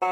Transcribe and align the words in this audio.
This 0.00 0.10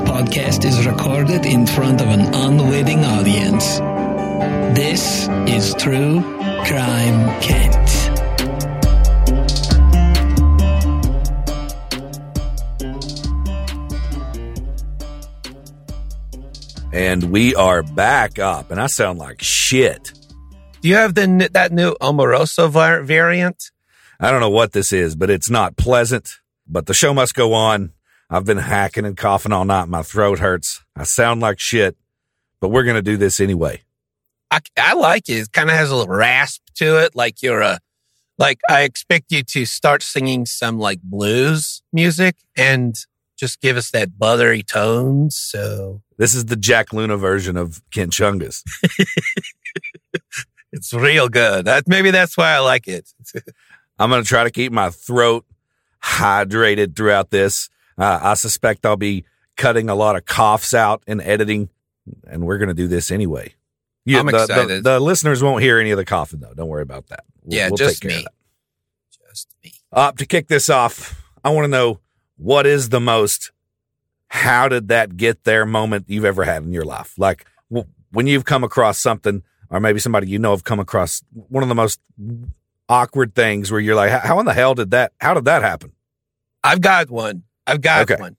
podcast 0.00 0.64
is 0.64 0.84
recorded 0.84 1.46
in 1.46 1.64
front 1.64 2.00
of 2.00 2.08
an 2.08 2.34
unwitting 2.34 3.04
audience. 3.04 3.78
This 4.76 5.28
is 5.46 5.74
True 5.74 6.22
Crime 6.66 7.40
Kent. 7.40 7.88
And 16.92 17.30
we 17.30 17.54
are 17.54 17.84
back 17.84 18.40
up, 18.40 18.72
and 18.72 18.80
I 18.80 18.88
sound 18.88 19.20
like 19.20 19.40
shit. 19.40 20.18
Do 20.80 20.88
you 20.88 20.94
have 20.94 21.14
the 21.14 21.48
that 21.52 21.72
new 21.72 21.94
Omarosa 22.00 22.70
var- 22.70 23.02
variant? 23.02 23.70
I 24.20 24.30
don't 24.30 24.40
know 24.40 24.50
what 24.50 24.72
this 24.72 24.92
is, 24.92 25.14
but 25.16 25.30
it's 25.30 25.50
not 25.50 25.76
pleasant. 25.76 26.36
But 26.66 26.86
the 26.86 26.94
show 26.94 27.14
must 27.14 27.34
go 27.34 27.54
on. 27.54 27.92
I've 28.30 28.44
been 28.44 28.58
hacking 28.58 29.04
and 29.04 29.16
coughing 29.16 29.52
all 29.52 29.64
night. 29.64 29.88
My 29.88 30.02
throat 30.02 30.38
hurts. 30.38 30.84
I 30.94 31.04
sound 31.04 31.40
like 31.40 31.58
shit, 31.58 31.96
but 32.60 32.68
we're 32.68 32.82
going 32.84 32.96
to 32.96 33.02
do 33.02 33.16
this 33.16 33.40
anyway. 33.40 33.82
I, 34.50 34.60
I 34.76 34.94
like 34.94 35.28
it. 35.28 35.34
It 35.34 35.52
kind 35.52 35.70
of 35.70 35.76
has 35.76 35.90
a 35.90 35.96
little 35.96 36.14
rasp 36.14 36.62
to 36.76 37.02
it, 37.04 37.14
like 37.16 37.42
you're 37.42 37.60
a 37.60 37.78
like 38.38 38.60
I 38.68 38.82
expect 38.82 39.32
you 39.32 39.42
to 39.42 39.64
start 39.64 40.02
singing 40.02 40.46
some 40.46 40.78
like 40.78 41.00
blues 41.02 41.82
music 41.92 42.36
and 42.56 42.94
just 43.36 43.60
give 43.60 43.76
us 43.76 43.90
that 43.90 44.18
buttery 44.18 44.62
tone. 44.62 45.30
So 45.30 46.02
This 46.18 46.34
is 46.34 46.46
the 46.46 46.56
Jack 46.56 46.92
Luna 46.92 47.16
version 47.16 47.56
of 47.56 47.82
Ken 47.90 48.10
Chungus. 48.10 48.62
it's 50.72 50.92
real 50.92 51.28
good. 51.28 51.64
That 51.66 51.88
maybe 51.88 52.10
that's 52.10 52.36
why 52.36 52.52
I 52.52 52.58
like 52.58 52.88
it. 52.88 53.08
I'm 53.98 54.10
going 54.10 54.22
to 54.22 54.28
try 54.28 54.44
to 54.44 54.50
keep 54.50 54.72
my 54.72 54.90
throat 54.90 55.44
hydrated 56.02 56.94
throughout 56.96 57.30
this. 57.30 57.68
Uh, 57.96 58.18
I 58.22 58.34
suspect 58.34 58.86
I'll 58.86 58.96
be 58.96 59.24
cutting 59.56 59.88
a 59.88 59.94
lot 59.94 60.14
of 60.16 60.24
coughs 60.24 60.72
out 60.72 61.02
in 61.06 61.20
editing, 61.20 61.68
and 62.28 62.46
we're 62.46 62.58
going 62.58 62.68
to 62.68 62.74
do 62.74 62.86
this 62.86 63.10
anyway. 63.10 63.54
You- 64.04 64.18
I'm 64.20 64.26
the, 64.26 64.32
the- 64.32 64.42
excited. 64.44 64.84
The, 64.84 65.00
listeners 65.00 65.42
won't 65.42 65.62
hear 65.62 65.78
any 65.78 65.90
of 65.90 65.96
the 65.96 66.04
coughing, 66.04 66.40
though. 66.40 66.54
Don't 66.54 66.68
worry 66.68 66.82
about 66.82 67.08
that. 67.08 67.24
We'll- 67.42 67.58
yeah, 67.58 67.68
we'll 67.68 67.76
just 67.76 68.00
take 68.02 68.10
care 68.10 68.18
of 68.20 68.24
me. 68.24 68.30
Just 69.30 69.48
me. 69.64 69.72
Uh, 69.92 70.12
to 70.12 70.26
kick 70.26 70.48
this 70.48 70.68
off, 70.70 71.20
I 71.44 71.50
want 71.50 71.64
to 71.64 71.68
know 71.68 71.98
what 72.36 72.66
is 72.66 72.90
the 72.90 73.00
most 73.00 73.50
how 74.30 74.68
did 74.68 74.88
that 74.88 75.16
get 75.16 75.44
there 75.44 75.64
moment 75.64 76.04
you've 76.08 76.24
ever 76.26 76.44
had 76.44 76.62
in 76.62 76.72
your 76.72 76.84
life? 76.84 77.14
Like 77.18 77.46
w- 77.70 77.88
when 78.12 78.26
you've 78.26 78.44
come 78.44 78.62
across 78.62 78.98
something, 78.98 79.42
or 79.70 79.80
maybe 79.80 79.98
somebody 79.98 80.28
you 80.28 80.38
know 80.38 80.50
have 80.52 80.64
come 80.64 80.80
across 80.80 81.22
one 81.34 81.62
of 81.62 81.68
the 81.68 81.74
most 81.74 82.00
awkward 82.88 83.34
things 83.34 83.70
where 83.70 83.80
you're 83.80 83.94
like, 83.94 84.10
"How- 84.10 84.38
in 84.40 84.46
the 84.46 84.54
hell 84.54 84.74
did 84.74 84.90
that? 84.92 85.12
How 85.20 85.34
did 85.34 85.44
that 85.44 85.62
happen? 85.62 85.92
I've 86.64 86.80
got 86.80 87.10
one. 87.10 87.44
I've 87.66 87.80
got 87.80 88.10
Okay. 88.10 88.20
one. 88.20 88.36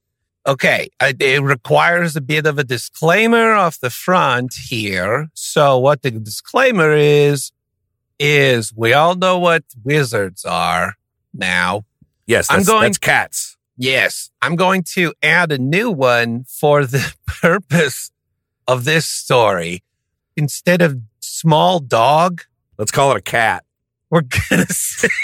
Okay. 0.47 0.89
I, 0.99 1.13
it 1.19 1.41
requires 1.43 2.15
a 2.15 2.21
bit 2.21 2.45
of 2.47 2.57
a 2.57 2.63
disclaimer 2.63 3.53
off 3.53 3.79
the 3.79 3.89
front 3.89 4.55
here. 4.55 5.29
So 5.33 5.77
what 5.77 6.01
the 6.01 6.11
disclaimer 6.11 6.91
is, 6.93 7.51
is 8.19 8.73
we 8.75 8.93
all 8.93 9.15
know 9.15 9.37
what 9.37 9.63
wizards 9.83 10.43
are 10.45 10.95
now. 11.33 11.85
Yes, 12.25 12.47
I'm 12.49 12.63
going- 12.63 12.83
that's 12.83 12.97
cats. 12.97 13.57
Yes. 13.77 14.29
I'm 14.41 14.55
going 14.55 14.83
to 14.95 15.13
add 15.23 15.51
a 15.51 15.57
new 15.57 15.89
one 15.91 16.43
for 16.45 16.85
the 16.85 17.13
purpose 17.27 18.11
of 18.67 18.83
this 18.85 19.07
story. 19.07 19.83
Instead 20.35 20.81
of 20.81 20.97
small 21.39 21.79
dog, 21.79 22.41
Let's 22.77 22.91
call 22.91 23.11
it 23.11 23.17
a 23.17 23.21
cat. 23.21 23.63
we're 24.09 24.21
gonna 24.21 24.65
say 24.69 25.09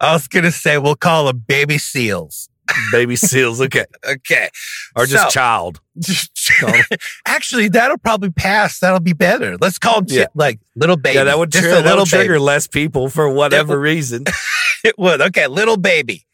I 0.00 0.12
was 0.12 0.28
gonna 0.28 0.52
say 0.52 0.78
we'll 0.78 0.94
call 0.96 1.26
them 1.26 1.44
baby 1.46 1.78
seals. 1.78 2.48
Baby 2.92 3.16
seals. 3.16 3.60
Okay. 3.60 3.84
Okay. 4.08 4.48
Or 4.94 5.06
just 5.06 5.24
So- 5.24 5.30
child. 5.30 5.80
Actually, 7.26 7.68
that'll 7.68 7.98
probably 7.98 8.30
pass. 8.30 8.78
That'll 8.80 9.00
be 9.00 9.12
better. 9.14 9.56
Let's 9.58 9.78
call 9.78 10.02
them 10.02 10.16
Yeah. 10.16 10.26
like 10.34 10.60
little 10.76 10.96
baby. 10.96 11.16
Yeah, 11.16 11.24
that 11.24 11.38
would, 11.38 11.50
just 11.50 11.64
trigger, 11.64 11.78
a 11.80 11.82
little 11.82 12.06
trigger 12.06 12.34
baby. 12.34 12.38
less 12.40 12.66
people 12.66 13.08
for 13.08 13.28
whatever 13.28 13.76
would- 13.76 13.82
reason. 13.84 14.24
It 14.84 14.96
would. 14.98 15.20
Okay, 15.20 15.46
little 15.48 15.76
baby. 15.76 16.24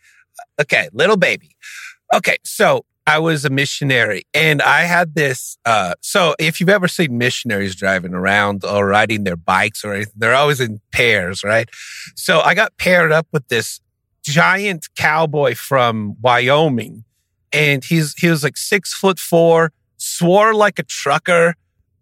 Okay, 0.60 0.88
little 0.92 1.16
baby. 1.16 1.56
Okay, 2.12 2.36
so 2.44 2.84
I 3.06 3.18
was 3.18 3.44
a 3.44 3.50
missionary 3.50 4.22
and 4.32 4.62
I 4.62 4.82
had 4.82 5.14
this. 5.14 5.58
Uh, 5.64 5.94
so 6.00 6.34
if 6.38 6.58
you've 6.58 6.70
ever 6.70 6.88
seen 6.88 7.18
missionaries 7.18 7.74
driving 7.74 8.14
around 8.14 8.64
or 8.64 8.86
riding 8.86 9.24
their 9.24 9.36
bikes 9.36 9.84
or 9.84 9.92
anything, 9.92 10.14
they're 10.16 10.34
always 10.34 10.60
in 10.60 10.80
pairs, 10.90 11.44
right? 11.44 11.68
So 12.16 12.40
I 12.40 12.54
got 12.54 12.76
paired 12.78 13.12
up 13.12 13.26
with 13.30 13.48
this 13.48 13.80
giant 14.22 14.88
cowboy 14.96 15.54
from 15.54 16.16
Wyoming 16.22 17.04
and 17.52 17.84
he's, 17.84 18.14
he 18.14 18.28
was 18.28 18.42
like 18.42 18.56
six 18.56 18.94
foot 18.94 19.18
four, 19.18 19.72
swore 19.98 20.54
like 20.54 20.78
a 20.78 20.82
trucker, 20.84 21.54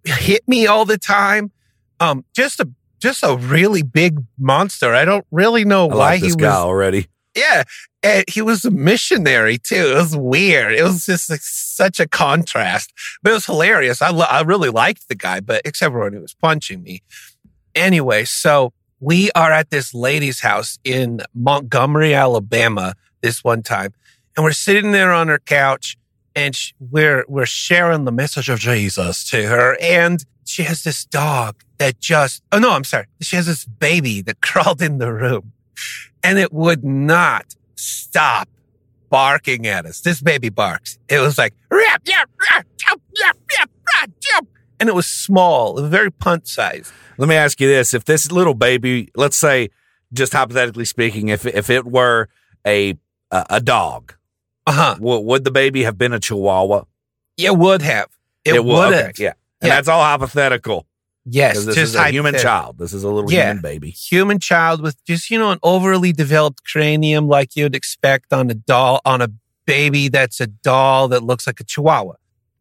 hit 0.05 0.47
me 0.47 0.67
all 0.69 0.85
the 0.85 0.99
time. 0.99 1.51
Um, 1.99 2.25
just 2.35 2.61
a, 2.61 2.69
just 3.01 3.25
a 3.25 3.37
really 3.37 3.83
big 3.83 4.21
monster. 4.39 4.95
I 4.95 5.05
don't 5.05 5.27
really 5.33 5.65
know 5.65 5.87
I 5.91 5.95
why 5.95 5.97
like 5.97 6.21
he 6.21 6.27
this 6.29 6.37
was. 6.37 6.43
guy 6.43 6.55
already. 6.55 7.09
Yeah. 7.37 7.65
And 8.03 8.25
he 8.29 8.43
was 8.43 8.65
a 8.65 8.71
missionary 8.71 9.59
too. 9.59 9.93
It 9.93 9.95
was 9.95 10.17
weird. 10.17 10.73
It 10.73 10.83
was 10.83 11.07
just 11.07 11.31
like 11.31 11.41
such 11.43 12.01
a 12.01 12.09
contrast, 12.09 12.93
but 13.23 13.31
it 13.31 13.35
was 13.35 13.47
hilarious. 13.47 14.03
I, 14.03 14.11
lo- 14.11 14.27
I 14.29 14.43
really 14.43 14.71
liked 14.71 15.09
the 15.09 15.15
guy, 15.15 15.41
but 15.41 15.63
except 15.65 15.93
for 15.93 16.01
when 16.01 16.13
he 16.13 16.19
was 16.19 16.35
punching 16.35 16.83
me. 16.83 17.03
Anyway, 17.75 18.25
so 18.25 18.73
we 18.99 19.31
are 19.33 19.53
at 19.53 19.71
this 19.71 19.95
lady's 19.95 20.41
house 20.41 20.79
in 20.85 21.23
Montgomery, 21.35 22.15
Alabama 22.15 22.95
this 23.21 23.45
one 23.45 23.63
time, 23.63 23.95
and 24.37 24.45
we're 24.45 24.53
sitting 24.53 24.93
there 24.93 25.13
on 25.13 25.29
her 25.29 25.39
couch 25.39 25.97
and 26.35 26.57
sh- 26.57 26.73
we're, 26.81 27.25
we're 27.29 27.47
sharing 27.47 28.05
the 28.05 28.13
message 28.13 28.49
of 28.49 28.59
Jesus 28.59 29.29
to 29.31 29.47
her. 29.47 29.77
And 29.81 30.25
she 30.45 30.65
has 30.65 30.83
this 30.83 31.05
dog 31.05 31.63
that 31.79 32.01
just, 32.01 32.43
oh 32.51 32.59
no, 32.59 32.73
I'm 32.73 32.85
sorry. 32.85 33.07
She 33.21 33.37
has 33.37 33.47
this 33.47 33.65
baby 33.65 34.23
that 34.23 34.41
crawled 34.41 34.83
in 34.83 34.99
the 34.99 35.13
room 35.13 35.53
and 36.23 36.39
it 36.39 36.53
would 36.53 36.85
not 36.85 37.55
stop 37.75 38.49
barking 39.11 39.67
at 39.67 39.85
us. 39.87 40.01
This 40.01 40.21
baby 40.21 40.49
barks. 40.49 40.99
It 41.09 41.19
was 41.19 41.39
like, 41.39 41.55
"Rap, 41.71 42.03
yap, 42.07 42.31
rap, 42.51 42.67
jump, 42.77 43.03
yap, 43.21 43.37
yap, 43.59 43.71
rap, 44.01 44.11
and 44.81 44.89
it 44.89 44.95
was 44.97 45.07
small, 45.07 45.79
it 45.79 45.83
was 45.83 45.91
very 45.91 46.11
punt 46.11 46.49
size. 46.49 46.93
Let 47.19 47.29
me 47.29 47.37
ask 47.37 47.61
you 47.61 47.69
this: 47.69 47.95
If 47.95 48.05
this 48.05 48.33
little 48.33 48.55
baby, 48.55 49.11
let's 49.15 49.37
say, 49.37 49.69
just 50.13 50.33
hypothetically 50.33 50.85
speaking, 50.87 51.29
if 51.29 51.47
if 51.47 51.71
it 51.71 51.85
were 51.87 52.29
a 52.67 52.99
a, 53.31 53.47
a 53.51 53.61
dog, 53.61 54.15
Uh 54.67 54.73
huh. 54.73 54.95
w- 54.95 55.21
would 55.21 55.45
the 55.45 55.51
baby 55.53 55.85
have 55.85 55.97
been 55.99 56.13
a 56.13 56.19
Chihuahua? 56.19 56.85
It 57.39 57.57
would 57.57 57.83
have. 57.83 58.09
It, 58.45 58.65
would 58.65 58.93
okay. 58.95 59.13
Yeah, 59.19 59.33
and 59.61 59.69
Yeah. 59.69 59.77
that's 59.77 59.89
all 59.89 60.03
hypothetical 60.03 60.87
Yes. 61.25 61.65
this 61.65 61.77
just 61.77 61.79
is 61.79 61.95
a 61.95 62.11
human 62.11 62.35
child. 62.37 62.79
This 62.79 62.93
is 62.93 63.05
a 63.05 63.09
little 63.09 63.31
Yeah. 63.33 63.49
human 63.51 63.63
baby. 63.63 63.91
human 63.91 64.39
child 64.39 64.83
with 64.83 64.97
just 65.05 65.31
you 65.31 65.39
know 65.39 65.51
an 65.51 65.59
overly 65.63 66.13
developed 66.13 66.65
cranium 66.65 67.29
like 67.29 67.55
you'd 67.57 67.77
expect 67.77 68.33
on 68.33 68.51
a 68.51 68.55
doll 68.55 69.01
on 69.05 69.23
a 69.23 69.29
baby 69.67 70.09
that's 70.09 70.41
a 70.41 70.47
doll 70.49 71.07
that 71.09 71.23
looks 71.23 71.47
like 71.47 71.61
a 71.61 71.65
chihuahua 71.65 72.15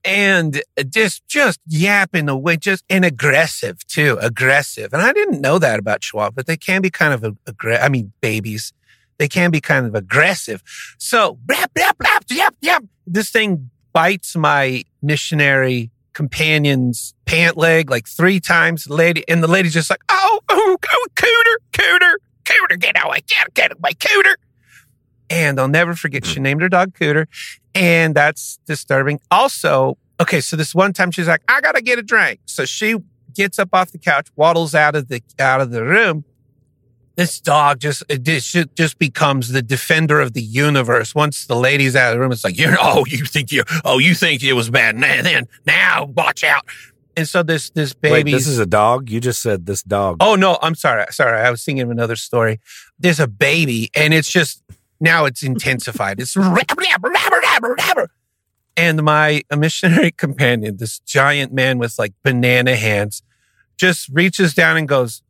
and 0.05 0.61
just 0.89 1.27
just 1.27 1.59
yapping 1.67 2.29
away 2.29 2.55
just 2.57 2.83
and 2.89 3.03
aggressive 3.03 3.85
too 3.88 4.17
aggressive 4.22 4.93
and 4.93 5.01
i 5.01 5.11
didn't 5.11 5.41
know 5.41 5.57
that 5.57 5.79
about 5.79 6.01
chihuahua 6.01 6.29
but 6.31 6.45
they 6.45 6.55
can 6.57 6.79
be 6.81 6.91
kind 6.91 7.13
of 7.13 7.35
aggressive 7.47 7.83
i 7.83 7.89
mean 7.89 8.11
babies 8.22 8.72
they 9.17 9.28
can 9.28 9.49
be 9.49 9.59
kind 9.59 9.85
of 9.88 9.95
aggressive 9.95 10.61
so 10.99 11.38
blap, 11.47 11.67
blap, 11.75 11.93
blap, 11.97 12.23
yap, 12.29 12.55
yap. 12.61 12.83
this 13.07 13.31
thing 13.31 13.69
bites 13.93 14.35
my 14.35 14.83
missionary 15.01 15.89
companion's 16.13 17.13
pant 17.25 17.57
leg 17.57 17.89
like 17.89 18.07
three 18.07 18.39
times. 18.39 18.85
The 18.85 18.95
lady 18.95 19.23
and 19.27 19.44
the 19.44 19.47
lady's 19.47 19.73
just 19.73 19.89
like, 19.89 20.03
oh, 20.09 20.39
oh, 20.49 20.78
oh, 20.81 21.08
cooter, 21.16 21.55
cooter, 21.72 22.13
cooter, 22.43 22.79
get 22.79 23.03
away, 23.03 23.22
get, 23.28 23.53
get 23.53 23.72
away, 23.72 23.91
cooter. 23.93 24.35
And 25.29 25.59
I'll 25.59 25.69
never 25.69 25.96
forget, 25.96 26.25
she 26.25 26.41
named 26.41 26.61
her 26.61 26.67
dog 26.67 26.93
Cooter. 26.93 27.28
And 27.73 28.13
that's 28.13 28.59
disturbing. 28.67 29.22
Also, 29.31 29.97
okay, 30.19 30.41
so 30.41 30.58
this 30.58 30.75
one 30.75 30.91
time 30.91 31.09
she's 31.09 31.28
like, 31.28 31.41
I 31.47 31.61
gotta 31.61 31.81
get 31.81 31.97
a 31.97 32.03
drink. 32.03 32.41
So 32.46 32.66
she 32.66 32.97
gets 33.34 33.57
up 33.57 33.69
off 33.72 33.91
the 33.93 33.97
couch, 33.97 34.28
waddles 34.35 34.75
out 34.75 34.93
of 34.93 35.07
the 35.07 35.23
out 35.40 35.61
of 35.61 35.72
the 35.72 35.85
room. 35.85 36.25
This 37.16 37.40
dog 37.40 37.79
just 37.79 38.03
it 38.09 38.23
just, 38.23 38.55
just 38.75 38.97
becomes 38.97 39.49
the 39.49 39.61
defender 39.61 40.19
of 40.19 40.34
the 40.34 40.41
universe. 40.41 41.13
Once 41.13 41.46
the 41.46 41.55
lady's 41.55 41.96
out 41.96 42.13
of 42.13 42.16
the 42.16 42.19
room, 42.19 42.31
it's 42.31 42.43
like, 42.43 42.58
you 42.58 42.75
oh, 42.81 43.05
you 43.08 43.25
think 43.25 43.52
you 43.52 43.63
oh, 43.84 43.97
you 43.97 44.16
think 44.16 44.43
it 44.43 44.53
was 44.53 44.69
bad. 44.69 44.96
Now 44.96 45.22
then, 45.22 45.47
now 45.66 46.05
watch 46.05 46.43
out. 46.43 46.66
And 47.17 47.28
so 47.28 47.43
this 47.43 47.69
this 47.72 47.93
Wait, 48.02 48.11
baby 48.11 48.31
this 48.31 48.47
is 48.47 48.59
a 48.59 48.66
dog. 48.66 49.09
You 49.09 49.19
just 49.19 49.41
said 49.41 49.66
this 49.66 49.84
dog. 49.84 50.17
Oh 50.19 50.35
no, 50.35 50.58
I'm 50.61 50.75
sorry. 50.75 51.05
Sorry, 51.11 51.40
I 51.40 51.52
was 51.52 51.63
thinking 51.63 51.84
of 51.84 51.91
another 51.91 52.16
story. 52.16 52.59
There's 52.97 53.19
a 53.19 53.28
baby, 53.28 53.90
and 53.96 54.14
it's 54.14 54.31
just 54.31 54.64
now 54.99 55.25
it's 55.25 55.43
intensified. 55.43 56.19
It's. 56.19 56.37
And 58.78 59.03
my 59.03 59.41
missionary 59.55 60.11
companion, 60.17 60.78
this 60.78 60.99
giant 60.99 61.53
man 61.53 61.78
with 61.78 61.99
like 61.99 62.14
banana 62.23 62.75
hands, 62.75 63.22
just 63.78 64.09
reaches 64.09 64.53
down 64.53 64.78
and 64.78 64.87
goes, 64.87 65.22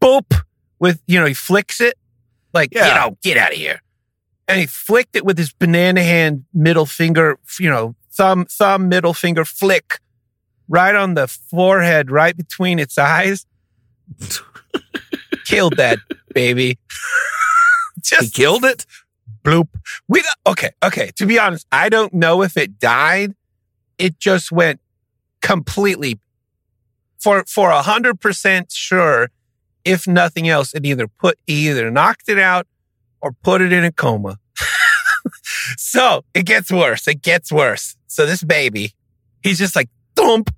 boop, 0.00 0.42
with, 0.78 1.02
you 1.06 1.18
know, 1.20 1.26
he 1.26 1.34
flicks 1.34 1.80
it 1.80 1.94
like, 2.52 2.70
Yeah. 2.72 2.88
you 2.88 2.94
know, 2.94 3.18
get 3.22 3.36
out 3.36 3.52
of 3.52 3.58
here. 3.58 3.80
And 4.46 4.60
he 4.60 4.66
flicked 4.66 5.16
it 5.16 5.24
with 5.24 5.38
his 5.38 5.52
banana 5.52 6.02
hand, 6.02 6.44
middle 6.52 6.86
finger, 6.86 7.38
you 7.58 7.70
know, 7.70 7.94
thumb, 8.12 8.44
thumb, 8.46 8.88
middle 8.88 9.14
finger 9.14 9.44
flick 9.44 9.98
right 10.68 10.94
on 10.94 11.14
the 11.14 11.26
forehead, 11.28 12.10
right 12.10 12.36
between 12.36 12.78
its 12.78 12.98
eyes. 12.98 13.46
Killed 15.46 15.76
that 15.76 15.98
baby. 16.34 16.78
He 17.96 18.00
Just 18.02 18.34
killed 18.34 18.64
it. 18.64 18.84
bloop. 19.44 19.68
We 20.08 20.22
okay, 20.46 20.70
okay. 20.82 21.10
To 21.16 21.24
be 21.26 21.38
honest, 21.38 21.66
I 21.72 21.88
don't 21.88 22.12
know 22.12 22.42
if 22.42 22.56
it 22.56 22.78
died. 22.78 23.34
It 23.98 24.18
just 24.18 24.50
went 24.52 24.80
completely 25.40 26.18
for 27.18 27.44
for 27.46 27.70
a 27.70 27.80
hundred 27.82 28.20
percent 28.20 28.72
sure. 28.72 29.30
If 29.84 30.06
nothing 30.06 30.48
else, 30.48 30.74
it 30.74 30.84
either 30.86 31.06
put 31.08 31.38
either 31.46 31.90
knocked 31.90 32.28
it 32.28 32.38
out 32.38 32.66
or 33.20 33.32
put 33.32 33.60
it 33.60 33.72
in 33.72 33.84
a 33.84 33.92
coma. 33.92 34.38
so 35.76 36.24
it 36.34 36.46
gets 36.46 36.70
worse. 36.70 37.06
It 37.08 37.22
gets 37.22 37.50
worse. 37.52 37.96
So 38.06 38.26
this 38.26 38.42
baby, 38.42 38.94
he's 39.42 39.58
just 39.58 39.76
like 39.76 39.88
thump 40.16 40.54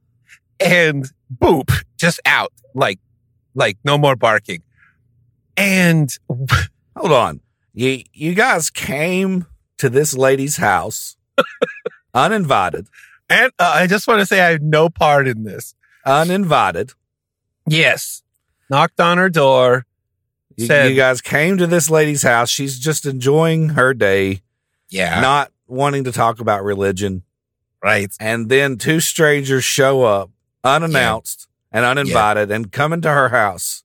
and 0.61 1.07
boop, 1.35 1.71
just 1.97 2.21
out 2.27 2.53
like 2.75 2.99
like 3.55 3.79
no 3.85 3.99
more 3.99 4.17
barking. 4.17 4.63
And 5.57 6.11
Hold 6.97 7.13
on. 7.13 7.41
You 7.75 8.03
you 8.13 8.35
guys 8.35 8.71
came 8.71 9.47
to 9.79 9.91
this 9.91 10.17
lady's 10.17 10.57
house 10.57 11.17
uninvited, 12.15 12.89
And 13.29 13.53
uh, 13.59 13.73
I 13.75 13.87
just 13.87 14.09
want 14.09 14.21
to 14.21 14.27
say 14.27 14.41
I 14.41 14.53
have 14.53 14.63
no 14.63 14.89
part 14.89 15.29
in 15.29 15.45
this. 15.45 15.75
uninvited. 16.07 16.93
Yes. 17.69 18.23
Knocked 18.71 19.01
on 19.01 19.19
her 19.19 19.29
door. 19.29 19.87
You, 20.57 20.67
Said- 20.67 20.91
you 20.91 20.97
guys 20.97 21.21
came 21.21 21.59
to 21.59 21.67
this 21.67 21.91
lady's 21.91 22.23
house. 22.23 22.49
She's 22.51 22.79
just 22.79 23.05
enjoying 23.07 23.71
her 23.71 23.93
day, 23.95 24.41
Yeah. 24.89 25.21
not 25.21 25.53
wanting 25.67 26.05
to 26.05 26.13
talk 26.13 26.41
about 26.41 26.65
religion. 26.65 27.23
right. 27.83 28.11
And 28.19 28.49
then 28.49 28.79
two 28.79 28.99
strangers 29.01 29.63
show 29.65 30.03
up 30.03 30.31
unannounced 30.65 31.47
and 31.71 31.85
uninvited 31.85 32.51
and 32.51 32.73
come 32.73 32.93
into 32.93 33.09
her 33.11 33.29
house 33.29 33.85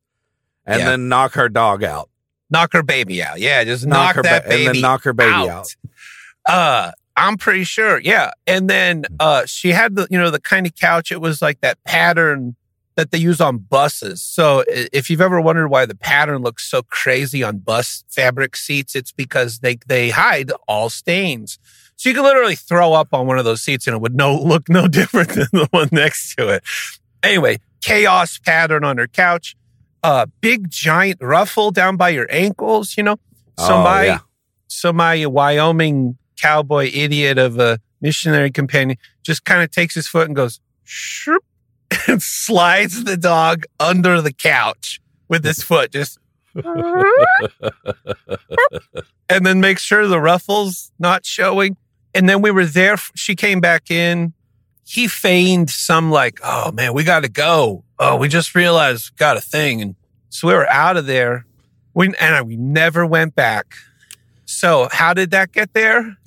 and 0.66 0.80
Yeah. 0.80 0.86
then 0.92 1.08
knock 1.10 1.34
her 1.34 1.50
dog 1.50 1.84
out. 1.84 2.10
Knock 2.50 2.74
her 2.74 2.82
baby 2.84 3.22
out. 3.22 3.40
Yeah. 3.40 3.64
Just 3.64 3.86
knock, 3.86 4.16
her 4.16 4.24
that 4.24 4.44
ba- 4.46 4.50
baby 4.50 4.66
and 4.66 4.76
then 4.76 4.82
knock 4.82 5.04
her 5.04 5.14
baby 5.14 5.32
out. 5.32 5.50
out. 5.50 5.76
Uh, 6.46 6.92
I'm 7.16 7.38
pretty 7.38 7.64
sure. 7.64 8.00
Yeah. 8.00 8.32
And 8.48 8.70
then, 8.70 9.04
uh, 9.20 9.46
she 9.46 9.70
had 9.70 9.96
the, 9.96 10.08
you 10.10 10.18
know, 10.18 10.32
the 10.32 10.40
kind 10.42 10.66
of 10.66 10.74
couch. 10.76 11.12
It 11.12 11.22
was 11.22 11.42
like 11.42 11.62
that 11.62 11.84
pattern 11.84 12.56
that 12.96 13.12
they 13.12 13.18
use 13.18 13.40
on 13.40 13.58
buses. 13.60 14.22
So 14.22 14.64
if 14.68 15.10
you've 15.10 15.22
ever 15.22 15.40
wondered 15.40 15.70
why 15.70 15.86
the 15.86 15.96
pattern 15.96 16.42
looks 16.42 16.70
so 16.70 16.82
crazy 16.84 17.44
on 17.44 17.60
bus 17.60 18.04
fabric 18.10 18.56
seats, 18.56 18.96
it's 18.96 19.12
because 19.12 19.60
they, 19.60 19.78
they 19.88 20.10
hide 20.10 20.52
all 20.68 20.90
stains. 20.90 21.58
So 21.96 22.10
you 22.10 22.16
could 22.16 22.24
literally 22.24 22.56
throw 22.56 22.94
up 22.94 23.14
on 23.14 23.28
one 23.28 23.38
of 23.40 23.46
those 23.46 23.62
seats 23.62 23.88
and 23.88 23.96
it 23.96 24.02
would 24.02 24.16
no 24.16 24.36
look 24.42 24.68
no 24.70 24.88
different 24.88 25.30
than 25.30 25.48
the 25.54 25.68
one 25.72 25.90
next 25.92 26.36
to 26.36 26.50
it. 26.50 26.64
Anyway, 27.24 27.60
chaos 27.82 28.38
pattern 28.40 28.84
on 28.84 28.98
her 28.98 29.08
couch, 29.08 29.56
uh, 30.04 30.26
big 30.42 30.70
giant 30.70 31.20
ruffle 31.22 31.72
down 31.72 31.96
by 31.98 32.10
your 32.10 32.28
ankles, 32.30 32.98
you 32.98 33.04
know, 33.04 33.18
Oh, 33.58 33.68
somebody, 33.68 34.08
yeah. 34.08 34.20
somebody, 34.68 35.26
Wyoming 35.26 36.18
cowboy 36.40 36.90
idiot 36.92 37.38
of 37.38 37.60
a 37.60 37.80
missionary 38.02 38.50
companion 38.50 38.98
just 39.24 39.46
kind 39.46 39.62
of 39.62 39.70
takes 39.70 39.94
his 39.94 40.08
foot 40.08 40.26
and 40.28 40.36
goes, 40.36 40.60
shroop, 40.86 41.40
and 42.12 42.22
slides 42.24 43.04
the 43.04 43.18
dog 43.18 43.64
under 43.80 44.22
the 44.22 44.34
couch 44.34 45.00
with 45.28 45.44
his 45.44 45.64
foot, 45.64 45.92
just, 45.92 46.20
and 46.54 46.66
then 49.46 49.62
makes 49.62 49.82
sure 49.82 50.06
the 50.08 50.20
ruffles 50.20 50.92
not 51.00 51.26
showing. 51.26 51.78
And 52.14 52.28
then 52.28 52.42
we 52.42 52.52
were 52.52 52.66
there. 52.66 52.98
She 53.16 53.36
came 53.36 53.62
back 53.62 53.90
in. 53.90 54.34
He 54.86 55.08
feigned 55.08 55.70
some 55.70 56.12
like, 56.12 56.40
oh 56.44 56.74
man, 56.74 56.94
we 56.94 57.06
got 57.06 57.24
to 57.24 57.30
go. 57.30 57.86
Oh, 57.98 58.18
we 58.18 58.28
just 58.28 58.54
realized 58.54 59.12
we 59.14 59.18
got 59.18 59.38
a 59.38 59.42
thing. 59.42 59.82
And 59.82 59.96
so 60.30 60.50
we 60.50 60.54
were 60.54 60.70
out 60.70 60.98
of 60.98 61.06
there. 61.06 61.46
We, 61.94 62.08
and 62.08 62.36
I, 62.36 62.42
we 62.42 62.58
never 62.58 63.06
went 63.06 63.34
back. 63.34 63.74
So 64.46 64.90
how 64.92 65.14
did 65.14 65.32
that 65.32 65.54
get 65.54 65.74
there? 65.74 66.18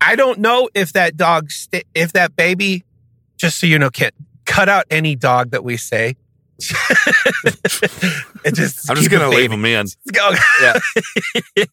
I 0.00 0.16
don't 0.16 0.38
know 0.38 0.70
if 0.74 0.94
that 0.94 1.18
dog, 1.18 1.50
st- 1.50 1.86
if 1.94 2.14
that 2.14 2.34
baby, 2.34 2.84
just 3.36 3.60
so 3.60 3.66
you 3.66 3.78
know, 3.78 3.90
can't 3.90 4.14
cut 4.54 4.68
out 4.68 4.84
any 4.90 5.16
dog 5.16 5.50
that 5.50 5.64
we 5.64 5.76
say. 5.76 6.16
it 8.44 8.54
just 8.54 8.88
I'm 8.88 8.96
just 8.96 9.10
going 9.10 9.28
to 9.28 9.36
leave 9.36 9.50
them 9.50 9.64
in. 9.64 9.86
Go. 10.12 10.30
Yeah. 10.62 10.78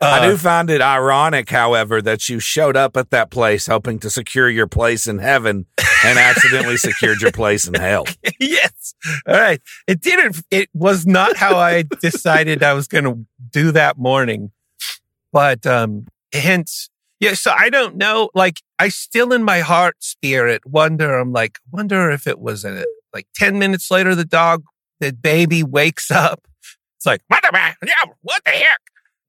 I 0.00 0.18
Uh, 0.18 0.30
do 0.30 0.36
find 0.36 0.70
it 0.70 0.80
ironic, 0.80 1.50
however, 1.50 2.00
that 2.02 2.28
you 2.28 2.38
showed 2.38 2.76
up 2.76 2.96
at 2.96 3.10
that 3.10 3.30
place 3.30 3.66
hoping 3.66 3.98
to 4.00 4.10
secure 4.10 4.48
your 4.48 4.66
place 4.68 5.06
in 5.06 5.18
heaven 5.18 5.66
and 6.04 6.18
accidentally 6.18 6.76
secured 6.76 7.20
your 7.20 7.32
place 7.32 7.66
in 7.66 7.74
hell. 7.74 8.06
yes. 8.38 8.94
All 9.26 9.34
right. 9.38 9.60
It 9.86 10.00
didn't, 10.00 10.42
it 10.50 10.68
was 10.74 11.06
not 11.06 11.36
how 11.36 11.56
I 11.56 11.82
decided 12.00 12.62
I 12.62 12.74
was 12.74 12.86
going 12.86 13.04
to 13.04 13.26
do 13.50 13.72
that 13.72 13.98
morning. 13.98 14.52
But, 15.32 15.66
um, 15.66 16.06
hence, 16.32 16.89
yeah. 17.20 17.34
So 17.34 17.52
I 17.56 17.70
don't 17.70 17.96
know. 17.96 18.30
Like, 18.34 18.60
I 18.78 18.88
still 18.88 19.32
in 19.32 19.42
my 19.44 19.60
heart 19.60 19.96
spirit 20.00 20.64
wonder, 20.66 21.18
I'm 21.18 21.32
like, 21.32 21.58
wonder 21.70 22.10
if 22.10 22.26
it 22.26 22.40
was 22.40 22.64
a, 22.64 22.84
like 23.14 23.26
10 23.36 23.58
minutes 23.58 23.90
later, 23.90 24.14
the 24.14 24.24
dog, 24.24 24.64
the 25.00 25.12
baby 25.12 25.62
wakes 25.62 26.10
up. 26.10 26.46
It's 26.96 27.06
like, 27.06 27.22
what 27.28 27.42
the, 27.42 27.50
yeah, 27.86 27.94
what 28.22 28.42
the 28.44 28.50
heck? 28.50 28.78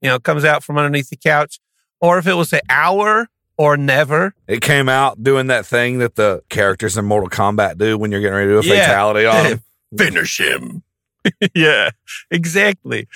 You 0.02 0.10
know, 0.10 0.20
comes 0.20 0.44
out 0.44 0.64
from 0.64 0.78
underneath 0.78 1.10
the 1.10 1.16
couch. 1.18 1.60
Or 2.00 2.18
if 2.18 2.26
it 2.28 2.34
was 2.34 2.52
an 2.52 2.62
hour 2.70 3.28
or 3.58 3.78
never. 3.78 4.34
It 4.48 4.62
came 4.62 4.90
out 4.90 5.22
doing 5.24 5.48
that 5.48 5.66
thing 5.68 6.00
that 6.00 6.16
the 6.16 6.42
characters 6.50 6.98
in 6.98 7.06
Mortal 7.06 7.30
Kombat 7.30 7.78
do 7.78 7.98
when 7.98 8.12
you're 8.12 8.20
getting 8.22 8.34
ready 8.36 8.48
to 8.50 8.62
do 8.62 8.72
a 8.72 8.76
Yeah. 8.76 8.88
fatality 8.88 9.26
on 9.28 9.44
them. 9.50 9.62
finish 9.98 10.40
him. 10.40 10.82
yeah, 11.56 11.92
exactly. 12.32 13.08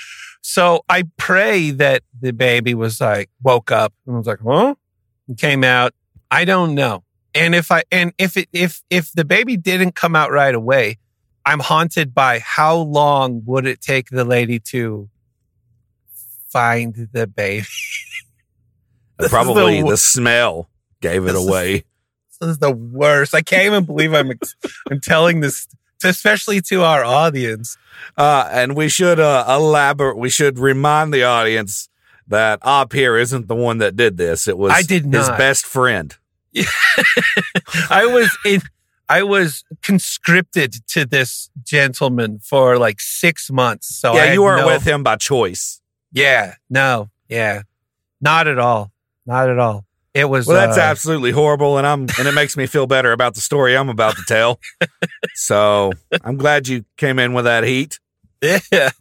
So 0.47 0.85
I 0.87 1.05
pray 1.17 1.71
that 1.71 2.03
the 2.21 2.31
baby 2.31 2.75
was 2.75 3.01
like, 3.01 3.31
woke 3.41 3.71
up 3.71 3.95
and 4.05 4.15
was 4.15 4.27
like, 4.27 4.41
huh? 4.45 4.75
And 5.27 5.39
came 5.39 5.63
out. 5.63 5.95
I 6.29 6.45
don't 6.45 6.75
know. 6.75 7.03
And 7.33 7.55
if 7.55 7.71
I, 7.71 7.81
and 7.91 8.13
if 8.19 8.37
it, 8.37 8.47
if, 8.53 8.83
if 8.91 9.11
the 9.13 9.25
baby 9.25 9.57
didn't 9.57 9.95
come 9.95 10.15
out 10.15 10.29
right 10.31 10.53
away, 10.53 10.99
I'm 11.47 11.59
haunted 11.59 12.13
by 12.13 12.37
how 12.37 12.75
long 12.77 13.41
would 13.45 13.65
it 13.65 13.81
take 13.81 14.09
the 14.11 14.23
lady 14.23 14.59
to 14.71 15.09
find 16.49 16.93
the 17.11 17.25
baby? 17.25 17.61
Is 19.19 19.25
the 19.25 19.29
Probably 19.29 19.81
the 19.81 19.97
smell 19.97 20.69
gave 21.01 21.23
it 21.23 21.31
This 21.33 21.41
is- 21.41 21.47
away. 21.47 21.83
This 22.39 22.49
is 22.51 22.57
the 22.59 22.71
worst. 22.71 23.33
I 23.33 23.41
can't 23.41 23.65
even 23.65 23.85
believe 23.85 24.13
I'm, 24.13 24.31
I'm 24.91 24.99
telling 25.01 25.39
this, 25.39 25.67
especially 26.03 26.61
to 26.61 26.83
our 26.83 27.03
audience. 27.03 27.77
Uh, 28.17 28.47
and 28.51 28.75
we 28.75 28.89
should 28.89 29.19
uh, 29.19 29.45
elaborate. 29.47 30.17
We 30.17 30.29
should 30.29 30.59
remind 30.59 31.13
the 31.13 31.23
audience 31.23 31.89
that 32.27 32.59
Op 32.63 32.93
here 32.93 33.17
isn't 33.17 33.47
the 33.47 33.55
one 33.55 33.77
that 33.79 33.95
did 33.95 34.17
this. 34.17 34.47
It 34.47 34.57
was 34.57 34.73
I 34.73 34.81
did 34.81 35.05
his 35.05 35.29
best 35.29 35.65
friend. 35.65 36.15
I 37.89 38.05
was 38.05 38.35
in, 38.45 38.61
I 39.09 39.23
was 39.23 39.63
conscripted 39.81 40.73
to 40.87 41.05
this 41.05 41.49
gentleman 41.63 42.39
for 42.39 42.77
like 42.77 42.99
six 42.99 43.51
months. 43.51 43.95
So 43.95 44.15
yeah, 44.15 44.33
you 44.33 44.41
weren't 44.41 44.61
no- 44.61 44.67
with 44.67 44.83
him 44.83 45.03
by 45.03 45.17
choice. 45.17 45.81
Yeah, 46.11 46.55
no, 46.69 47.09
yeah, 47.27 47.63
not 48.21 48.47
at 48.47 48.57
all, 48.57 48.91
not 49.25 49.49
at 49.49 49.59
all. 49.59 49.85
It 50.15 50.29
was. 50.29 50.47
Well, 50.47 50.55
that's 50.55 50.77
uh, 50.77 50.81
absolutely 50.81 51.31
horrible, 51.31 51.77
and 51.77 51.85
I'm 51.85 52.07
and 52.17 52.27
it 52.27 52.33
makes 52.33 52.55
me 52.55 52.65
feel 52.67 52.87
better 52.87 53.11
about 53.11 53.35
the 53.35 53.41
story 53.41 53.75
I'm 53.75 53.89
about 53.89 54.15
to 54.15 54.23
tell. 54.25 54.61
so 55.35 55.91
I'm 56.23 56.37
glad 56.37 56.69
you 56.69 56.85
came 56.95 57.19
in 57.19 57.33
with 57.33 57.45
that 57.45 57.65
heat. 57.65 57.99
Yeah. 58.41 58.91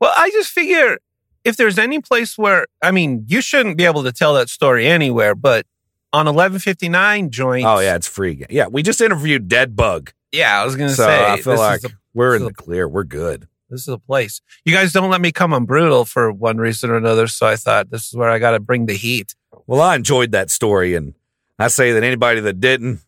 Well, 0.00 0.12
I 0.16 0.30
just 0.30 0.50
figure 0.50 0.98
if 1.44 1.56
there's 1.56 1.78
any 1.78 2.00
place 2.00 2.38
where 2.38 2.66
I 2.82 2.92
mean, 2.92 3.24
you 3.28 3.42
shouldn't 3.42 3.76
be 3.76 3.84
able 3.84 4.04
to 4.04 4.12
tell 4.12 4.34
that 4.34 4.48
story 4.48 4.86
anywhere, 4.86 5.34
but 5.34 5.66
on 6.14 6.26
1159 6.26 7.30
joints. 7.30 7.66
Oh 7.68 7.80
yeah, 7.80 7.96
it's 7.96 8.06
free. 8.08 8.44
Yeah, 8.48 8.68
we 8.68 8.82
just 8.82 9.00
interviewed 9.00 9.48
Dead 9.48 9.76
Bug, 9.76 10.12
yeah. 10.32 10.60
I 10.60 10.64
was 10.64 10.76
gonna 10.76 10.90
so 10.90 11.04
say 11.04 11.32
I 11.32 11.40
feel 11.40 11.56
like 11.56 11.82
we're 12.14 12.36
in 12.36 12.44
the 12.44 12.54
clear. 12.54 12.88
We're 12.88 13.04
good. 13.04 13.48
this 13.68 13.82
is 13.82 13.88
a 13.88 13.98
place. 13.98 14.40
You 14.64 14.72
guys 14.72 14.92
don't 14.92 15.10
let 15.10 15.20
me 15.20 15.32
come 15.32 15.52
on 15.52 15.64
brutal 15.66 16.04
for 16.04 16.32
one 16.32 16.56
reason 16.56 16.90
or 16.90 16.96
another, 16.96 17.26
so 17.26 17.46
I 17.46 17.56
thought 17.56 17.90
this 17.90 18.06
is 18.06 18.14
where 18.14 18.30
I 18.30 18.38
got 18.38 18.52
to 18.52 18.60
bring 18.60 18.86
the 18.86 18.94
heat. 18.94 19.34
Well, 19.66 19.80
I 19.80 19.94
enjoyed 19.96 20.32
that 20.32 20.50
story, 20.50 20.94
and 20.94 21.14
I 21.58 21.68
say 21.68 21.92
that 21.92 22.02
anybody 22.02 22.40
that 22.40 22.60
didn't, 22.60 23.00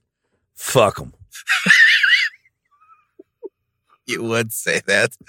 fuck 0.54 0.96
them. 0.96 1.12
You 4.08 4.22
would 4.22 4.52
say 4.52 4.80
that. 4.86 5.16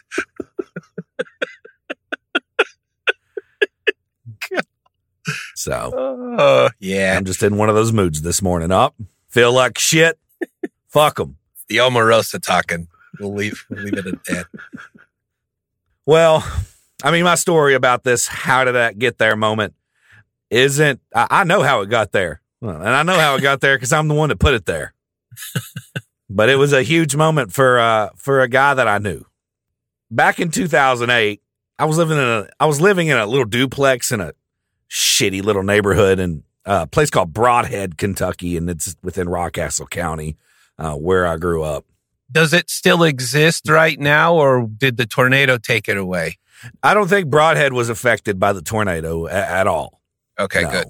So 5.56 5.92
Oh, 6.40 6.70
yeah. 6.80 7.18
I'm 7.18 7.26
just 7.26 7.44
in 7.44 7.58
one 7.58 7.68
of 7.68 7.76
those 7.76 7.92
moods 7.92 8.22
this 8.22 8.42
morning. 8.42 8.72
Up, 8.72 8.96
feel 9.28 9.52
like 9.52 9.78
shit. 9.78 10.18
fuck 10.88 11.18
them. 11.18 11.38
The 11.68 11.78
Omarosa 11.78 12.42
talking. 12.42 12.88
We'll 13.20 13.34
leave. 13.34 13.66
We'll 13.70 13.84
leave 13.84 13.96
it 13.96 14.06
at 14.06 14.24
that. 14.26 14.46
Well, 16.06 16.46
I 17.04 17.12
mean, 17.12 17.24
my 17.26 17.36
story 17.36 17.74
about 17.74 18.04
this 18.04 18.28
how 18.28 18.64
did 18.64 18.74
that 18.74 18.98
get 19.00 19.18
there 19.18 19.36
moment 19.36 19.74
isn't, 20.50 21.02
I, 21.14 21.28
I 21.30 21.44
know 21.44 21.62
how 21.62 21.82
it 21.82 21.88
got 21.90 22.12
there. 22.12 22.42
And 22.62 22.72
I 22.72 23.04
know 23.04 23.18
how 23.18 23.36
it 23.36 23.42
got 23.42 23.62
there 23.62 23.76
because 23.76 23.94
I'm 23.94 24.08
the 24.08 24.16
one 24.16 24.30
that 24.30 24.40
put 24.40 24.54
it 24.56 24.66
there. 24.66 24.94
but 26.30 26.50
it 26.50 26.56
was 26.56 26.74
a 26.74 26.82
huge 26.84 27.16
moment 27.16 27.54
for, 27.54 27.80
uh, 27.80 28.10
for 28.16 28.42
a 28.42 28.48
guy 28.48 28.74
that 28.74 28.88
I 28.88 28.98
knew. 28.98 29.24
Back 30.10 30.40
in 30.40 30.50
2008, 30.50 31.42
I 31.80 31.86
was 31.86 31.98
living 31.98 32.18
in 32.18 32.24
a, 32.24 32.48
I 32.60 32.66
was 32.66 32.82
living 32.82 33.08
in 33.08 33.18
a 33.18 33.26
little 33.28 33.46
duplex 33.46 34.12
in 34.12 34.22
a 34.22 34.34
shitty 34.90 35.44
little 35.44 35.64
neighborhood 35.64 36.20
in 36.20 36.44
a 36.66 36.88
place 36.88 37.10
called 37.10 37.34
Brodhead, 37.34 37.98
Kentucky, 37.98 38.58
and 38.58 38.70
it's 38.70 38.96
within 39.04 39.28
Rockcastle 39.28 39.90
County, 39.90 40.38
uh, 40.80 40.96
where 40.96 41.28
I 41.28 41.38
grew 41.38 41.64
up. 41.64 41.86
Does 42.32 42.54
it 42.54 42.70
still 42.70 43.04
exist 43.04 43.70
right 43.70 44.00
now, 44.00 44.36
or 44.36 44.68
did 44.68 44.98
the 44.98 45.06
tornado 45.06 45.58
take 45.58 45.88
it 45.88 45.98
away? 45.98 46.38
I 46.84 46.94
don't 46.94 47.08
think 47.08 47.28
Brodhead 47.30 47.72
was 47.72 47.90
affected 47.90 48.40
by 48.40 48.52
the 48.54 48.62
tornado 48.62 49.28
a- 49.28 49.32
at 49.32 49.68
all. 49.68 49.97
Okay, 50.40 50.64
No. 50.64 50.72
good. 50.72 50.88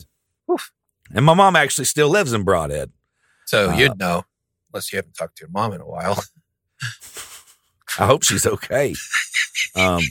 And 1.13 1.25
my 1.25 1.33
mom 1.33 1.55
actually 1.55 1.85
still 1.85 2.09
lives 2.09 2.33
in 2.33 2.43
Brodhead. 2.43 2.91
So 3.45 3.69
Uh, 3.71 3.77
you'd 3.77 3.97
know, 3.97 4.23
unless 4.73 4.91
you 4.91 4.97
haven't 4.97 5.13
talked 5.13 5.37
to 5.37 5.43
your 5.43 5.49
mom 5.51 5.71
in 5.73 5.79
a 5.81 5.85
while. 5.87 6.21
I 7.99 8.05
hope 8.05 8.23
she's 8.23 8.45
okay. 8.45 8.93
Um, 9.75 10.01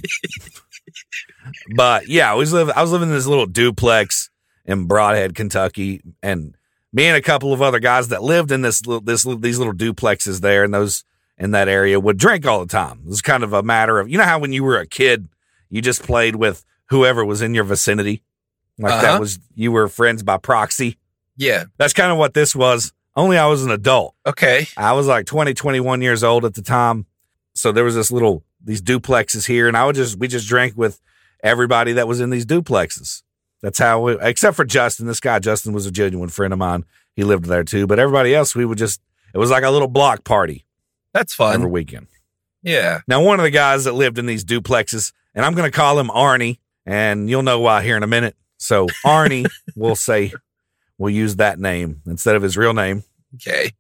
but 1.76 2.09
yeah, 2.09 2.31
I 2.31 2.35
was 2.35 2.52
living. 2.52 2.75
I 2.76 2.83
was 2.83 2.90
living 2.93 3.09
in 3.09 3.14
this 3.14 3.26
little 3.26 3.47
duplex 3.47 4.31
in 4.64 4.88
Brodhead, 4.88 5.35
Kentucky, 5.35 6.00
and 6.23 6.57
me 6.93 7.05
and 7.07 7.16
a 7.16 7.23
couple 7.23 7.52
of 7.52 7.62
other 7.62 7.78
guys 7.78 8.09
that 8.09 8.23
lived 8.23 8.50
in 8.50 8.62
this 8.62 8.85
little, 8.87 9.00
this 9.02 9.25
little- 9.25 9.40
these 9.40 9.59
little 9.59 9.75
duplexes 9.75 10.40
there 10.40 10.64
and 10.64 10.73
those 10.75 11.05
in 11.38 11.50
that 11.52 11.69
area 11.69 12.00
would 12.00 12.16
drink 12.19 12.47
all 12.47 12.61
the 12.61 12.66
time. 12.73 13.00
It 13.05 13.09
was 13.09 13.23
kind 13.23 13.45
of 13.45 13.52
a 13.52 13.62
matter 13.62 14.00
of 14.00 14.09
you 14.09 14.19
know 14.19 14.25
how 14.25 14.38
when 14.38 14.52
you 14.52 14.64
were 14.64 14.78
a 14.78 14.87
kid, 14.87 15.28
you 15.69 15.83
just 15.83 16.02
played 16.02 16.37
with 16.37 16.64
whoever 16.88 17.25
was 17.25 17.43
in 17.43 17.55
your 17.55 17.64
vicinity, 17.64 18.23
like 18.78 18.92
Uh-huh. 18.92 19.02
that 19.02 19.21
was 19.21 19.38
you 19.54 19.73
were 19.73 19.88
friends 19.88 20.23
by 20.23 20.37
proxy. 20.38 20.99
Yeah. 21.37 21.64
That's 21.78 21.92
kind 21.92 22.11
of 22.12 22.18
what 22.18 22.35
this 22.35 22.54
was. 22.56 22.92
Only 23.14 23.38
I 23.38 23.47
was 23.47 23.64
an 23.64 23.71
adult. 23.71 24.14
Okay. 24.26 24.66
I 24.76 24.92
was 24.92 25.06
like 25.06 25.26
20, 25.26 25.54
21 25.54 26.02
years 26.02 26.23
old 26.25 26.45
at 26.45 26.54
the 26.54 26.62
time. 26.62 27.06
So 27.54 27.73
there 27.73 27.85
was 27.85 27.95
this 27.95 28.11
little, 28.11 28.45
these 28.62 28.83
duplexes 28.83 29.47
here, 29.47 29.68
and 29.68 29.76
I 29.76 29.87
would 29.87 29.97
just, 29.97 30.18
we 30.18 30.28
just 30.28 30.47
drank 30.49 30.76
with 30.76 31.00
everybody 31.42 31.95
that 31.95 32.06
was 32.09 32.21
in 32.21 32.28
these 32.30 32.45
duplexes. 32.45 33.23
That's 33.62 33.78
how 33.78 34.00
we, 34.02 34.16
except 34.21 34.56
for 34.56 34.64
Justin, 34.66 35.06
this 35.06 35.21
guy, 35.21 35.38
Justin 35.38 35.73
was 35.73 35.87
a 35.87 35.90
genuine 35.90 36.28
friend 36.28 36.52
of 36.52 36.59
mine. 36.59 36.85
He 37.14 37.25
lived 37.25 37.47
there 37.47 37.64
too. 37.64 37.87
But 37.87 37.99
everybody 37.99 38.35
else, 38.35 38.54
we 38.54 38.66
would 38.66 38.76
just, 38.78 39.00
it 39.33 39.38
was 39.38 39.50
like 39.50 39.64
a 39.64 39.71
little 39.71 39.88
block 39.88 40.25
party 40.25 40.66
That's 41.14 41.33
fun. 41.35 41.54
every 41.54 41.71
weekend. 41.71 42.09
Yeah. 42.62 43.00
Now, 43.09 43.23
one 43.23 43.38
of 43.40 43.45
the 43.45 43.50
guys 43.50 43.85
that 43.85 43.92
lived 43.95 44.18
in 44.18 44.26
these 44.26 44.45
duplexes, 44.45 45.12
and 45.35 45.45
I'm 45.45 45.54
going 45.54 45.71
to 45.71 45.75
call 45.75 45.99
him 45.99 46.09
Arnie, 46.09 46.59
and 46.85 47.30
you'll 47.30 47.42
know 47.42 47.61
why 47.61 47.83
here 47.83 47.97
in 47.97 48.02
a 48.02 48.06
minute. 48.09 48.37
So 48.58 48.86
Arnie, 49.04 49.46
we'll 49.75 49.96
say, 49.96 50.32
we'll 50.98 51.12
use 51.14 51.36
that 51.36 51.58
name 51.58 52.00
instead 52.06 52.36
of 52.36 52.42
his 52.42 52.56
real 52.56 52.72
name 52.75 53.04
Okay. 53.36 53.72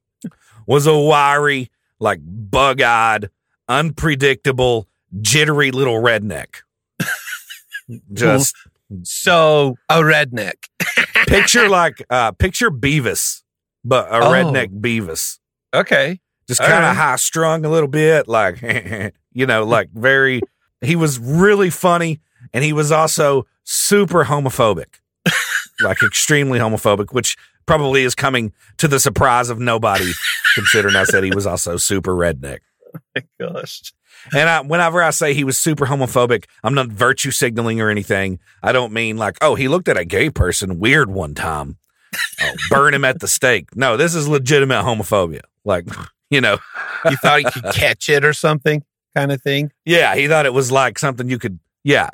was 0.66 0.86
a 0.86 0.96
wiry, 0.96 1.70
like 1.98 2.20
bug 2.22 2.80
eyed, 2.82 3.30
unpredictable, 3.68 4.88
jittery 5.20 5.70
little 5.70 5.94
redneck. 6.02 6.56
Just 8.12 8.54
So 9.02 9.76
a 9.88 9.96
redneck. 10.00 10.54
picture 11.26 11.68
like 11.68 12.02
uh 12.10 12.32
picture 12.32 12.70
Beavis, 12.70 13.42
but 13.84 14.08
a 14.08 14.16
Oh. 14.18 14.30
redneck 14.32 14.68
Beavis. 14.80 15.38
Okay. 15.74 16.20
Just 16.48 16.60
kind 16.60 16.74
of 16.84 16.90
right. 16.90 16.96
high 16.96 17.16
strung 17.16 17.64
a 17.64 17.68
little 17.70 17.88
bit, 17.88 18.28
like 18.28 18.60
you 19.32 19.46
know, 19.46 19.64
like 19.64 19.90
very 19.92 20.40
he 20.80 20.94
was 20.96 21.18
really 21.18 21.70
funny 21.70 22.20
and 22.52 22.64
he 22.64 22.72
was 22.72 22.92
also 22.92 23.46
super 23.64 24.24
homophobic. 24.24 25.00
like 25.80 26.02
extremely 26.02 26.58
homophobic, 26.58 27.12
which 27.12 27.36
probably 27.66 28.02
is 28.04 28.14
coming 28.14 28.52
to 28.78 28.86
the 28.88 29.00
surprise 29.00 29.50
of 29.50 29.58
nobody, 29.58 30.12
considering 30.54 30.94
I 30.96 31.04
said 31.04 31.24
he 31.24 31.34
was 31.34 31.46
also 31.46 31.76
super 31.76 32.14
redneck. 32.14 32.58
Oh 32.94 32.98
my 33.14 33.22
gosh. 33.40 33.92
And 34.32 34.48
I, 34.48 34.60
whenever 34.62 35.02
I 35.02 35.10
say 35.10 35.34
he 35.34 35.44
was 35.44 35.58
super 35.58 35.86
homophobic, 35.86 36.44
I'm 36.64 36.74
not 36.74 36.88
virtue 36.88 37.30
signaling 37.30 37.80
or 37.80 37.90
anything. 37.90 38.38
I 38.62 38.72
don't 38.72 38.92
mean 38.92 39.16
like, 39.16 39.36
oh, 39.40 39.54
he 39.54 39.68
looked 39.68 39.88
at 39.88 39.96
a 39.96 40.04
gay 40.04 40.30
person 40.30 40.78
weird 40.78 41.10
one 41.10 41.34
time. 41.34 41.76
Oh, 42.40 42.52
burn 42.70 42.94
him 42.94 43.04
at 43.04 43.20
the 43.20 43.28
stake. 43.28 43.76
No, 43.76 43.96
this 43.96 44.14
is 44.14 44.26
legitimate 44.28 44.84
homophobia. 44.84 45.42
Like, 45.64 45.86
you 46.30 46.40
know, 46.40 46.58
You 47.10 47.16
thought 47.16 47.38
he 47.40 47.44
could 47.44 47.74
catch 47.74 48.08
it 48.08 48.24
or 48.24 48.32
something 48.32 48.82
kind 49.14 49.32
of 49.32 49.42
thing? 49.42 49.72
yeah, 49.84 50.14
he 50.16 50.28
thought 50.28 50.46
it 50.46 50.54
was 50.54 50.70
like 50.72 50.98
something 50.98 51.28
you 51.28 51.38
could, 51.38 51.58
yeah. 51.84 52.10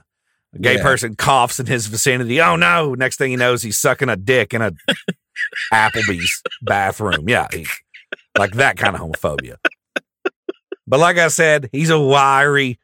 A 0.54 0.58
gay 0.58 0.76
Yeah. 0.76 0.82
person 0.82 1.14
coughs 1.16 1.58
in 1.60 1.66
his 1.66 1.86
vicinity. 1.86 2.40
Oh 2.40 2.56
no! 2.56 2.94
Next 2.94 3.16
thing 3.16 3.30
he 3.30 3.36
knows, 3.36 3.62
he's 3.62 3.78
sucking 3.78 4.08
a 4.08 4.16
dick 4.16 4.52
in 4.54 4.60
a 4.62 4.72
Applebee's 5.72 6.42
bathroom. 6.62 7.28
Yeah, 7.28 7.46
he, 7.52 7.66
like 8.38 8.52
that 8.52 8.76
kind 8.76 8.94
of 8.94 9.02
homophobia. 9.02 9.56
But 10.86 11.00
like 11.00 11.16
I 11.18 11.28
said, 11.28 11.68
he's 11.72 11.90
a 11.90 11.98
wiry, 12.00 12.78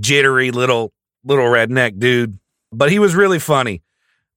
jittery 0.00 0.50
little 0.50 0.92
little 1.24 1.44
redneck 1.46 1.98
dude. 1.98 2.38
But 2.72 2.90
he 2.90 2.98
was 2.98 3.14
really 3.14 3.38
funny. 3.38 3.82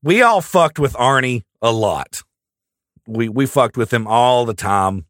We 0.03 0.21
all 0.21 0.41
fucked 0.41 0.79
with 0.79 0.93
Arnie 0.93 1.43
a 1.61 1.71
lot. 1.71 2.21
We 3.07 3.27
we 3.27 3.45
fucked 3.45 3.75
with 3.75 3.91
him 3.93 4.07
all 4.07 4.45
the 4.45 4.53
time. 4.53 5.05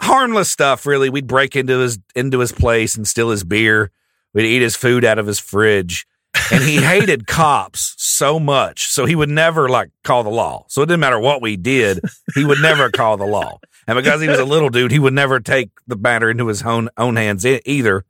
Harmless 0.00 0.48
stuff, 0.50 0.86
really. 0.86 1.10
We'd 1.10 1.26
break 1.26 1.54
into 1.56 1.78
his 1.80 1.98
into 2.14 2.38
his 2.38 2.52
place 2.52 2.96
and 2.96 3.06
steal 3.06 3.28
his 3.30 3.44
beer. 3.44 3.90
We'd 4.32 4.46
eat 4.46 4.62
his 4.62 4.76
food 4.76 5.04
out 5.04 5.18
of 5.18 5.26
his 5.26 5.38
fridge. 5.38 6.06
And 6.50 6.62
he 6.62 6.76
hated 6.76 7.26
cops 7.26 7.94
so 7.98 8.40
much. 8.40 8.86
So 8.86 9.04
he 9.04 9.14
would 9.14 9.28
never 9.28 9.68
like 9.68 9.90
call 10.04 10.22
the 10.24 10.30
law. 10.30 10.64
So 10.68 10.82
it 10.82 10.86
didn't 10.86 11.00
matter 11.00 11.18
what 11.18 11.42
we 11.42 11.56
did, 11.56 12.00
he 12.34 12.44
would 12.44 12.60
never 12.60 12.90
call 12.90 13.16
the 13.16 13.26
law. 13.26 13.58
And 13.86 13.96
because 13.96 14.20
he 14.22 14.28
was 14.28 14.38
a 14.38 14.44
little 14.44 14.68
dude, 14.70 14.92
he 14.92 14.98
would 14.98 15.12
never 15.14 15.40
take 15.40 15.70
the 15.86 15.96
matter 15.96 16.30
into 16.30 16.46
his 16.46 16.62
own 16.62 16.88
own 16.96 17.16
hands 17.16 17.44
either. 17.44 18.04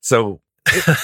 So 0.00 0.40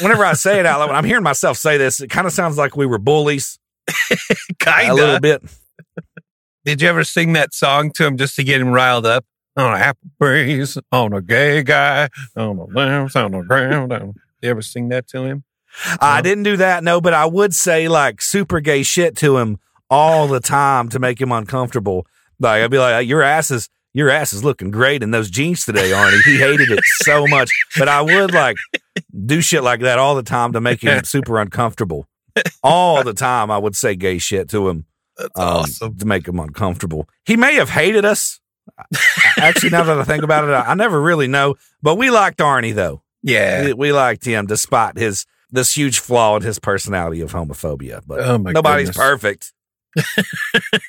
whenever 0.00 0.24
I 0.24 0.34
say 0.34 0.60
it 0.60 0.66
out 0.66 0.80
loud, 0.80 0.90
I'm 0.90 1.04
hearing 1.04 1.24
myself 1.24 1.56
say 1.56 1.76
this, 1.76 2.00
it 2.00 2.08
kind 2.10 2.26
of 2.26 2.32
sounds 2.32 2.56
like 2.56 2.76
we 2.76 2.86
were 2.86 2.98
bullies 2.98 3.58
Kind 4.58 4.90
of. 4.90 4.92
a 4.92 4.94
little 4.94 5.20
bit. 5.20 5.42
Did 6.64 6.80
you 6.80 6.88
ever 6.88 7.02
sing 7.02 7.32
that 7.32 7.52
song 7.52 7.90
to 7.94 8.06
him 8.06 8.16
just 8.16 8.36
to 8.36 8.44
get 8.44 8.60
him 8.60 8.68
riled 8.68 9.06
up? 9.06 9.24
On 9.56 9.74
an 9.74 9.80
apple 9.80 10.08
breeze, 10.18 10.78
on 10.90 11.12
a 11.12 11.20
gay 11.20 11.62
guy, 11.62 12.08
on 12.36 12.58
a 12.58 12.64
lamps, 12.64 13.16
on 13.16 13.32
the 13.32 13.42
ground. 13.42 13.92
You 14.40 14.48
ever 14.50 14.62
sing 14.62 14.88
that 14.88 15.06
to 15.08 15.24
him? 15.24 15.44
I 16.00 16.20
didn't 16.22 16.44
do 16.44 16.56
that, 16.58 16.84
no, 16.84 17.00
but 17.00 17.14
I 17.14 17.26
would 17.26 17.54
say 17.54 17.88
like 17.88 18.20
super 18.22 18.60
gay 18.60 18.82
shit 18.82 19.16
to 19.18 19.38
him 19.38 19.58
all 19.90 20.28
the 20.28 20.40
time 20.40 20.88
to 20.90 20.98
make 20.98 21.20
him 21.20 21.32
uncomfortable. 21.32 22.06
Like 22.38 22.62
I'd 22.62 22.70
be 22.70 22.78
like, 22.78 23.06
"Your 23.06 23.22
ass 23.22 23.50
is 23.50 23.68
your 23.94 24.10
ass 24.10 24.32
is 24.32 24.42
looking 24.44 24.70
great 24.70 25.02
in 25.02 25.10
those 25.10 25.30
jeans 25.30 25.64
today, 25.64 25.90
Arnie." 25.90 26.22
He 26.22 26.36
hated 26.38 26.70
it 26.70 26.80
so 27.02 27.26
much, 27.26 27.50
but 27.78 27.88
I 27.88 28.02
would 28.02 28.32
like 28.32 28.56
do 29.26 29.40
shit 29.40 29.62
like 29.62 29.80
that 29.80 29.98
all 29.98 30.14
the 30.14 30.22
time 30.22 30.52
to 30.52 30.60
make 30.60 30.82
him 30.82 31.04
super 31.04 31.38
uncomfortable. 31.38 32.06
All 32.62 33.04
the 33.04 33.12
time, 33.12 33.50
I 33.50 33.58
would 33.58 33.76
say 33.76 33.94
gay 33.94 34.18
shit 34.18 34.48
to 34.50 34.68
him 34.68 34.86
um, 35.18 35.28
awesome. 35.36 35.96
to 35.98 36.06
make 36.06 36.26
him 36.26 36.38
uncomfortable. 36.38 37.08
He 37.24 37.36
may 37.36 37.54
have 37.54 37.70
hated 37.70 38.04
us. 38.04 38.40
Actually, 39.38 39.70
now 39.70 39.82
that 39.84 39.98
I 39.98 40.04
think 40.04 40.22
about 40.22 40.44
it, 40.44 40.52
I, 40.52 40.70
I 40.70 40.74
never 40.74 41.00
really 41.00 41.26
know. 41.26 41.56
But 41.82 41.96
we 41.96 42.10
liked 42.10 42.38
Arnie 42.38 42.74
though. 42.74 43.02
Yeah. 43.22 43.66
We, 43.66 43.72
we 43.74 43.92
liked 43.92 44.24
him 44.24 44.46
despite 44.46 44.96
his 44.96 45.26
this 45.52 45.76
huge 45.76 45.98
flaw 46.00 46.36
in 46.36 46.42
his 46.42 46.58
personality 46.58 47.20
of 47.20 47.32
homophobia. 47.32 48.02
But 48.06 48.20
Oh 48.20 48.38
my 48.38 48.52
nobody's 48.52 48.90
goodness. 48.90 49.06
perfect. 49.06 49.52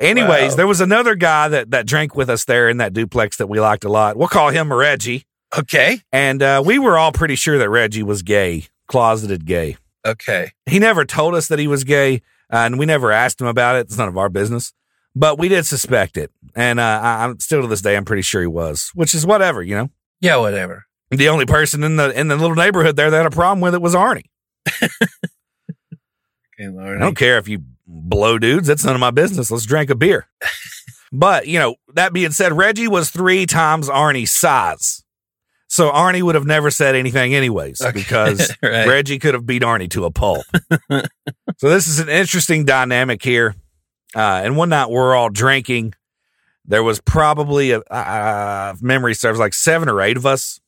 Anyways, 0.00 0.52
Wow. 0.52 0.56
there 0.56 0.66
was 0.68 0.80
another 0.80 1.16
guy 1.16 1.48
that 1.48 1.72
that 1.72 1.84
drank 1.86 2.14
with 2.14 2.30
us 2.30 2.44
there 2.44 2.68
in 2.68 2.76
that 2.76 2.92
duplex 2.92 3.36
that 3.38 3.48
we 3.48 3.58
liked 3.60 3.84
a 3.84 3.88
lot. 3.88 4.16
We'll 4.16 4.28
call 4.28 4.50
him 4.50 4.72
Reggie, 4.72 5.24
Okay. 5.56 6.00
and 6.12 6.40
uh, 6.40 6.62
we 6.64 6.78
were 6.78 6.96
all 6.96 7.10
pretty 7.10 7.34
sure 7.34 7.58
that 7.58 7.68
Reggie 7.68 8.04
was 8.04 8.22
gay, 8.22 8.66
closeted 8.86 9.44
gay. 9.44 9.76
Okay. 10.06 10.52
He 10.66 10.78
never 10.78 11.04
told 11.04 11.34
us 11.34 11.48
that 11.48 11.58
he 11.58 11.66
was 11.66 11.82
gay, 11.82 12.22
uh, 12.52 12.58
and 12.58 12.78
we 12.78 12.86
never 12.86 13.10
asked 13.10 13.40
him 13.40 13.48
about 13.48 13.74
it. 13.74 13.80
It's 13.86 13.98
none 13.98 14.06
of 14.06 14.16
our 14.16 14.28
business, 14.28 14.72
but 15.16 15.36
we 15.36 15.48
did 15.48 15.66
suspect 15.66 16.16
it, 16.16 16.30
and 16.54 16.78
uh, 16.78 17.00
I, 17.02 17.24
I'm 17.24 17.40
still 17.40 17.62
to 17.62 17.66
this 17.66 17.82
day, 17.82 17.96
I'm 17.96 18.04
pretty 18.04 18.22
sure 18.22 18.40
he 18.40 18.46
was, 18.46 18.92
which 18.94 19.14
is 19.16 19.26
whatever, 19.26 19.64
you 19.64 19.74
know. 19.74 19.90
Yeah, 20.20 20.36
whatever. 20.36 20.84
The 21.10 21.28
only 21.28 21.46
person 21.46 21.82
in 21.84 21.96
the 21.96 22.10
in 22.18 22.28
the 22.28 22.36
little 22.36 22.56
neighborhood 22.56 22.96
there 22.96 23.10
that 23.10 23.16
had 23.16 23.26
a 23.26 23.30
problem 23.30 23.60
with 23.60 23.74
it 23.74 23.80
was 23.82 23.94
Arnie. 23.94 24.24
Okay, 26.60 26.68
Lord. 26.70 26.96
I 26.96 27.00
don't 27.00 27.16
care 27.16 27.38
if 27.38 27.46
you 27.46 27.62
blow 27.86 28.38
dudes. 28.38 28.66
That's 28.66 28.84
none 28.84 28.94
of 28.96 29.00
my 29.00 29.12
business. 29.12 29.50
Let's 29.50 29.64
drink 29.64 29.90
a 29.90 29.94
beer. 29.94 30.26
but, 31.12 31.46
you 31.46 31.58
know, 31.58 31.76
that 31.94 32.12
being 32.12 32.32
said, 32.32 32.52
Reggie 32.52 32.88
was 32.88 33.10
three 33.10 33.46
times 33.46 33.88
Arnie's 33.88 34.32
size. 34.32 35.04
So 35.68 35.90
Arnie 35.90 36.22
would 36.22 36.34
have 36.34 36.46
never 36.46 36.70
said 36.72 36.96
anything 36.96 37.34
anyways 37.34 37.80
Okay. 37.80 37.92
because 37.92 38.50
Right. 38.62 38.88
Reggie 38.88 39.18
could 39.20 39.34
have 39.34 39.46
beat 39.46 39.62
Arnie 39.62 39.90
to 39.90 40.04
a 40.06 40.10
pulp. 40.10 40.46
so 40.90 41.68
this 41.68 41.86
is 41.86 42.00
an 42.00 42.08
interesting 42.08 42.64
dynamic 42.64 43.22
here. 43.22 43.54
Uh, 44.16 44.40
and 44.42 44.56
one 44.56 44.70
night 44.70 44.90
we're 44.90 45.14
all 45.14 45.28
drinking. 45.28 45.94
There 46.64 46.82
was 46.82 47.00
probably 47.00 47.70
a 47.70 47.80
uh, 47.82 48.74
memory 48.80 49.14
serves 49.14 49.38
like 49.38 49.54
seven 49.54 49.88
or 49.88 50.00
eight 50.02 50.16
of 50.16 50.26
us, 50.26 50.58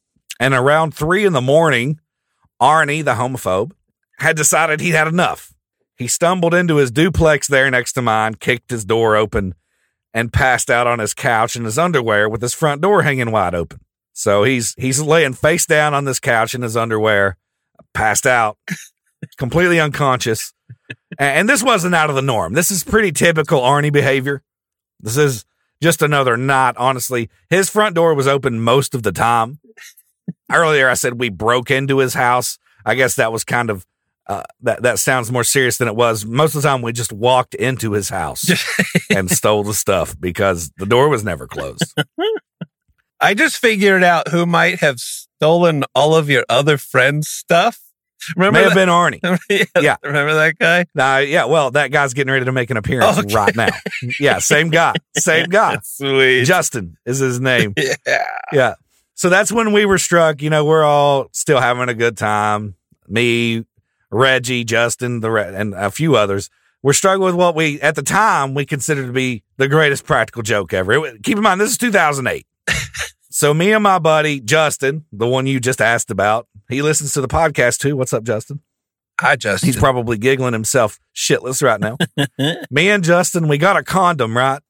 and 0.41 0.55
around 0.55 0.93
three 0.95 1.25
in 1.27 1.35
the 1.35 1.41
morning, 1.41 2.01
Arnie, 2.61 3.05
the 3.05 3.15
homophobe, 3.15 3.73
had 4.19 4.37
decided 4.37 4.81
he'd 4.81 4.93
had 4.93 5.07
enough. 5.07 5.55
He 5.97 6.09
stumbled 6.09 6.55
into 6.55 6.77
his 6.77 6.91
duplex 6.91 7.47
there 7.47 7.71
next 7.71 7.93
to 7.93 8.03
mine, 8.03 8.35
kicked 8.35 8.71
his 8.71 8.87
door 8.87 9.17
open, 9.17 9.55
and 10.15 10.33
passed 10.33 10.71
out 10.71 10.87
on 10.87 10.99
his 10.99 11.13
couch 11.13 11.57
in 11.57 11.65
his 11.65 11.79
underwear 11.79 12.27
with 12.29 12.41
his 12.41 12.55
front 12.55 12.81
door 12.81 13.03
hanging 13.03 13.31
wide 13.31 13.55
open. 13.55 13.81
So 14.15 14.43
he's 14.43 14.75
he's 14.79 15.01
laying 15.01 15.35
face 15.35 15.67
down 15.67 15.95
on 15.95 16.07
this 16.07 16.19
couch 16.19 16.55
in 16.55 16.63
his 16.63 16.77
underwear, 16.77 17.37
passed 17.93 18.27
out, 18.27 18.59
completely 19.37 19.79
unconscious. 19.79 20.55
And 21.19 21.49
this 21.49 21.63
wasn't 21.63 21.95
out 21.95 22.09
of 22.09 22.17
the 22.17 22.23
norm. 22.23 22.55
This 22.55 22.71
is 22.71 22.83
pretty 22.83 23.13
typical 23.13 23.61
Arnie 23.61 23.93
behavior. 23.93 24.43
This 25.01 25.17
is 25.19 25.45
just 25.83 26.03
another 26.03 26.37
knot, 26.37 26.77
honestly. 26.79 27.29
His 27.51 27.69
front 27.69 27.95
door 27.95 28.15
was 28.15 28.27
open 28.27 28.61
most 28.61 28.95
of 28.95 29.03
the 29.03 29.13
time. 29.13 29.61
Earlier, 30.53 30.89
I 30.89 30.95
said 30.95 31.19
we 31.19 31.29
broke 31.29 31.71
into 31.71 31.99
his 31.99 32.15
house. 32.15 32.59
I 32.85 32.95
guess 32.95 33.17
that 33.17 33.33
was 33.33 33.45
kind 33.45 33.71
of 33.71 33.87
uh, 34.27 34.43
that 34.63 34.83
that 34.83 34.99
sounds 34.99 35.33
more 35.33 35.45
serious 35.45 35.79
than 35.79 35.89
it 35.89 35.97
was. 35.97 36.25
Most 36.25 36.55
of 36.55 36.63
the 36.63 36.69
time, 36.69 36.83
we 36.83 36.93
just 36.93 37.13
walked 37.13 37.55
into 37.55 37.93
his 37.93 38.09
house 38.11 38.45
and 39.11 39.31
stole 39.31 39.65
the 39.65 39.75
stuff 39.75 40.15
because 40.19 40.71
the 40.77 40.87
door 40.87 41.09
was 41.09 41.25
never 41.25 41.47
closed. 41.47 41.95
I 43.21 43.35
just 43.35 43.59
figured 43.59 44.03
out 44.03 44.29
who 44.29 44.47
might 44.47 44.81
have 44.81 44.99
stolen 44.99 45.85
all 45.95 46.15
of 46.15 46.31
your 46.31 46.45
other 46.49 46.79
friends' 46.79 47.29
stuff. 47.29 47.81
Remember 48.37 48.59
May 48.61 48.65
have 48.65 48.75
been 48.75 48.89
Arnie. 48.89 49.21
yeah, 49.51 49.65
Yeah. 49.81 49.97
Remember 50.03 50.35
that 50.35 50.59
guy? 50.59 50.85
Uh, 50.97 51.21
yeah, 51.21 51.47
well, 51.47 51.71
that 51.73 51.91
guy's 51.91 52.13
getting 52.15 52.31
ready 52.33 52.45
to 52.45 52.53
make 52.53 52.71
an 52.71 52.77
appearance 52.77 53.19
Okay. 53.19 53.35
right 53.35 53.57
now. 53.57 53.69
Yeah, 54.21 54.39
same 54.39 54.69
guy, 54.69 54.95
same 55.17 55.47
guy. 55.49 55.79
Sweet. 55.83 56.45
Justin 56.45 56.97
is 57.07 57.19
his 57.19 57.41
name. 57.41 57.75
yeah. 57.77 58.27
Yeah. 58.53 58.75
So 59.21 59.29
that's 59.29 59.53
when 59.53 59.73
we 59.73 59.85
were 59.85 59.99
struck. 59.99 60.41
You 60.41 60.49
know, 60.49 60.65
we're 60.65 60.83
all 60.83 61.29
still 61.33 61.61
having 61.61 61.91
a 61.91 61.95
good 61.95 62.17
time. 62.17 62.75
Me, 63.07 63.67
Reggie, 64.11 64.65
Justin, 64.65 65.21
the 65.21 65.31
re- 65.31 65.55
and 65.55 65.75
a 65.75 65.91
few 65.91 66.17
others. 66.17 66.49
We're 66.83 66.95
struggling 66.95 67.27
with 67.27 67.35
what 67.35 67.55
we 67.55 67.79
at 67.83 67.97
the 67.97 68.03
time 68.03 68.55
we 68.55 68.65
considered 68.65 69.09
to 69.09 69.13
be 69.13 69.43
the 69.59 69.69
greatest 69.69 70.07
practical 70.07 70.43
joke 70.43 70.73
ever. 70.73 71.05
It 71.05 71.23
keep 71.23 71.37
in 71.37 71.43
mind, 71.43 71.61
this 71.61 71.71
is 71.71 71.77
2008. 71.77 72.47
so 73.31 73.53
me 73.53 73.75
and 73.75 73.83
my 73.83 73.99
buddy 73.99 74.41
Justin, 74.41 75.05
the 75.13 75.29
one 75.29 75.47
you 75.47 75.61
just 75.61 75.83
asked 75.83 76.11
about, 76.11 76.49
he 76.71 76.81
listens 76.81 77.13
to 77.13 77.21
the 77.21 77.29
podcast 77.29 77.77
too. 77.77 77.99
What's 77.99 78.15
up, 78.15 78.25
Justin? 78.25 78.63
I 79.21 79.37
just 79.37 79.67
He's 79.67 79.77
probably 79.77 80.17
giggling 80.17 80.55
himself 80.55 80.99
shitless 81.15 81.63
right 81.63 81.79
now. 81.79 81.99
me 82.71 82.89
and 82.89 83.05
Justin, 83.05 83.49
we 83.49 83.59
got 83.59 83.77
a 83.77 83.83
condom, 83.83 84.35
right? 84.35 84.63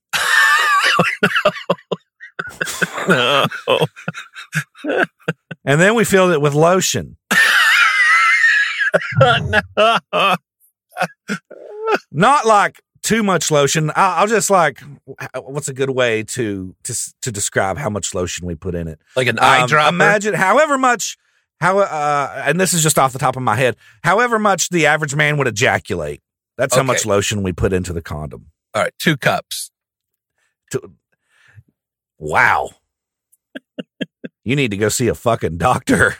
no. 3.09 3.47
And 5.71 5.81
then 5.81 5.95
we 5.95 6.05
filled 6.05 6.33
it 6.33 6.41
with 6.41 6.53
lotion. 6.53 7.17
no. 9.21 9.61
not 12.11 12.45
like 12.45 12.81
too 13.03 13.23
much 13.23 13.53
lotion. 13.53 13.93
I'll, 13.95 14.23
I'll 14.23 14.27
just 14.27 14.50
like, 14.50 14.81
what's 15.41 15.69
a 15.69 15.73
good 15.73 15.91
way 15.91 16.25
to 16.25 16.75
to 16.83 17.15
to 17.23 17.31
describe 17.31 17.79
how 17.79 17.89
much 17.89 18.17
lotion 18.17 18.49
we 18.49 18.57
put 18.57 18.75
in 18.75 18.89
it? 18.89 18.99
Like 19.15 19.29
an 19.29 19.39
eye 19.39 19.61
Um, 19.61 19.69
dropper. 19.69 19.95
Imagine 19.95 20.35
however 20.35 20.77
much, 20.77 21.17
how 21.61 21.79
uh, 21.79 22.43
and 22.45 22.61
this 22.61 22.73
is 22.73 22.83
just 22.83 22.99
off 22.99 23.12
the 23.12 23.21
top 23.21 23.37
of 23.37 23.43
my 23.43 23.55
head. 23.55 23.77
However 24.03 24.41
much 24.41 24.71
the 24.71 24.87
average 24.87 25.15
man 25.15 25.37
would 25.39 25.47
ejaculate. 25.47 26.21
That's 26.59 26.75
how 26.75 26.83
much 26.83 27.07
lotion 27.07 27.45
we 27.45 27.53
put 27.53 27.73
into 27.73 27.93
the 27.93 28.03
condom. 28.03 28.47
All 28.75 28.83
right, 28.83 28.93
two 28.99 29.17
cups. 29.17 29.71
Two, 30.73 30.97
wow. 32.19 32.71
You 34.44 34.56
need 34.56 34.70
to 34.70 34.76
go 34.76 34.88
see 34.88 35.09
a 35.09 35.14
fucking 35.14 35.59
doctor. 35.59 36.16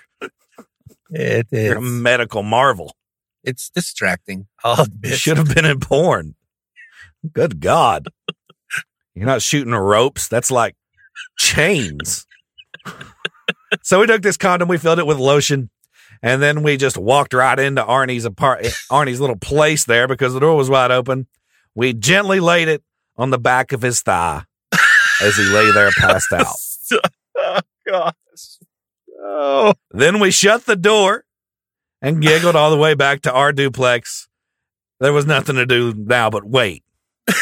It 1.11 1.47
You're 1.53 1.79
a 1.79 1.81
medical 1.83 2.43
marvel. 2.43 2.95
It's 3.43 3.71
distracting. 3.71 4.47
I'll 4.65 4.73
oh, 4.81 4.85
You 4.85 4.85
admit. 4.85 5.19
should 5.19 5.37
have 5.39 5.55
been 5.55 5.65
in 5.65 5.81
porn. 5.81 6.35
Good 7.33 7.61
God. 7.61 8.09
You're 9.15 9.27
not 9.27 9.43
shooting 9.43 9.75
ropes. 9.75 10.29
That's 10.29 10.51
like 10.51 10.77
chains. 11.39 12.27
so 13.83 14.01
we 14.01 14.07
took 14.07 14.23
this 14.23 14.37
condom, 14.37 14.69
we 14.69 14.79
filled 14.79 14.99
it 14.99 15.07
with 15.07 15.19
lotion, 15.19 15.71
and 16.23 16.43
then 16.43 16.63
we 16.63 16.77
just 16.77 16.97
walked 16.97 17.35
right 17.35 17.59
into 17.59 17.83
Arnie's 17.83 18.25
apart 18.25 18.65
Arnie's 18.91 19.21
little 19.21 19.37
place 19.37 19.85
there 19.85 20.07
because 20.09 20.33
the 20.33 20.41
door 20.41 20.57
was 20.57 20.71
wide 20.71 20.91
open. 20.91 21.27
We 21.75 21.93
gently 21.93 22.41
laid 22.41 22.69
it 22.69 22.83
on 23.17 23.31
the 23.31 23.39
back 23.39 23.73
of 23.73 23.83
his 23.83 24.01
thigh 24.01 24.45
as 25.23 25.37
he 25.37 25.43
lay 25.45 25.71
there 25.73 25.91
passed 25.99 26.33
out. 26.33 26.47
Oh 27.41 27.61
gosh. 27.87 28.59
Oh. 29.23 29.75
Then 29.91 30.21
we 30.21 30.31
shut 30.31 30.67
the 30.67 30.77
door 30.77 31.25
and 32.01 32.23
giggled 32.23 32.57
all 32.57 32.71
the 32.71 32.77
way 32.77 32.95
back 32.95 33.23
to 33.23 33.33
our 33.33 33.53
duplex. 33.53 34.29
There 34.99 35.13
was 35.13 35.27
nothing 35.27 35.57
to 35.57 35.67
do 35.67 35.95
now 35.95 36.31
but 36.31 36.45
wait. 36.45 36.85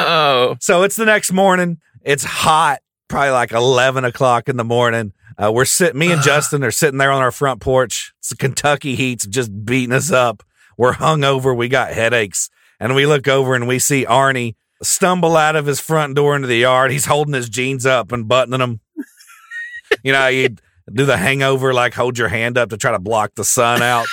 Oh. 0.00 0.56
So 0.60 0.84
it's 0.84 0.94
the 0.94 1.04
next 1.04 1.32
morning. 1.32 1.78
It's 2.02 2.22
hot, 2.22 2.78
probably 3.08 3.30
like 3.30 3.50
11 3.50 4.04
o'clock 4.04 4.48
in 4.48 4.56
the 4.56 4.64
morning. 4.64 5.12
Uh, 5.36 5.50
we're 5.52 5.64
sitting, 5.64 5.98
me 5.98 6.12
and 6.12 6.22
Justin 6.22 6.62
are 6.62 6.70
sitting 6.70 6.98
there 6.98 7.10
on 7.10 7.20
our 7.20 7.32
front 7.32 7.60
porch. 7.60 8.12
It's 8.18 8.28
the 8.28 8.36
Kentucky 8.36 8.94
heat's 8.94 9.26
just 9.26 9.64
beating 9.64 9.92
us 9.92 10.12
up. 10.12 10.44
We're 10.76 10.94
hungover. 10.94 11.56
We 11.56 11.68
got 11.68 11.92
headaches. 11.92 12.48
And 12.78 12.94
we 12.94 13.06
look 13.06 13.26
over 13.26 13.56
and 13.56 13.66
we 13.66 13.80
see 13.80 14.04
Arnie 14.04 14.54
stumble 14.82 15.36
out 15.36 15.56
of 15.56 15.66
his 15.66 15.80
front 15.80 16.14
door 16.14 16.36
into 16.36 16.48
the 16.48 16.56
yard. 16.56 16.90
He's 16.90 17.06
holding 17.06 17.34
his 17.34 17.48
jeans 17.48 17.86
up 17.86 18.12
and 18.12 18.28
buttoning 18.28 18.60
them. 18.60 18.80
you 20.02 20.12
know, 20.12 20.28
you 20.28 20.56
do 20.92 21.04
the 21.04 21.16
hangover, 21.16 21.74
like 21.74 21.94
hold 21.94 22.18
your 22.18 22.28
hand 22.28 22.56
up 22.56 22.70
to 22.70 22.76
try 22.76 22.92
to 22.92 22.98
block 22.98 23.34
the 23.34 23.44
sun 23.44 23.82
out. 23.82 24.06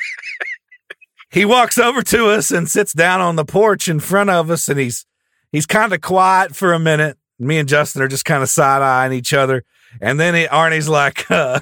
he 1.30 1.44
walks 1.44 1.78
over 1.78 2.02
to 2.02 2.28
us 2.28 2.50
and 2.50 2.68
sits 2.68 2.92
down 2.92 3.20
on 3.20 3.36
the 3.36 3.44
porch 3.44 3.88
in 3.88 4.00
front 4.00 4.30
of 4.30 4.50
us 4.50 4.68
and 4.68 4.78
he's 4.78 5.06
he's 5.52 5.66
kind 5.66 5.92
of 5.92 6.00
quiet 6.00 6.54
for 6.54 6.72
a 6.72 6.78
minute. 6.78 7.18
Me 7.38 7.58
and 7.58 7.68
Justin 7.68 8.02
are 8.02 8.08
just 8.08 8.24
kind 8.24 8.42
of 8.42 8.48
side 8.48 8.82
eyeing 8.82 9.12
each 9.12 9.32
other. 9.32 9.64
And 10.00 10.18
then 10.18 10.34
he, 10.34 10.46
Arnie's 10.46 10.88
like, 10.88 11.30
uh, 11.30 11.60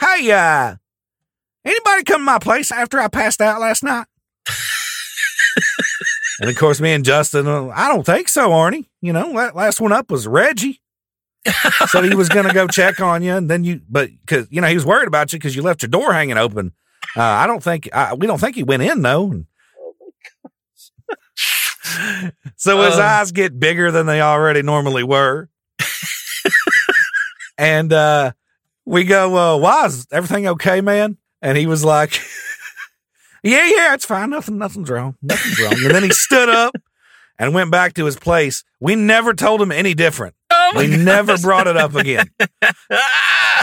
Hey, 0.00 0.30
uh, 0.32 0.76
anybody 1.64 2.02
come 2.04 2.22
to 2.22 2.24
my 2.24 2.38
place 2.38 2.72
after 2.72 2.98
I 2.98 3.08
passed 3.08 3.40
out 3.40 3.60
last 3.60 3.84
night? 3.84 4.06
and 6.40 6.50
of 6.50 6.56
course, 6.56 6.80
me 6.80 6.92
and 6.92 7.04
Justin, 7.04 7.46
uh, 7.46 7.68
I 7.74 7.88
don't 7.88 8.04
think 8.04 8.28
so, 8.28 8.50
Arnie. 8.50 8.86
You 9.00 9.12
know, 9.12 9.30
la- 9.30 9.52
last 9.54 9.80
one 9.80 9.92
up 9.92 10.10
was 10.10 10.26
Reggie. 10.26 10.80
so 11.88 12.02
he 12.02 12.14
was 12.14 12.28
going 12.28 12.46
to 12.46 12.54
go 12.54 12.66
check 12.70 13.00
on 13.00 13.22
you. 13.22 13.34
And 13.34 13.50
then 13.50 13.64
you, 13.64 13.80
but 13.88 14.10
because, 14.20 14.46
you 14.50 14.60
know, 14.60 14.66
he 14.68 14.74
was 14.74 14.86
worried 14.86 15.08
about 15.08 15.32
you 15.32 15.38
because 15.38 15.54
you 15.54 15.62
left 15.62 15.82
your 15.82 15.90
door 15.90 16.12
hanging 16.12 16.38
open. 16.38 16.72
Uh, 17.16 17.22
I 17.22 17.46
don't 17.46 17.62
think, 17.62 17.88
uh, 17.92 18.16
we 18.18 18.26
don't 18.26 18.40
think 18.40 18.56
he 18.56 18.62
went 18.62 18.82
in 18.82 19.02
though. 19.02 19.30
And 19.30 19.46
so 22.56 22.80
his 22.82 22.94
Um. 22.94 23.00
eyes 23.02 23.32
get 23.32 23.58
bigger 23.60 23.90
than 23.90 24.06
they 24.06 24.20
already 24.20 24.62
normally 24.62 25.02
were. 25.04 25.48
and 27.58 27.92
uh, 27.92 28.32
we 28.84 29.04
go, 29.04 29.36
uh, 29.36 29.58
why 29.58 29.86
is 29.86 30.06
everything 30.10 30.46
okay, 30.48 30.80
man? 30.80 31.18
And 31.42 31.58
he 31.58 31.66
was 31.66 31.84
like, 31.84 32.20
yeah, 33.44 33.66
yeah, 33.66 33.94
it's 33.94 34.04
fine. 34.06 34.30
Nothing, 34.30 34.58
nothing's 34.58 34.90
wrong. 34.90 35.16
Nothing's 35.22 35.60
wrong. 35.60 35.74
And 35.74 35.94
then 35.94 36.02
he 36.02 36.10
stood 36.10 36.48
up 36.48 36.74
and 37.38 37.54
went 37.54 37.70
back 37.70 37.94
to 37.94 38.06
his 38.06 38.16
place. 38.16 38.64
We 38.80 38.96
never 38.96 39.34
told 39.34 39.60
him 39.60 39.70
any 39.70 39.94
different. 39.94 40.34
Oh 40.50 40.72
my 40.74 40.80
We 40.82 40.96
never 40.96 41.36
brought 41.38 41.66
it 41.66 41.76
up 41.76 41.94
again. 41.94 42.30
oh 42.40 43.62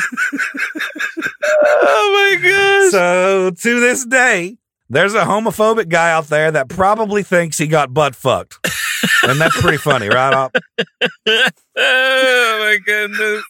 my 2.13 2.39
gosh. 2.41 2.91
So 2.91 3.51
to 3.51 3.79
this 3.79 4.05
day, 4.05 4.57
there's 4.89 5.13
a 5.13 5.23
homophobic 5.23 5.89
guy 5.89 6.11
out 6.11 6.27
there 6.27 6.51
that 6.51 6.69
probably 6.69 7.23
thinks 7.23 7.57
he 7.57 7.67
got 7.67 7.93
butt 7.93 8.15
fucked. 8.15 8.59
And 9.23 9.39
that's 9.39 9.59
pretty 9.59 9.77
funny, 9.77 10.09
right? 10.09 10.33
Op? 10.33 10.55
oh 11.27 11.49
my 11.75 12.77
goodness. 12.85 13.43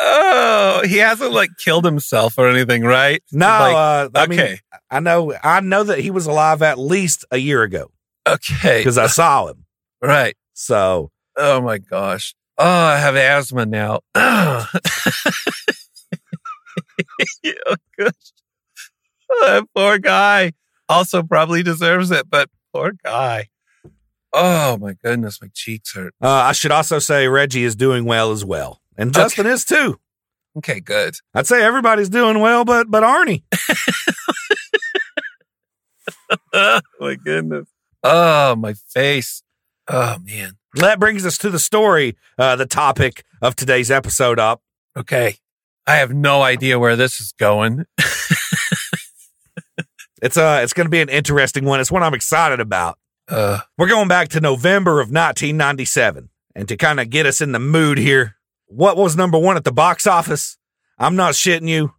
Oh, 0.00 0.82
he 0.86 0.96
hasn't 0.98 1.32
like 1.32 1.50
killed 1.58 1.84
himself 1.84 2.38
or 2.38 2.48
anything, 2.48 2.82
right? 2.82 3.22
No, 3.32 3.46
Like, 3.46 3.74
uh, 3.74 4.08
I 4.14 4.26
mean, 4.26 4.40
okay. 4.40 4.60
I 4.90 5.00
know, 5.00 5.34
I 5.42 5.60
know 5.60 5.84
that 5.84 5.98
he 6.00 6.10
was 6.10 6.26
alive 6.26 6.62
at 6.62 6.78
least 6.78 7.24
a 7.30 7.38
year 7.38 7.62
ago 7.62 7.90
okay. 8.26 8.78
because 8.78 8.98
I 8.98 9.06
saw 9.06 9.46
him. 9.48 9.66
right. 10.02 10.36
So 10.54 11.10
Oh 11.36 11.60
my 11.60 11.78
gosh. 11.78 12.34
Oh, 12.58 12.64
I 12.64 12.98
have 12.98 13.16
asthma 13.16 13.66
now. 13.66 14.00
oh 14.14 14.66
gosh. 17.98 18.12
Oh, 19.30 19.46
that 19.46 19.64
poor 19.74 19.98
guy 19.98 20.52
also 20.88 21.22
probably 21.22 21.62
deserves 21.62 22.10
it, 22.10 22.28
but 22.30 22.48
poor 22.72 22.92
guy. 23.04 23.48
Oh 24.32 24.76
my 24.78 24.94
goodness, 25.02 25.40
my 25.40 25.48
cheeks 25.52 25.94
hurt. 25.94 26.14
uh, 26.20 26.28
I 26.28 26.52
should 26.52 26.72
also 26.72 26.98
say 26.98 27.28
Reggie 27.28 27.64
is 27.64 27.76
doing 27.76 28.04
well 28.04 28.32
as 28.32 28.44
well, 28.44 28.80
and 28.96 29.12
Justin 29.14 29.46
is 29.46 29.64
too. 29.64 29.98
Okay, 30.56 30.80
good. 30.80 31.14
I'd 31.34 31.46
say 31.46 31.62
everybody's 31.64 32.08
doing 32.08 32.40
well, 32.40 32.64
but 32.64 32.90
but 32.90 33.02
Arnie. 33.02 33.42
Oh 36.52 36.80
my 37.00 37.16
goodness. 37.16 37.66
Oh, 38.02 38.54
my 38.56 38.74
face. 38.74 39.42
Oh, 39.88 40.18
man. 40.22 40.52
That 40.74 41.00
brings 41.00 41.24
us 41.24 41.38
to 41.38 41.50
the 41.50 41.58
story, 41.58 42.16
uh, 42.38 42.56
the 42.56 42.66
topic 42.66 43.24
of 43.40 43.56
today's 43.56 43.90
episode 43.90 44.38
up. 44.38 44.62
Okay. 44.96 45.36
I 45.86 45.96
have 45.96 46.12
no 46.12 46.42
idea 46.42 46.78
where 46.78 46.96
this 46.96 47.20
is 47.20 47.32
going. 47.32 47.84
It's 50.22 50.38
uh 50.38 50.60
it's 50.62 50.72
gonna 50.72 50.88
be 50.88 51.02
an 51.02 51.10
interesting 51.10 51.66
one. 51.66 51.80
It's 51.80 51.92
one 51.92 52.02
I'm 52.02 52.14
excited 52.14 52.58
about. 52.58 52.98
Uh, 53.28 53.58
We're 53.76 53.88
going 53.88 54.08
back 54.08 54.28
to 54.28 54.40
November 54.40 54.92
of 54.92 55.08
1997. 55.08 56.30
And 56.54 56.66
to 56.66 56.78
kind 56.78 56.98
of 56.98 57.10
get 57.10 57.26
us 57.26 57.42
in 57.42 57.52
the 57.52 57.58
mood 57.58 57.98
here, 57.98 58.36
what 58.74 58.96
was 58.96 59.16
number 59.16 59.38
one 59.38 59.56
at 59.56 59.64
the 59.64 59.72
box 59.72 60.06
office? 60.06 60.56
I'm 60.98 61.16
not 61.16 61.34
shitting 61.34 61.68
you. 61.68 61.92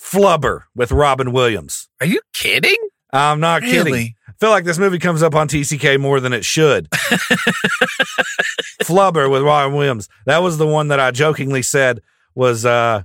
Flubber 0.00 0.62
with 0.74 0.92
Robin 0.92 1.32
Williams. 1.32 1.88
are 2.00 2.06
you 2.06 2.20
kidding? 2.32 2.76
I'm 3.12 3.40
not 3.40 3.62
kidding. 3.62 4.14
I 4.28 4.32
feel 4.38 4.50
like 4.50 4.64
this 4.64 4.78
movie 4.78 4.98
comes 4.98 5.22
up 5.22 5.34
on 5.34 5.48
TCK 5.48 6.00
more 6.00 6.20
than 6.20 6.32
it 6.32 6.44
should. 6.44 6.88
Flubber 8.82 9.30
with 9.30 9.42
Robin 9.42 9.76
Williams. 9.76 10.08
That 10.26 10.42
was 10.42 10.58
the 10.58 10.66
one 10.66 10.88
that 10.88 11.00
I 11.00 11.10
jokingly 11.10 11.62
said 11.62 12.00
was, 12.34 12.64
uh, 12.64 13.02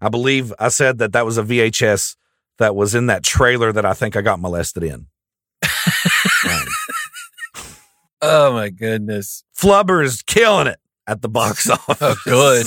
I 0.00 0.08
believe 0.08 0.52
I 0.58 0.68
said 0.68 0.98
that 0.98 1.12
that 1.12 1.24
was 1.24 1.38
a 1.38 1.42
VHS 1.42 2.16
that 2.58 2.74
was 2.74 2.94
in 2.94 3.06
that 3.06 3.22
trailer 3.22 3.70
that 3.72 3.84
I 3.84 3.92
think 3.94 4.16
I 4.16 4.22
got 4.22 4.40
molested 4.40 4.82
in. 4.82 5.06
Um, 6.46 6.66
Oh, 8.26 8.52
my 8.54 8.70
goodness. 8.70 9.44
Flubber 9.56 10.02
is 10.02 10.22
killing 10.22 10.66
it 10.66 10.78
at 11.06 11.22
the 11.22 11.28
box 11.28 11.68
office. 11.70 11.96
Oh, 12.00 12.16
good. 12.24 12.66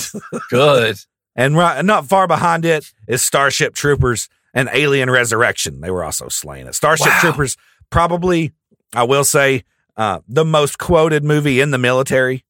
Good. 0.50 0.98
And 1.36 1.56
right, 1.56 1.84
not 1.84 2.06
far 2.06 2.26
behind 2.26 2.64
it 2.64 2.92
is 3.06 3.22
Starship 3.22 3.74
Troopers 3.74 4.28
and 4.54 4.68
Alien 4.72 5.10
Resurrection. 5.10 5.80
They 5.80 5.90
were 5.90 6.02
also 6.04 6.28
slaying 6.28 6.66
it. 6.66 6.74
Starship 6.74 7.06
Wow. 7.06 7.20
Troopers, 7.20 7.56
probably, 7.90 8.52
I 8.94 9.04
will 9.04 9.24
say, 9.24 9.64
uh, 9.96 10.20
the 10.28 10.44
most 10.44 10.78
quoted 10.78 11.24
movie 11.24 11.60
in 11.60 11.70
the 11.70 11.78
military. 11.78 12.44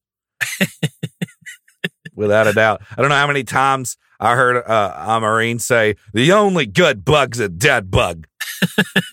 Without 2.15 2.47
a 2.47 2.53
doubt. 2.53 2.81
I 2.91 3.01
don't 3.01 3.09
know 3.09 3.15
how 3.15 3.27
many 3.27 3.43
times 3.43 3.97
I 4.19 4.35
heard 4.35 4.57
uh, 4.57 5.05
a 5.07 5.19
Marine 5.19 5.59
say, 5.59 5.95
the 6.13 6.31
only 6.31 6.65
good 6.65 7.05
bug's 7.05 7.39
a 7.39 7.47
dead 7.47 7.89
bug. 7.89 8.27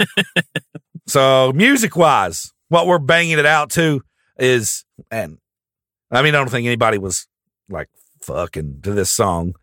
so, 1.07 1.53
music 1.53 1.97
wise, 1.97 2.53
what 2.69 2.87
we're 2.87 2.99
banging 2.99 3.39
it 3.39 3.47
out 3.47 3.71
to 3.73 4.03
is, 4.39 4.85
and 5.11 5.39
I 6.11 6.23
mean, 6.23 6.35
I 6.35 6.39
don't 6.39 6.51
think 6.51 6.67
anybody 6.67 6.99
was 6.99 7.27
like 7.69 7.89
fucking 8.23 8.81
to 8.83 8.93
this 8.93 9.11
song, 9.11 9.55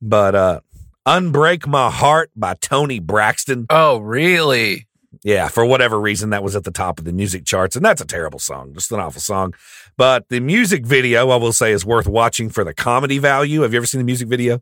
but 0.00 0.34
uh 0.34 0.60
Unbreak 1.06 1.66
My 1.66 1.90
Heart 1.90 2.30
by 2.36 2.54
Toni 2.54 3.00
Braxton. 3.00 3.66
Oh, 3.68 3.98
really? 3.98 4.86
Yeah, 5.24 5.48
for 5.48 5.64
whatever 5.64 6.00
reason 6.00 6.30
that 6.30 6.42
was 6.42 6.56
at 6.56 6.64
the 6.64 6.70
top 6.70 6.98
of 6.98 7.04
the 7.04 7.12
music 7.12 7.44
charts 7.44 7.76
and 7.76 7.84
that's 7.84 8.00
a 8.00 8.06
terrible 8.06 8.38
song, 8.38 8.72
just 8.74 8.90
an 8.92 9.00
awful 9.00 9.20
song. 9.20 9.54
But 9.96 10.28
the 10.28 10.40
music 10.40 10.86
video 10.86 11.28
I 11.30 11.36
will 11.36 11.52
say 11.52 11.72
is 11.72 11.84
worth 11.84 12.06
watching 12.06 12.48
for 12.48 12.64
the 12.64 12.74
comedy 12.74 13.18
value. 13.18 13.62
Have 13.62 13.72
you 13.72 13.78
ever 13.78 13.86
seen 13.86 14.00
the 14.00 14.04
music 14.04 14.28
video? 14.28 14.60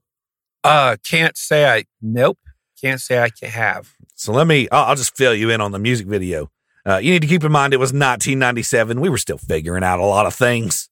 Uh, 0.64 0.96
can't 1.04 1.36
say 1.36 1.70
I, 1.70 1.84
nope. 2.02 2.38
Can't 2.80 3.00
say 3.00 3.22
I 3.22 3.30
can 3.30 3.50
have. 3.50 3.94
So 4.14 4.32
let 4.32 4.46
me 4.46 4.68
I'll, 4.70 4.86
I'll 4.86 4.96
just 4.96 5.16
fill 5.16 5.34
you 5.34 5.50
in 5.50 5.60
on 5.60 5.72
the 5.72 5.78
music 5.78 6.06
video. 6.06 6.50
Uh, 6.86 6.96
you 6.96 7.12
need 7.12 7.22
to 7.22 7.28
keep 7.28 7.44
in 7.44 7.52
mind 7.52 7.72
it 7.74 7.78
was 7.78 7.90
1997. 7.90 9.00
We 9.00 9.08
were 9.08 9.18
still 9.18 9.38
figuring 9.38 9.84
out 9.84 10.00
a 10.00 10.04
lot 10.04 10.26
of 10.26 10.34
things. 10.34 10.89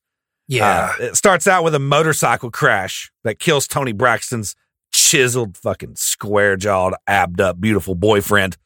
Yeah. 0.48 0.94
Uh, 0.98 1.04
it 1.04 1.16
starts 1.16 1.46
out 1.46 1.62
with 1.62 1.74
a 1.74 1.78
motorcycle 1.78 2.50
crash 2.50 3.12
that 3.22 3.38
kills 3.38 3.68
Toni 3.68 3.92
Braxton's 3.92 4.56
chiseled, 4.90 5.56
fucking 5.56 5.96
square 5.96 6.56
jawed, 6.56 6.94
abbed 7.06 7.40
up, 7.40 7.60
beautiful 7.60 7.94
boyfriend. 7.94 8.56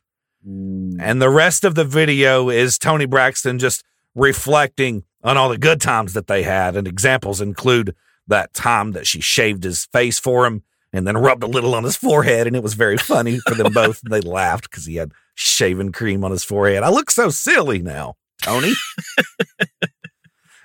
And 0.44 1.22
the 1.22 1.30
rest 1.30 1.64
of 1.64 1.74
the 1.74 1.84
video 1.84 2.48
is 2.48 2.78
Toni 2.78 3.06
Braxton 3.06 3.58
just 3.58 3.84
reflecting 4.14 5.04
on 5.22 5.36
all 5.36 5.48
the 5.48 5.58
good 5.58 5.80
times 5.80 6.14
that 6.14 6.26
they 6.26 6.42
had. 6.42 6.76
And 6.76 6.88
examples 6.88 7.40
include 7.40 7.94
that 8.28 8.52
time 8.54 8.92
that 8.92 9.06
she 9.06 9.20
shaved 9.20 9.64
his 9.64 9.86
face 9.86 10.18
for 10.18 10.46
him 10.46 10.62
and 10.92 11.06
then 11.06 11.16
rubbed 11.16 11.42
a 11.42 11.48
little 11.48 11.74
on 11.74 11.84
his 11.84 11.96
forehead. 11.96 12.46
And 12.46 12.56
it 12.56 12.62
was 12.62 12.74
very 12.74 12.96
funny 12.98 13.38
for 13.40 13.54
them 13.54 13.72
both. 13.72 14.00
They 14.08 14.20
laughed 14.20 14.70
because 14.70 14.86
he 14.86 14.96
had 14.96 15.12
shaving 15.34 15.92
cream 15.92 16.24
on 16.24 16.30
his 16.30 16.44
forehead. 16.44 16.82
I 16.82 16.90
look 16.90 17.10
so 17.10 17.30
silly 17.30 17.80
now, 17.80 18.14
Toni. 18.42 18.72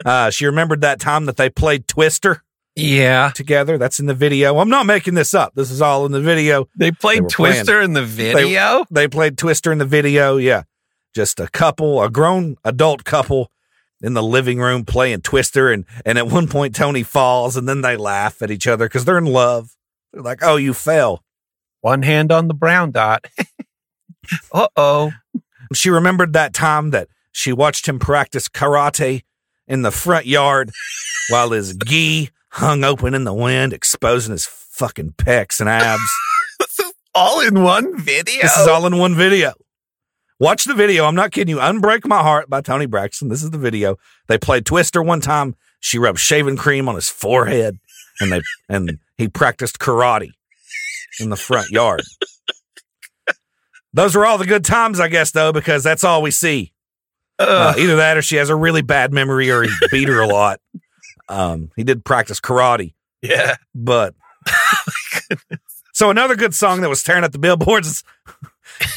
uh, 0.08 0.30
she 0.30 0.46
remembered 0.46 0.82
that 0.82 1.00
time 1.00 1.26
that 1.26 1.36
they 1.36 1.50
played 1.50 1.88
Twister 1.88 2.44
yeah. 2.78 3.32
together. 3.36 3.78
That's 3.78 4.00
in 4.00 4.06
the 4.06 4.14
video. 4.14 4.58
I'm 4.60 4.70
not 4.70 4.86
making 4.86 5.16
this 5.16 5.34
up. 5.34 5.54
This 5.56 5.70
is 5.70 5.82
all 5.82 6.06
in 6.06 6.14
the 6.14 6.22
video. 6.22 6.70
They 6.78 6.92
played 6.92 7.24
were 7.24 7.30
Twister 7.30 7.82
in 7.82 7.92
the 7.92 8.06
video. 8.06 8.86
They 8.90 9.08
played 9.08 9.38
Twister 9.38 9.72
in 9.72 9.80
the 9.80 9.86
video. 9.86 10.38
Yeah. 10.38 10.64
Just 11.14 11.40
a 11.40 11.48
couple, 11.50 12.02
a 12.02 12.10
grown 12.10 12.56
adult 12.64 13.04
couple 13.04 13.52
in 14.02 14.14
the 14.14 14.24
living 14.24 14.60
room 14.60 14.86
playing 14.86 15.22
Twister. 15.22 15.72
And, 15.72 15.86
and 16.06 16.18
at 16.18 16.28
one 16.28 16.48
point, 16.48 16.74
Toni 16.74 17.04
falls 17.04 17.58
and 17.58 17.68
then 17.68 17.82
they 17.82 17.98
laugh 17.98 18.42
at 18.42 18.52
each 18.52 18.68
other 18.68 18.86
because 18.86 19.04
they're 19.04 19.18
in 19.18 19.26
love. 19.26 19.76
They're 20.14 20.24
like, 20.24 20.40
oh, 20.42 20.56
you 20.56 20.74
fell. 20.74 21.24
One 21.82 22.04
hand 22.04 22.32
on 22.32 22.48
the 22.48 22.54
brown 22.54 22.92
dot. 22.92 23.26
uh 24.54 24.68
oh. 24.78 25.12
She 25.74 25.90
remembered 25.90 26.32
that 26.32 26.54
time 26.54 26.92
that 26.92 27.10
she 27.34 27.52
watched 27.52 27.90
him 27.90 28.00
practice 28.00 28.48
karate 28.48 29.24
in 29.68 29.82
the 29.82 29.92
front 29.92 30.26
yard 30.26 30.72
while 31.30 31.52
his 31.52 31.76
gi 31.76 32.30
hung 32.50 32.84
open 32.84 33.14
in 33.14 33.24
the 33.24 33.34
wind, 33.34 33.74
exposing 33.74 34.32
his 34.32 34.46
fucking 34.46 35.12
pecs 35.18 35.60
and 35.60 35.70
abs. 35.70 36.02
All 37.16 37.42
in 37.42 37.64
one 37.64 37.98
video. 37.98 38.44
This 38.44 38.58
is 38.58 38.68
all 38.68 38.86
in 38.86 39.00
one 39.00 39.16
video. 39.16 39.54
Watch 40.40 40.66
the 40.66 40.76
video. 40.76 41.04
I'm 41.06 41.16
not 41.16 41.32
kidding 41.32 41.56
you. 41.56 41.60
Unbreak 41.60 42.06
My 42.06 42.22
Heart 42.22 42.48
by 42.48 42.62
Toni 42.62 42.86
Braxton. 42.86 43.28
This 43.28 43.42
is 43.42 43.50
the 43.50 43.58
video. 43.58 43.96
They 44.28 44.38
played 44.38 44.68
Twister 44.68 45.02
one 45.02 45.20
time. 45.20 45.56
She 45.80 45.98
rubbed 45.98 46.20
shaving 46.20 46.58
cream 46.58 46.88
on 46.88 46.94
his 46.94 47.10
forehead 47.10 47.80
and 48.20 48.32
they 48.32 48.42
and 48.70 49.00
he 49.18 49.28
practiced 49.28 49.80
karate 49.80 50.30
in 51.20 51.30
the 51.30 51.36
front 51.36 51.70
yard. 51.72 52.04
Those 53.94 54.16
were 54.16 54.26
all 54.26 54.38
the 54.38 54.46
good 54.46 54.64
times, 54.66 55.00
I 55.00 55.08
guess, 55.08 55.32
though, 55.32 55.52
because 55.52 55.84
that's 55.84 56.04
all 56.04 56.22
we 56.22 56.30
see. 56.30 56.72
Uh, 57.40 57.74
either 57.78 57.98
that 57.98 58.18
or 58.18 58.22
she 58.22 58.36
has 58.38 58.50
a 58.50 58.56
really 58.56 58.82
bad 58.82 59.14
memory 59.14 59.52
or 59.52 59.64
he 59.64 59.70
beat 59.92 60.08
her 60.08 60.20
a 60.22 60.28
lot. 60.34 60.60
Um, 61.30 61.72
he 61.76 61.84
did 61.84 62.04
practice 62.06 62.40
karate, 62.40 62.94
yeah. 63.22 63.58
but 63.76 64.16
so 65.94 66.10
another 66.10 66.36
good 66.36 66.56
song 66.56 66.82
that 66.82 66.90
was 66.90 67.04
tearing 67.04 67.24
up 67.24 67.32
the 67.32 67.40
billboards 67.40 67.88
is- 67.88 68.04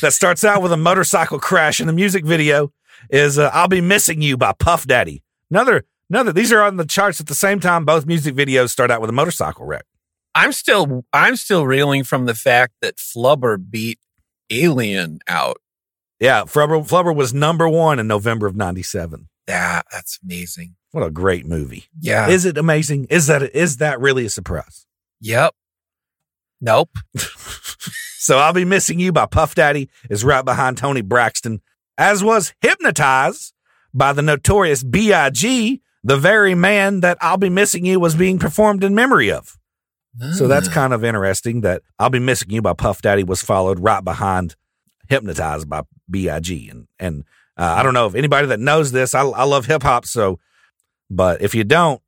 that 0.02 0.12
starts 0.12 0.44
out 0.44 0.62
with 0.62 0.72
a 0.72 0.76
motorcycle 0.76 1.38
crash 1.38 1.80
in 1.80 1.86
the 1.86 1.92
music 1.92 2.24
video 2.24 2.72
is 3.08 3.38
uh, 3.38 3.50
"I'll 3.52 3.68
Be 3.68 3.80
Missing 3.80 4.20
You" 4.20 4.36
by 4.36 4.52
Puff 4.52 4.86
Daddy. 4.86 5.22
Another, 5.50 5.84
another. 6.10 6.32
These 6.32 6.52
are 6.52 6.62
on 6.62 6.76
the 6.76 6.84
charts 6.84 7.18
at 7.20 7.26
the 7.28 7.34
same 7.34 7.60
time. 7.60 7.84
Both 7.84 8.04
music 8.04 8.34
videos 8.34 8.68
start 8.70 8.90
out 8.90 9.00
with 9.00 9.08
a 9.10 9.12
motorcycle 9.14 9.64
wreck. 9.64 9.86
I'm 10.34 10.52
still 10.52 11.04
I'm 11.12 11.36
still 11.36 11.66
reeling 11.66 12.04
from 12.04 12.26
the 12.26 12.34
fact 12.34 12.74
that 12.82 12.96
Flubber 12.96 13.56
beat 13.70 13.98
Alien 14.50 15.20
out. 15.26 15.58
Yeah, 16.20 16.42
Flubber, 16.42 16.86
Flubber 16.86 17.14
was 17.14 17.32
number 17.34 17.68
one 17.68 17.98
in 17.98 18.06
November 18.06 18.46
of 18.46 18.54
'97. 18.54 19.28
Yeah, 19.48 19.82
that's 19.90 20.18
amazing. 20.22 20.76
What 20.92 21.02
a 21.04 21.10
great 21.10 21.46
movie! 21.46 21.86
Yeah. 21.98 22.28
Is 22.28 22.44
it 22.44 22.58
amazing? 22.58 23.06
Is 23.10 23.26
that 23.28 23.42
is 23.56 23.78
that 23.78 24.00
really 24.00 24.26
a 24.26 24.30
surprise? 24.30 24.86
yep. 25.20 25.54
Nope. 26.60 26.90
So 28.22 28.36
I'll 28.38 28.52
be 28.52 28.66
missing 28.66 29.00
you 29.00 29.12
by 29.12 29.24
Puff 29.24 29.54
Daddy 29.54 29.88
is 30.10 30.24
right 30.24 30.44
behind 30.44 30.76
Toni 30.76 31.00
Braxton, 31.00 31.62
as 31.96 32.22
was 32.22 32.52
Hypnotize 32.60 33.54
by 33.94 34.12
the 34.12 34.20
notorious 34.20 34.84
B.I.G., 34.84 35.80
the 36.04 36.16
very 36.18 36.54
man 36.54 37.00
that 37.00 37.16
I'll 37.22 37.38
be 37.38 37.48
missing 37.48 37.86
you 37.86 37.98
was 37.98 38.14
being 38.14 38.38
performed 38.38 38.84
in 38.84 38.94
memory 38.94 39.32
of. 39.32 39.56
So 40.34 40.46
that's 40.46 40.68
Ah. 40.68 40.72
kind 40.72 40.92
of 40.92 41.02
interesting 41.02 41.62
that 41.62 41.82
I'll 41.98 42.10
be 42.10 42.18
missing 42.18 42.50
you 42.50 42.60
by 42.60 42.74
Puff 42.74 43.00
Daddy 43.00 43.24
was 43.24 43.40
followed 43.42 43.80
right 43.80 44.04
behind 44.04 44.54
Hypnotize 45.10 45.64
by 45.66 45.82
B.I.G. 46.08 46.68
And 46.70 46.86
and 46.98 47.24
uh, 47.58 47.74
I 47.78 47.82
don't 47.82 47.92
know 47.94 48.06
if 48.06 48.14
anybody 48.14 48.46
that 48.46 48.60
knows 48.60 48.92
this, 48.92 49.14
I, 49.14 49.22
I 49.22 49.44
love 49.44 49.66
hip 49.66 49.82
hop, 49.82 50.06
so 50.06 50.38
but 51.10 51.42
if 51.42 51.54
you 51.54 51.64
don't, 51.64 52.00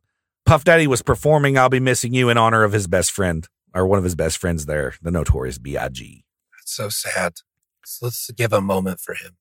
Puff 0.46 0.64
Daddy 0.64 0.86
was 0.86 1.02
performing 1.02 1.58
I'll 1.58 1.68
be 1.68 1.80
missing 1.80 2.14
you 2.14 2.28
in 2.30 2.38
honor 2.38 2.62
of 2.64 2.72
his 2.72 2.86
best 2.86 3.10
friend 3.12 3.46
or 3.74 3.86
one 3.86 3.98
of 3.98 4.04
his 4.04 4.14
best 4.14 4.38
friends 4.38 4.66
there, 4.66 4.94
the 5.02 5.10
notorious 5.10 5.58
B.I.G. 5.58 6.24
That's 6.56 6.72
so 6.74 6.88
sad. 6.88 7.34
So 7.84 8.06
let's 8.06 8.30
give 8.30 8.52
a 8.52 8.60
moment 8.60 9.00
for 9.00 9.14
him. 9.14 9.32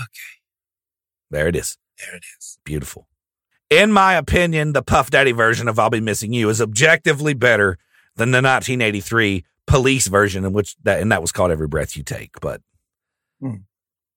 Okay, 0.00 0.40
There 1.30 1.48
it 1.48 1.56
is. 1.56 1.76
there 1.98 2.16
it 2.16 2.24
is. 2.38 2.58
Beautiful. 2.64 3.08
In 3.70 3.92
my 3.92 4.14
opinion, 4.14 4.72
the 4.72 4.82
Puff 4.82 5.10
Daddy 5.10 5.32
version 5.32 5.68
of 5.68 5.78
I'll 5.78 5.90
Be 5.90 6.00
Missing 6.00 6.32
You 6.32 6.48
is 6.48 6.60
objectively 6.60 7.34
better 7.34 7.78
than 8.16 8.30
the 8.30 8.36
1983 8.38 9.44
police 9.66 10.06
version 10.06 10.44
in 10.44 10.52
which 10.52 10.76
that 10.84 11.00
and 11.00 11.10
that 11.12 11.20
was 11.22 11.32
called 11.32 11.50
Every 11.50 11.68
Breath 11.68 11.96
You 11.96 12.02
Take. 12.02 12.40
But 12.40 12.60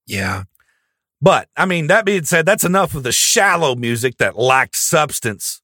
Yeah. 0.05 0.43
but 1.21 1.49
I 1.57 1.65
mean, 1.65 1.87
that 1.87 2.05
being 2.05 2.23
said, 2.25 2.45
that's 2.45 2.63
enough 2.63 2.95
of 2.95 3.03
the 3.03 3.11
shallow 3.11 3.75
music 3.75 4.17
that 4.17 4.37
lacked 4.37 4.75
substance 4.75 5.61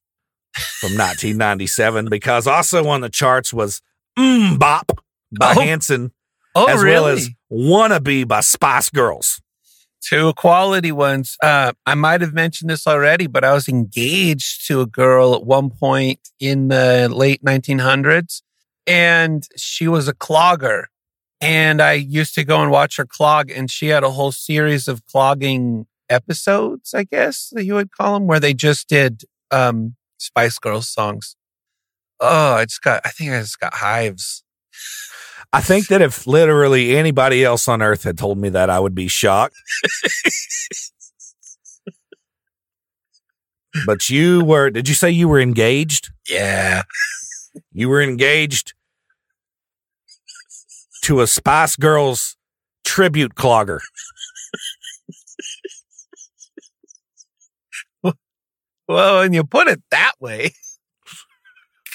from 0.80 0.90
1997 0.96 2.08
because 2.08 2.46
also 2.46 2.86
on 2.88 3.00
the 3.00 3.08
charts 3.08 3.52
was 3.52 3.80
Mm 4.18 4.58
Bop 4.58 4.92
by 5.38 5.54
Oh. 5.56 5.60
Hanson 5.60 6.12
Oh, 6.56 6.66
as 6.66 6.82
really? 6.82 6.94
well 6.94 7.06
as 7.08 7.30
Wannabe 7.52 8.28
by 8.28 8.38
Spice 8.40 8.88
Girls. 8.88 9.40
Two 10.00 10.32
quality 10.34 10.92
ones. 10.92 11.36
Uh, 11.42 11.72
I 11.86 11.94
might 11.96 12.20
have 12.20 12.32
mentioned 12.34 12.70
this 12.70 12.86
already, 12.86 13.26
but 13.26 13.42
I 13.42 13.54
was 13.54 13.68
engaged 13.68 14.66
to 14.68 14.80
a 14.82 14.86
girl 14.86 15.34
at 15.34 15.44
one 15.44 15.70
point 15.70 16.20
in 16.38 16.68
the 16.68 17.08
late 17.10 17.42
1900s, 17.42 18.42
and 18.86 19.46
she 19.56 19.88
was 19.88 20.08
a 20.08 20.14
clogger. 20.14 20.84
And 21.40 21.82
I 21.82 21.92
used 21.92 22.34
to 22.36 22.44
go 22.44 22.62
and 22.62 22.70
watch 22.70 22.96
her 22.96 23.04
clog, 23.04 23.50
and 23.50 23.70
she 23.70 23.88
had 23.88 24.02
a 24.02 24.10
whole 24.10 24.32
series 24.32 24.88
of 24.88 25.04
clogging 25.06 25.86
episodes, 26.08 26.94
I 26.94 27.04
guess 27.04 27.50
that 27.52 27.64
you 27.64 27.74
would 27.74 27.90
call 27.90 28.14
them, 28.14 28.26
where 28.26 28.40
they 28.40 28.54
just 28.54 28.88
did 28.88 29.24
um, 29.50 29.96
Spice 30.18 30.58
Girls 30.58 30.88
songs. 30.88 31.36
Oh, 32.20 32.54
I 32.54 32.64
just 32.64 32.82
got, 32.82 33.02
I 33.04 33.10
think 33.10 33.32
I 33.32 33.40
just 33.40 33.60
got 33.60 33.74
hives. 33.74 34.42
I 35.52 35.60
think 35.60 35.88
that 35.88 36.00
if 36.02 36.26
literally 36.26 36.96
anybody 36.96 37.44
else 37.44 37.68
on 37.68 37.82
earth 37.82 38.04
had 38.04 38.18
told 38.18 38.38
me 38.38 38.48
that, 38.48 38.70
I 38.70 38.80
would 38.80 38.94
be 38.94 39.08
shocked. 39.08 39.54
but 43.86 44.08
you 44.08 44.44
were, 44.44 44.70
did 44.70 44.88
you 44.88 44.94
say 44.94 45.10
you 45.10 45.28
were 45.28 45.40
engaged? 45.40 46.10
Yeah. 46.28 46.82
You 47.72 47.88
were 47.88 48.02
engaged 48.02 48.74
to 51.02 51.20
a 51.20 51.26
Spice 51.26 51.76
Girls 51.76 52.36
tribute 52.84 53.34
clogger. 53.34 53.80
Well, 58.86 59.20
when 59.20 59.32
you 59.32 59.44
put 59.44 59.66
it 59.68 59.82
that 59.92 60.12
way, 60.20 60.50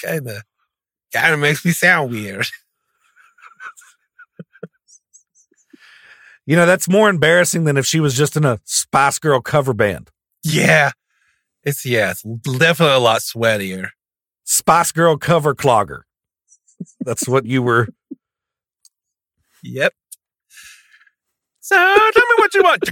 kind 0.04 0.26
of, 0.26 0.42
kind 1.12 1.34
of 1.34 1.38
makes 1.38 1.64
me 1.64 1.70
sound 1.70 2.10
weird. 2.10 2.48
You 6.46 6.56
know, 6.56 6.66
that's 6.66 6.88
more 6.88 7.08
embarrassing 7.08 7.62
than 7.62 7.76
if 7.76 7.86
she 7.86 8.00
was 8.00 8.16
just 8.16 8.36
in 8.36 8.44
a 8.44 8.58
Spice 8.64 9.20
Girl 9.20 9.40
cover 9.40 9.72
band. 9.72 10.10
Yeah. 10.42 10.90
It's, 11.62 11.86
yeah, 11.86 12.10
it's 12.10 12.22
definitely 12.22 12.96
a 12.96 12.98
lot 12.98 13.20
sweatier. 13.20 13.90
Spice 14.50 14.90
Girl 14.90 15.16
cover 15.16 15.54
clogger. 15.54 16.00
That's 17.02 17.28
what 17.28 17.46
you 17.46 17.62
were. 17.62 17.86
Yep. 19.62 19.94
So 21.60 21.76
tell 21.76 22.24
me 22.26 22.34
what 22.36 22.52
you 22.54 22.62
want. 22.64 22.82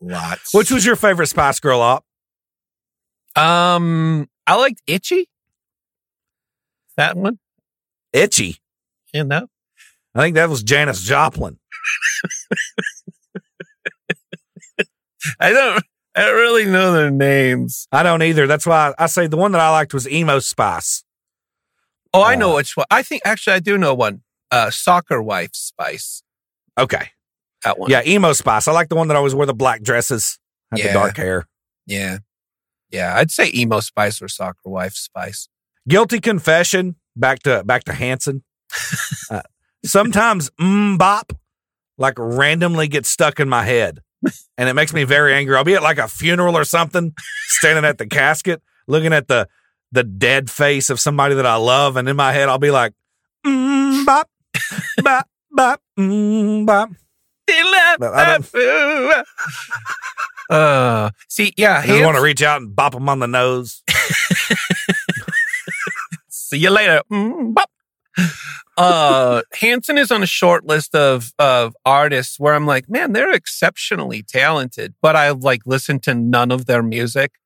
Lots. 0.00 0.54
Which 0.54 0.70
was 0.70 0.86
your 0.86 0.94
favorite 0.94 1.26
Spice 1.26 1.58
Girl 1.58 1.80
op? 1.80 2.04
um 3.34 4.28
I 4.46 4.54
liked 4.54 4.80
Itchy. 4.86 5.28
That 6.96 7.16
one. 7.16 7.40
Itchy. 8.12 8.58
You 9.12 9.24
know? 9.24 9.48
I 10.14 10.20
think 10.20 10.36
that 10.36 10.48
was 10.48 10.62
Janis 10.62 11.02
Joplin. 11.02 11.58
I 15.40 15.50
don't 15.50 15.82
I 16.16 16.24
don't 16.24 16.34
really 16.34 16.64
know 16.64 16.92
their 16.92 17.10
names. 17.10 17.86
I 17.92 18.02
don't 18.02 18.22
either. 18.22 18.46
That's 18.46 18.66
why 18.66 18.94
I 18.98 19.06
say 19.06 19.26
the 19.26 19.36
one 19.36 19.52
that 19.52 19.60
I 19.60 19.70
liked 19.70 19.92
was 19.92 20.08
Emo 20.08 20.38
Spice. 20.38 21.04
Oh, 22.14 22.22
I 22.22 22.34
know 22.36 22.52
Uh, 22.52 22.56
which 22.56 22.76
one. 22.76 22.86
I 22.90 23.02
think 23.02 23.22
actually 23.24 23.52
I 23.54 23.58
do 23.60 23.76
know 23.76 23.94
one. 23.94 24.22
Uh 24.50 24.70
Soccer 24.70 25.22
Wife 25.22 25.50
Spice. 25.54 26.22
Okay. 26.78 27.10
That 27.64 27.78
one. 27.78 27.90
Yeah, 27.90 28.02
Emo 28.06 28.32
Spice. 28.32 28.66
I 28.68 28.72
like 28.72 28.88
the 28.88 28.96
one 28.96 29.08
that 29.08 29.16
always 29.16 29.34
wore 29.34 29.46
the 29.46 29.54
black 29.54 29.82
dresses, 29.82 30.38
had 30.70 30.80
the 30.80 30.92
dark 30.92 31.16
hair. 31.16 31.46
Yeah. 31.86 32.18
Yeah. 32.90 33.14
I'd 33.16 33.30
say 33.30 33.50
emo 33.54 33.80
spice 33.80 34.22
or 34.22 34.28
soccer 34.28 34.70
wife 34.70 34.94
spice. 34.94 35.48
Guilty 35.88 36.20
confession. 36.20 36.96
Back 37.16 37.40
to 37.40 37.62
back 37.64 37.84
to 37.84 37.92
Hanson. 37.92 38.42
uh, 39.30 39.42
sometimes 39.84 40.50
mm 40.60 40.96
bop 40.98 41.32
like 41.98 42.14
randomly 42.18 42.88
gets 42.88 43.08
stuck 43.08 43.40
in 43.40 43.48
my 43.48 43.64
head, 43.64 44.00
and 44.58 44.68
it 44.68 44.74
makes 44.74 44.92
me 44.92 45.04
very 45.04 45.34
angry. 45.34 45.56
I'll 45.56 45.64
be 45.64 45.74
at 45.74 45.82
like 45.82 45.98
a 45.98 46.08
funeral 46.08 46.56
or 46.56 46.64
something, 46.64 47.14
standing 47.48 47.84
at 47.84 47.98
the 47.98 48.06
casket, 48.06 48.62
looking 48.86 49.12
at 49.12 49.28
the 49.28 49.48
the 49.92 50.04
dead 50.04 50.50
face 50.50 50.90
of 50.90 51.00
somebody 51.00 51.34
that 51.36 51.46
I 51.46 51.56
love, 51.56 51.96
and 51.96 52.08
in 52.08 52.16
my 52.16 52.32
head 52.32 52.48
I'll 52.48 52.58
be 52.58 52.70
like 52.70 52.92
mm 53.46 54.04
bop 54.04 54.28
bop 55.02 55.28
bop 55.50 55.80
mm 55.98 56.66
bop. 56.66 56.90
But 57.98 58.14
I 58.14 58.38
don't- 58.38 59.26
Uh, 60.48 61.10
see, 61.28 61.52
yeah, 61.56 61.82
I 61.84 62.04
want 62.04 62.16
to 62.16 62.22
reach 62.22 62.40
out 62.40 62.60
and 62.60 62.74
bop 62.74 62.92
them 62.92 63.08
on 63.08 63.18
the 63.18 63.26
nose. 63.26 63.82
see 66.28 66.58
you 66.58 66.70
later. 66.70 67.02
Mm, 67.10 67.54
bop. 67.54 67.70
Uh, 68.78 69.40
Hanson 69.54 69.96
is 69.96 70.10
on 70.10 70.22
a 70.22 70.26
short 70.26 70.66
list 70.66 70.94
of 70.94 71.32
of 71.38 71.74
artists 71.86 72.38
where 72.38 72.52
I'm 72.54 72.66
like, 72.66 72.90
man, 72.90 73.14
they're 73.14 73.32
exceptionally 73.32 74.22
talented, 74.22 74.94
but 75.00 75.16
I've 75.16 75.38
like 75.38 75.62
listened 75.64 76.02
to 76.02 76.14
none 76.14 76.50
of 76.52 76.66
their 76.66 76.82
music. 76.82 77.36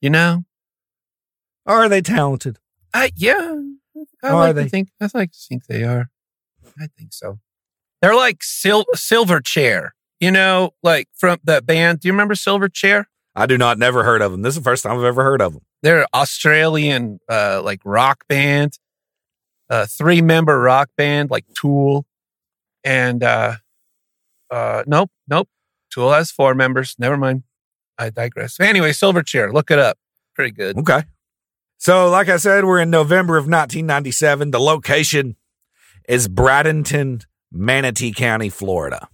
You 0.00 0.10
know, 0.10 0.44
Are 1.66 1.88
they 1.88 2.00
talented? 2.00 2.58
I 2.94 3.10
yeah, 3.16 3.56
I 4.22 4.28
Are 4.28 4.34
like 4.34 4.54
they? 4.54 4.62
to 4.64 4.68
think 4.68 4.90
I 5.00 5.08
like 5.12 5.32
to 5.32 5.38
think 5.48 5.66
they 5.66 5.82
are. 5.82 6.10
I 6.80 6.86
think 6.96 7.12
so. 7.12 7.40
They're 8.00 8.14
like 8.14 8.44
Sil- 8.46 8.86
Silverchair, 8.94 9.88
you 10.20 10.30
know, 10.30 10.74
like 10.84 11.08
from 11.16 11.38
that 11.42 11.66
band. 11.66 11.98
Do 11.98 12.06
you 12.06 12.12
remember 12.12 12.34
Silverchair? 12.34 13.06
I 13.34 13.46
do 13.46 13.58
not. 13.58 13.78
Never 13.78 14.04
heard 14.04 14.22
of 14.22 14.30
them. 14.30 14.42
This 14.42 14.54
is 14.54 14.60
the 14.62 14.64
first 14.70 14.84
time 14.84 14.96
I've 14.96 15.02
ever 15.04 15.24
heard 15.24 15.42
of 15.42 15.54
them. 15.54 15.62
They're 15.82 16.06
Australian 16.14 17.18
uh 17.28 17.62
like 17.64 17.80
rock 17.84 18.22
band. 18.28 18.78
Uh 19.70 19.86
three 19.86 20.22
member 20.22 20.58
rock 20.58 20.90
band 20.96 21.30
like 21.30 21.44
Tool. 21.54 22.06
And 22.84 23.22
uh 23.22 23.56
uh 24.50 24.84
nope, 24.86 25.10
nope. 25.28 25.48
Tool 25.90 26.12
has 26.12 26.30
four 26.30 26.54
members. 26.54 26.94
Never 26.98 27.16
mind. 27.16 27.42
I 27.98 28.10
digress. 28.10 28.60
Anyway, 28.60 28.92
Silverchair, 28.92 29.52
look 29.52 29.70
it 29.70 29.78
up. 29.78 29.98
Pretty 30.34 30.52
good. 30.52 30.78
Okay. 30.78 31.02
So, 31.78 32.10
like 32.10 32.28
I 32.28 32.36
said, 32.36 32.64
we're 32.64 32.80
in 32.80 32.90
November 32.90 33.36
of 33.36 33.44
1997. 33.44 34.50
The 34.50 34.60
location 34.60 35.36
is 36.08 36.28
Bradenton, 36.28 37.24
Manatee 37.52 38.12
County, 38.12 38.48
Florida. 38.48 39.08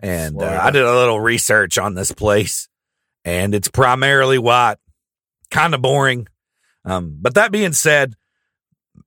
And 0.00 0.40
uh, 0.40 0.60
I 0.62 0.70
did 0.70 0.82
a 0.82 0.94
little 0.94 1.20
research 1.20 1.78
on 1.78 1.94
this 1.94 2.12
place, 2.12 2.68
and 3.24 3.54
it's 3.54 3.68
primarily 3.68 4.38
white, 4.38 4.76
kind 5.50 5.74
of 5.74 5.82
boring. 5.82 6.26
Um, 6.84 7.18
but 7.20 7.34
that 7.34 7.52
being 7.52 7.72
said, 7.72 8.14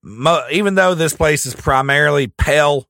mo- 0.02 0.46
even 0.50 0.74
though 0.74 0.94
this 0.94 1.14
place 1.14 1.46
is 1.46 1.54
primarily 1.54 2.26
pale, 2.28 2.88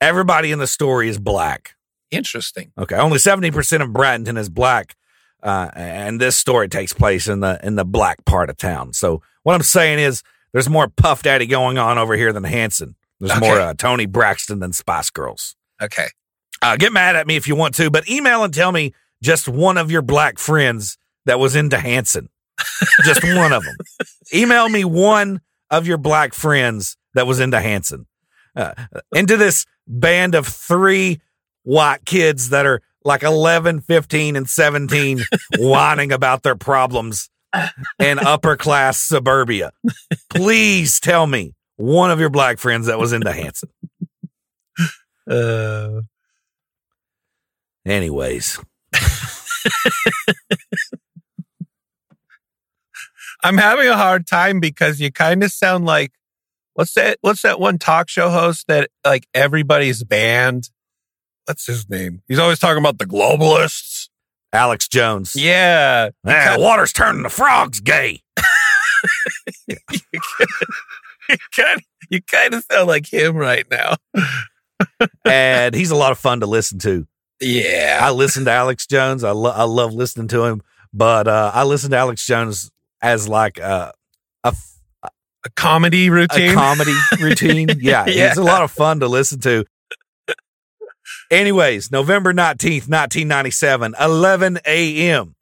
everybody 0.00 0.52
in 0.52 0.58
the 0.58 0.66
story 0.66 1.08
is 1.08 1.18
black. 1.18 1.74
Interesting. 2.10 2.72
Okay, 2.78 2.96
only 2.96 3.18
seventy 3.18 3.50
percent 3.50 3.82
of 3.82 3.90
Bradenton 3.90 4.36
is 4.36 4.48
black, 4.48 4.96
uh, 5.42 5.70
and 5.74 6.20
this 6.20 6.36
story 6.36 6.68
takes 6.68 6.92
place 6.92 7.28
in 7.28 7.40
the 7.40 7.60
in 7.62 7.76
the 7.76 7.84
black 7.84 8.24
part 8.24 8.50
of 8.50 8.56
town. 8.56 8.92
So 8.92 9.22
what 9.44 9.54
I'm 9.54 9.62
saying 9.62 10.00
is, 10.00 10.22
there's 10.52 10.68
more 10.68 10.88
Puff 10.88 11.22
Daddy 11.22 11.46
going 11.46 11.78
on 11.78 11.98
over 11.98 12.14
here 12.16 12.32
than 12.32 12.44
Hanson. 12.44 12.96
There's 13.20 13.30
Okay. 13.32 13.40
more 13.40 13.60
uh, 13.60 13.74
Toni 13.74 14.06
Braxton 14.06 14.58
than 14.60 14.72
Spice 14.72 15.10
Girls. 15.10 15.54
Okay. 15.80 16.08
Uh, 16.62 16.76
get 16.76 16.92
mad 16.92 17.16
at 17.16 17.26
me 17.26 17.36
if 17.36 17.46
you 17.46 17.54
want 17.54 17.74
to, 17.76 17.90
but 17.90 18.08
email 18.10 18.42
and 18.44 18.52
tell 18.52 18.72
me 18.72 18.92
just 19.22 19.48
one 19.48 19.78
of 19.78 19.90
your 19.90 20.02
black 20.02 20.38
friends 20.38 20.98
that 21.26 21.38
was 21.38 21.54
into 21.54 21.78
Hanson. 21.78 22.28
just 23.04 23.22
one 23.22 23.52
of 23.52 23.62
them. 23.64 23.76
Email 24.34 24.68
me 24.68 24.84
one 24.84 25.40
of 25.70 25.86
your 25.86 25.98
black 25.98 26.34
friends 26.34 26.96
that 27.14 27.26
was 27.26 27.40
into 27.40 27.60
Hanson. 27.60 28.06
Uh, 28.56 28.74
into 29.14 29.36
this 29.36 29.64
band 29.86 30.34
of 30.34 30.46
three 30.46 31.20
white 31.62 32.04
kids 32.04 32.50
that 32.50 32.66
are 32.66 32.82
like 33.04 33.22
11, 33.22 33.80
15, 33.80 34.36
and 34.36 34.48
17 34.48 35.20
whining 35.58 36.12
about 36.12 36.42
their 36.42 36.56
problems 36.56 37.30
in 37.98 38.18
upper 38.18 38.56
class 38.56 39.00
suburbia. 39.00 39.72
Please 40.28 41.00
tell 41.00 41.26
me 41.26 41.54
one 41.76 42.10
of 42.10 42.20
your 42.20 42.30
black 42.30 42.58
friends 42.58 42.86
that 42.86 42.98
was 42.98 43.12
into 43.12 43.32
Hanson. 43.32 43.70
Uh 45.28 46.02
Anyways, 47.86 48.60
I'm 53.42 53.58
having 53.58 53.88
a 53.88 53.96
hard 53.96 54.26
time 54.26 54.60
because 54.60 55.00
you 55.00 55.10
kind 55.10 55.42
of 55.42 55.50
sound 55.50 55.86
like 55.86 56.12
what's 56.74 56.94
that 56.94 57.18
what's 57.20 57.42
that 57.42 57.60
one 57.60 57.78
talk 57.78 58.08
show 58.08 58.30
host 58.30 58.66
that 58.68 58.90
like 59.04 59.26
everybody's 59.34 60.04
banned? 60.04 60.70
What's 61.46 61.66
his 61.66 61.88
name? 61.88 62.22
He's 62.28 62.38
always 62.38 62.58
talking 62.58 62.78
about 62.78 62.98
the 62.98 63.06
globalists. 63.06 64.08
Alex 64.52 64.88
Jones. 64.88 65.34
Yeah. 65.36 66.10
Ah, 66.26 66.54
the 66.56 66.62
water's 66.62 66.92
turning 66.92 67.22
the 67.22 67.28
frogs 67.28 67.80
gay. 67.80 68.22
you 69.68 69.76
kind 71.56 71.76
of, 71.76 71.82
you 72.10 72.20
kind 72.22 72.54
of 72.54 72.64
sound 72.70 72.88
like 72.88 73.12
him 73.12 73.36
right 73.36 73.64
now. 73.70 73.94
and 75.24 75.74
he's 75.74 75.90
a 75.90 75.96
lot 75.96 76.12
of 76.12 76.18
fun 76.18 76.40
to 76.40 76.46
listen 76.46 76.78
to. 76.80 77.06
Yeah. 77.40 78.00
I 78.02 78.10
listen 78.10 78.44
to 78.46 78.50
Alex 78.50 78.86
Jones. 78.86 79.24
I, 79.24 79.30
lo- 79.30 79.52
I 79.54 79.64
love 79.64 79.94
listening 79.94 80.28
to 80.28 80.44
him, 80.44 80.62
but 80.92 81.28
uh, 81.28 81.52
I 81.54 81.64
listen 81.64 81.90
to 81.92 81.96
Alex 81.96 82.26
Jones 82.26 82.70
as 83.02 83.28
like 83.28 83.58
a 83.58 83.92
f- 84.44 84.78
A 85.44 85.50
comedy 85.56 86.10
routine. 86.10 86.50
a 86.50 86.54
comedy 86.54 86.94
routine. 87.20 87.68
Yeah, 87.80 88.06
Yeah. 88.06 88.28
it's 88.28 88.38
a 88.38 88.42
lot 88.42 88.62
of 88.62 88.70
fun 88.70 89.00
to 89.00 89.08
listen 89.08 89.40
to. 89.40 89.64
Anyways, 91.30 91.90
November 91.90 92.32
19th, 92.32 92.88
1997, 92.88 93.94
11 94.00 94.58
a.m. 94.66 95.34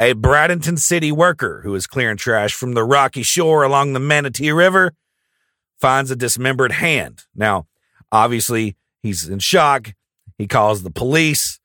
A 0.00 0.14
Bradenton 0.14 0.78
City 0.78 1.12
worker 1.12 1.60
who 1.64 1.74
is 1.74 1.86
clearing 1.86 2.16
trash 2.16 2.54
from 2.54 2.74
the 2.74 2.84
rocky 2.84 3.22
shore 3.22 3.62
along 3.62 3.92
the 3.92 4.00
Manatee 4.00 4.52
River 4.52 4.94
finds 5.80 6.10
a 6.10 6.16
dismembered 6.16 6.72
hand. 6.72 7.24
Now, 7.34 7.66
obviously, 8.10 8.76
he's 9.02 9.28
in 9.28 9.38
shock. 9.40 9.92
He 10.38 10.46
calls 10.46 10.82
the 10.82 10.90
police. 10.90 11.60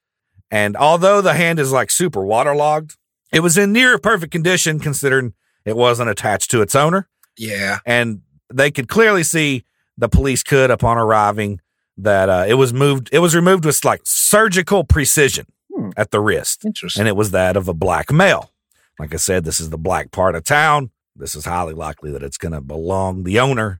And 0.49 0.75
although 0.75 1.21
the 1.21 1.33
hand 1.35 1.59
is 1.59 1.71
like 1.71 1.89
super 1.91 2.25
waterlogged, 2.25 2.97
it 3.31 3.41
was 3.41 3.57
in 3.57 3.71
near 3.71 3.97
perfect 3.97 4.31
condition 4.31 4.79
considering 4.79 5.33
it 5.65 5.75
wasn't 5.75 6.09
attached 6.09 6.51
to 6.51 6.61
its 6.61 6.75
owner 6.75 7.07
yeah. 7.37 7.79
and 7.85 8.21
they 8.53 8.71
could 8.71 8.87
clearly 8.87 9.23
see 9.23 9.63
the 9.97 10.09
police 10.09 10.43
could 10.43 10.71
upon 10.71 10.97
arriving 10.97 11.59
that 11.97 12.29
uh, 12.29 12.45
it 12.47 12.55
was 12.55 12.73
moved 12.73 13.09
it 13.11 13.19
was 13.19 13.35
removed 13.35 13.65
with 13.65 13.83
like 13.85 14.01
surgical 14.03 14.83
precision 14.83 15.45
Hmm. 15.73 15.91
at 15.95 16.11
the 16.11 16.19
wrist 16.19 16.65
Interesting. 16.65 16.99
and 17.01 17.07
it 17.07 17.15
was 17.15 17.31
that 17.31 17.55
of 17.55 17.69
a 17.69 17.73
black 17.73 18.11
male 18.11 18.51
like 18.99 19.13
i 19.13 19.17
said 19.17 19.45
this 19.45 19.61
is 19.61 19.69
the 19.69 19.77
black 19.77 20.11
part 20.11 20.35
of 20.35 20.43
town 20.43 20.91
this 21.15 21.33
is 21.33 21.45
highly 21.45 21.73
likely 21.73 22.11
that 22.11 22.21
it's 22.23 22.37
going 22.37 22.51
to 22.51 22.59
belong 22.59 23.23
the 23.23 23.39
owner 23.39 23.79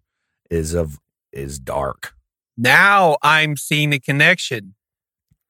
is 0.50 0.74
of 0.74 1.00
is 1.34 1.60
dark 1.60 2.14
now 2.58 3.18
I'm 3.24 3.58
seeing 3.58 3.90
the 3.90 4.00
connection. 4.00 4.76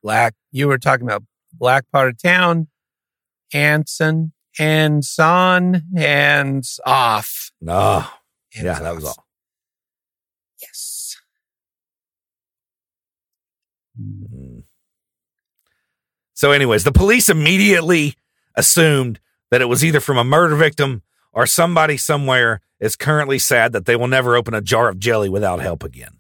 Black, 0.01 0.33
you 0.51 0.67
were 0.67 0.77
talking 0.77 1.05
about 1.05 1.23
black 1.51 1.83
part 1.91 2.07
of 2.09 2.21
town, 2.21 2.67
Hanson, 3.51 4.33
hands 4.57 5.17
on, 5.19 5.83
hands 5.95 6.79
off. 6.85 7.51
no 7.61 8.05
Hands 8.53 8.65
yeah 8.65 8.79
that 8.79 8.95
was 8.95 9.05
off. 9.05 9.17
all 9.17 9.25
Yes. 10.61 11.17
Mm. 13.99 14.63
So, 16.33 16.51
anyways, 16.51 16.83
the 16.83 16.91
police 16.91 17.29
immediately 17.29 18.15
assumed 18.55 19.19
that 19.51 19.61
it 19.61 19.65
was 19.65 19.85
either 19.85 19.99
from 19.99 20.17
a 20.17 20.23
murder 20.23 20.55
victim 20.55 21.03
or 21.33 21.45
somebody 21.45 21.97
somewhere 21.97 22.61
is 22.79 22.95
currently 22.95 23.37
sad 23.37 23.73
that 23.73 23.85
they 23.85 23.95
will 23.95 24.07
never 24.07 24.35
open 24.35 24.53
a 24.53 24.61
jar 24.61 24.89
of 24.89 24.97
jelly 24.97 25.29
without 25.29 25.59
help 25.59 25.83
again. 25.83 26.19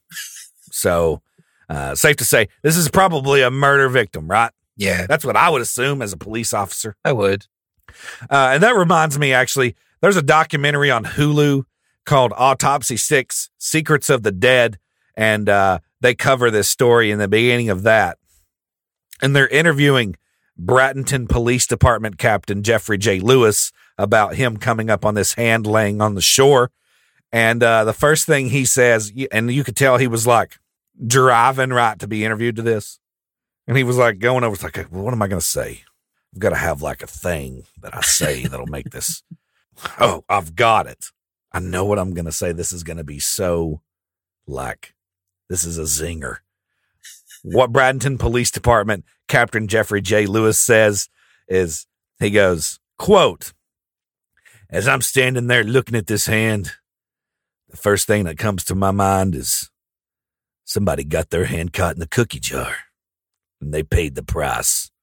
so, 0.71 1.21
uh, 1.69 1.95
safe 1.95 2.17
to 2.17 2.25
say, 2.25 2.49
this 2.61 2.77
is 2.77 2.87
probably 2.89 3.41
a 3.41 3.49
murder 3.49 3.89
victim, 3.89 4.27
right? 4.27 4.51
Yeah, 4.81 5.05
That's 5.05 5.23
what 5.23 5.35
I 5.35 5.47
would 5.51 5.61
assume 5.61 6.01
as 6.01 6.11
a 6.11 6.17
police 6.17 6.53
officer. 6.53 6.95
I 7.05 7.11
would. 7.11 7.45
Uh, 8.29 8.51
and 8.53 8.63
that 8.63 8.75
reminds 8.75 9.19
me, 9.19 9.31
actually, 9.31 9.75
there's 10.01 10.17
a 10.17 10.23
documentary 10.23 10.89
on 10.89 11.03
Hulu 11.03 11.65
called 12.03 12.33
Autopsy 12.35 12.97
Six 12.97 13.51
Secrets 13.59 14.09
of 14.09 14.23
the 14.23 14.31
Dead. 14.31 14.79
And 15.15 15.47
uh, 15.47 15.79
they 15.99 16.15
cover 16.15 16.49
this 16.49 16.67
story 16.67 17.11
in 17.11 17.19
the 17.19 17.27
beginning 17.27 17.69
of 17.69 17.83
that. 17.83 18.17
And 19.21 19.35
they're 19.35 19.47
interviewing 19.49 20.15
Bradenton 20.59 21.29
Police 21.29 21.67
Department 21.67 22.17
Captain 22.17 22.63
Jeffrey 22.63 22.97
J. 22.97 23.19
Lewis 23.19 23.71
about 23.99 24.33
him 24.33 24.57
coming 24.57 24.89
up 24.89 25.05
on 25.05 25.13
this 25.13 25.35
hand 25.35 25.67
laying 25.67 26.01
on 26.01 26.15
the 26.15 26.21
shore. 26.21 26.71
And 27.31 27.61
uh, 27.61 27.83
the 27.83 27.93
first 27.93 28.25
thing 28.25 28.49
he 28.49 28.65
says, 28.65 29.13
and 29.31 29.51
you 29.53 29.63
could 29.63 29.75
tell 29.75 29.97
he 29.97 30.07
was 30.07 30.25
like 30.25 30.57
driving 31.05 31.69
right 31.69 31.99
to 31.99 32.07
be 32.07 32.25
interviewed 32.25 32.55
to 32.55 32.63
this. 32.63 32.99
And 33.71 33.77
he 33.77 33.85
was 33.85 33.97
like 33.97 34.19
going 34.19 34.43
over, 34.43 34.53
it's 34.53 34.63
like, 34.63 34.75
well, 34.91 35.01
what 35.01 35.13
am 35.13 35.21
I 35.21 35.29
going 35.29 35.39
to 35.39 35.45
say? 35.45 35.85
I've 36.33 36.41
got 36.41 36.49
to 36.49 36.57
have 36.57 36.81
like 36.81 37.01
a 37.01 37.07
thing 37.07 37.63
that 37.79 37.95
I 37.95 38.01
say 38.01 38.45
that'll 38.45 38.67
make 38.67 38.89
this. 38.89 39.23
Oh, 39.97 40.25
I've 40.27 40.57
got 40.57 40.87
it. 40.87 41.05
I 41.53 41.59
know 41.61 41.85
what 41.85 41.97
I'm 41.97 42.13
going 42.13 42.25
to 42.25 42.33
say. 42.33 42.51
This 42.51 42.73
is 42.73 42.83
going 42.83 42.97
to 42.97 43.05
be 43.05 43.17
so 43.17 43.81
like, 44.45 44.93
this 45.47 45.63
is 45.63 45.77
a 45.77 45.83
zinger. 45.83 46.39
What 47.43 47.71
Bradenton 47.71 48.19
Police 48.19 48.51
Department 48.51 49.05
Captain 49.29 49.69
Jeffrey 49.69 50.01
J. 50.01 50.25
Lewis 50.25 50.59
says 50.59 51.07
is 51.47 51.87
he 52.19 52.29
goes, 52.29 52.77
quote, 52.99 53.53
as 54.69 54.85
I'm 54.85 55.01
standing 55.01 55.47
there 55.47 55.63
looking 55.63 55.95
at 55.95 56.07
this 56.07 56.25
hand, 56.25 56.73
the 57.69 57.77
first 57.77 58.05
thing 58.05 58.25
that 58.25 58.37
comes 58.37 58.65
to 58.65 58.75
my 58.75 58.91
mind 58.91 59.33
is 59.33 59.71
somebody 60.65 61.05
got 61.05 61.29
their 61.29 61.45
hand 61.45 61.71
caught 61.71 61.93
in 61.93 62.01
the 62.01 62.07
cookie 62.07 62.41
jar 62.41 62.75
and 63.61 63.73
they 63.73 63.83
paid 63.83 64.15
the 64.15 64.23
price. 64.23 64.89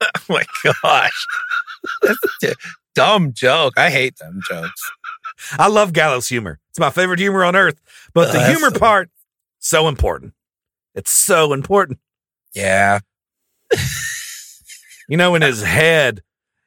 Oh 0.00 0.20
my 0.28 0.44
gosh. 0.82 1.26
That's 2.02 2.18
a 2.44 2.54
dumb 2.94 3.32
joke. 3.32 3.74
I 3.76 3.90
hate 3.90 4.14
dumb 4.16 4.40
jokes. 4.48 4.90
I 5.58 5.66
love 5.66 5.92
gallows 5.92 6.28
humor. 6.28 6.60
It's 6.70 6.78
my 6.78 6.90
favorite 6.90 7.18
humor 7.18 7.44
on 7.44 7.56
earth. 7.56 7.80
But 8.14 8.28
Oh, 8.28 8.32
the 8.32 8.46
humor 8.46 8.70
so- 8.72 8.78
part, 8.78 9.10
so 9.58 9.88
important. 9.88 10.34
It's 10.94 11.10
so 11.10 11.52
important. 11.52 11.98
Yeah. 12.54 13.00
You 15.08 15.16
know, 15.16 15.34
in 15.34 15.42
his 15.42 15.62
head, 15.62 16.22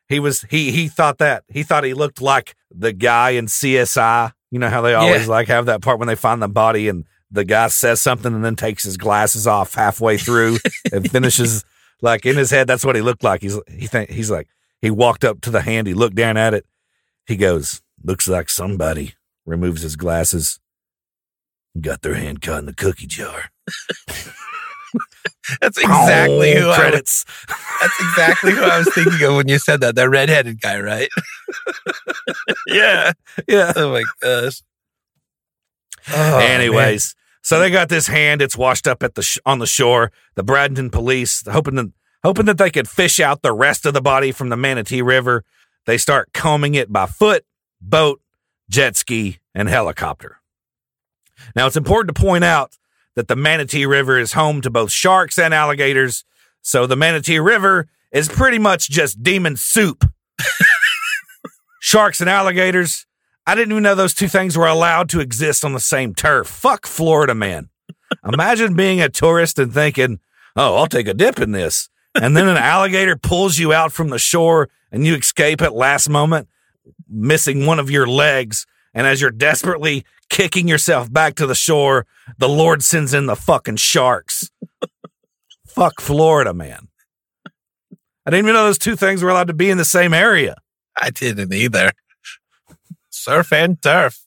he 0.10 0.20
was 0.20 0.42
he 0.50 0.72
he 0.72 0.88
thought 0.88 1.20
that 1.20 1.44
he 1.48 1.64
thought 1.64 1.84
he 1.84 1.94
looked 1.94 2.22
like 2.22 2.56
the 2.70 2.92
guy 2.92 3.32
in 3.32 3.46
CSI. 3.46 4.34
You 4.50 4.60
know 4.60 4.70
how 4.70 4.82
they 4.82 4.94
always 4.94 5.28
like 5.28 5.48
have 5.48 5.68
that 5.68 5.82
part 5.82 6.00
when 6.00 6.08
they 6.08 6.16
find 6.16 6.42
the 6.42 6.48
body 6.50 6.90
and 6.90 7.06
the 7.32 7.46
guy 7.46 7.68
says 7.68 8.02
something 8.02 8.34
and 8.34 8.44
then 8.44 8.56
takes 8.56 8.84
his 8.84 8.98
glasses 8.98 9.48
off 9.48 9.74
halfway 9.74 10.18
through 10.18 10.58
and 10.92 11.10
finishes 11.10 11.64
like 12.02 12.26
in 12.26 12.36
his 12.38 12.52
head. 12.52 12.68
That's 12.68 12.86
what 12.86 12.96
he 12.96 13.02
looked 13.02 13.24
like. 13.24 13.42
He's 13.42 13.58
he 13.68 13.88
think 13.88 14.10
he's 14.10 14.30
like 14.30 14.48
he 14.82 14.92
walked 14.92 15.24
up 15.24 15.42
to 15.42 15.50
the 15.50 15.62
hand. 15.62 15.88
He 15.88 15.94
looked 15.94 16.16
down 16.16 16.38
at 16.38 16.54
it. 16.54 16.66
He 17.26 17.36
goes, 17.38 17.82
"Looks 18.04 18.28
like 18.28 18.50
somebody." 18.50 19.16
Removes 19.46 19.82
his 19.82 19.96
glasses. 19.96 20.60
Got 21.80 22.02
their 22.04 22.14
hand 22.14 22.42
caught 22.42 22.60
in 22.60 22.66
the 22.68 22.74
cookie 22.74 23.08
jar. 23.08 23.46
That's 25.62 25.78
exactly 25.78 26.56
who 26.56 26.66
I 26.66 26.68
was, 26.68 26.78
credits. 26.78 27.26
that's 27.82 28.00
exactly 28.00 28.52
who 28.52 28.62
I 28.64 28.78
was 28.80 28.94
thinking 28.94 29.28
of 29.28 29.36
when 29.36 29.48
you 29.48 29.58
said 29.58 29.82
that. 29.82 29.96
The 29.96 30.10
redheaded 30.10 30.62
guy, 30.62 30.80
right? 30.80 31.10
yeah. 32.68 33.14
Yeah. 33.48 33.74
Oh 33.76 33.92
my 33.92 34.04
gosh. 34.22 34.62
Oh, 36.10 36.40
Anyways, 36.40 37.16
so 37.42 37.60
they 37.60 37.70
got 37.70 37.90
this 37.90 38.08
hand. 38.08 38.42
It's 38.42 38.58
washed 38.58 38.88
up 38.88 39.04
at 39.04 39.16
the 39.16 39.22
sh- 39.22 39.40
on 39.46 39.60
the 39.60 39.68
shore. 39.68 40.12
The 40.36 40.44
Bradenton 40.44 40.92
police 40.92 41.44
hoping 41.48 41.94
hoping 42.24 42.46
that 42.46 42.58
they 42.58 42.70
could 42.70 42.88
fish 42.88 43.20
out 43.20 43.42
the 43.42 43.52
rest 43.54 43.86
of 43.86 43.94
the 43.94 44.02
body 44.02 44.32
from 44.32 44.50
the 44.50 44.58
Manatee 44.58 45.02
River. 45.02 45.44
They 45.86 45.98
start 45.98 46.34
combing 46.34 46.76
it 46.76 46.92
by 46.92 47.08
foot, 47.08 47.46
boat, 47.82 48.22
jet 48.70 48.96
ski, 48.96 49.40
and 49.56 49.68
helicopter. 49.68 50.38
Now 51.56 51.68
it's 51.68 51.78
important 51.78 52.16
to 52.16 52.22
point 52.22 52.44
out 52.44 52.78
that 53.16 53.28
the 53.28 53.36
Manatee 53.36 53.86
River 53.86 54.20
is 54.20 54.34
home 54.34 54.62
to 54.62 54.70
both 54.70 54.92
sharks 54.92 55.38
and 55.38 55.54
alligators. 55.54 56.24
So 56.62 56.86
the 56.86 56.96
Manatee 56.96 57.40
River 57.40 57.88
is 58.12 58.30
pretty 58.30 58.60
much 58.60 58.90
just 58.90 59.24
demon 59.24 59.56
soup. 59.58 60.06
sharks 61.82 62.22
and 62.22 62.30
alligators. 62.30 63.06
I 63.52 63.56
didn't 63.56 63.74
even 63.74 63.84
know 63.84 63.96
those 63.96 64.14
two 64.14 64.30
things 64.30 64.58
were 64.58 64.66
allowed 64.66 65.10
to 65.10 65.20
exist 65.20 65.66
on 65.66 65.74
the 65.74 65.80
same 65.82 66.16
turf. 66.16 66.48
Fuck 66.48 66.88
Florida, 66.88 67.36
man. 67.36 67.68
Imagine 68.26 68.78
being 68.78 69.02
a 69.02 69.10
tourist 69.10 69.60
and 69.60 69.74
thinking, 69.74 70.22
oh, 70.56 70.78
I'll 70.78 70.88
take 70.88 71.10
a 71.10 71.14
dip 71.14 71.38
in 71.38 71.52
this. 71.52 71.90
And 72.16 72.38
then 72.38 72.48
an 72.48 72.56
alligator 72.56 73.18
pulls 73.18 73.60
you 73.60 73.74
out 73.74 73.92
from 73.92 74.08
the 74.08 74.20
shore 74.20 74.70
and 74.90 75.06
you 75.06 75.16
escape 75.16 75.62
at 75.62 75.74
last 75.74 76.08
moment, 76.08 76.48
missing 77.10 77.66
one 77.66 77.78
of 77.78 77.92
your 77.92 78.08
legs. 78.08 78.66
And 78.94 79.06
as 79.06 79.20
you're 79.20 79.32
desperately 79.32 80.06
kicking 80.30 80.70
yourself 80.70 81.12
back 81.12 81.36
to 81.36 81.46
the 81.46 81.54
shore, 81.54 82.08
the 82.38 82.48
Lord 82.48 82.82
sends 82.82 83.14
in 83.14 83.26
the 83.26 83.36
fucking 83.36 83.76
sharks. 83.76 84.50
Fuck 85.68 86.00
Florida, 86.00 86.54
man. 86.54 86.88
I 88.26 88.32
didn't 88.32 88.46
even 88.46 88.54
know 88.54 88.64
those 88.64 88.78
two 88.78 88.96
things 88.96 89.22
were 89.22 89.30
allowed 89.30 89.48
to 89.48 89.54
be 89.54 89.70
in 89.70 89.78
the 89.78 89.84
same 89.84 90.14
area. 90.14 90.56
I 90.96 91.10
didn't 91.10 91.54
either. 91.54 91.92
Surf 93.22 93.54
and 93.54 93.82
turf. 93.82 94.26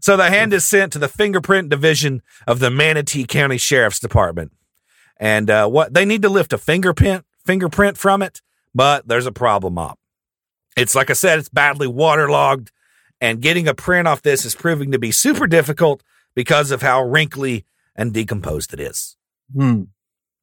So 0.00 0.16
the 0.16 0.30
hand 0.30 0.52
is 0.52 0.64
sent 0.64 0.92
to 0.94 0.98
the 0.98 1.08
fingerprint 1.08 1.68
division 1.68 2.22
of 2.46 2.58
the 2.58 2.70
Manatee 2.70 3.24
County 3.24 3.58
Sheriff's 3.58 4.00
Department. 4.00 4.52
And 5.18 5.50
uh, 5.50 5.68
what 5.68 5.94
they 5.94 6.04
need 6.04 6.22
to 6.22 6.28
lift 6.28 6.52
a 6.52 6.58
fingerprint 6.58 7.24
fingerprint 7.44 7.98
from 7.98 8.22
it, 8.22 8.40
but 8.74 9.06
there's 9.06 9.26
a 9.26 9.32
problem 9.32 9.78
up. 9.78 9.98
It's 10.76 10.94
like 10.94 11.10
I 11.10 11.12
said, 11.12 11.38
it's 11.38 11.48
badly 11.48 11.86
waterlogged, 11.86 12.72
and 13.20 13.40
getting 13.40 13.68
a 13.68 13.74
print 13.74 14.08
off 14.08 14.22
this 14.22 14.44
is 14.44 14.54
proving 14.54 14.90
to 14.92 14.98
be 14.98 15.12
super 15.12 15.46
difficult 15.46 16.02
because 16.34 16.70
of 16.70 16.82
how 16.82 17.02
wrinkly 17.02 17.64
and 17.94 18.12
decomposed 18.12 18.72
it 18.72 18.80
is. 18.80 19.16
Hmm. 19.54 19.82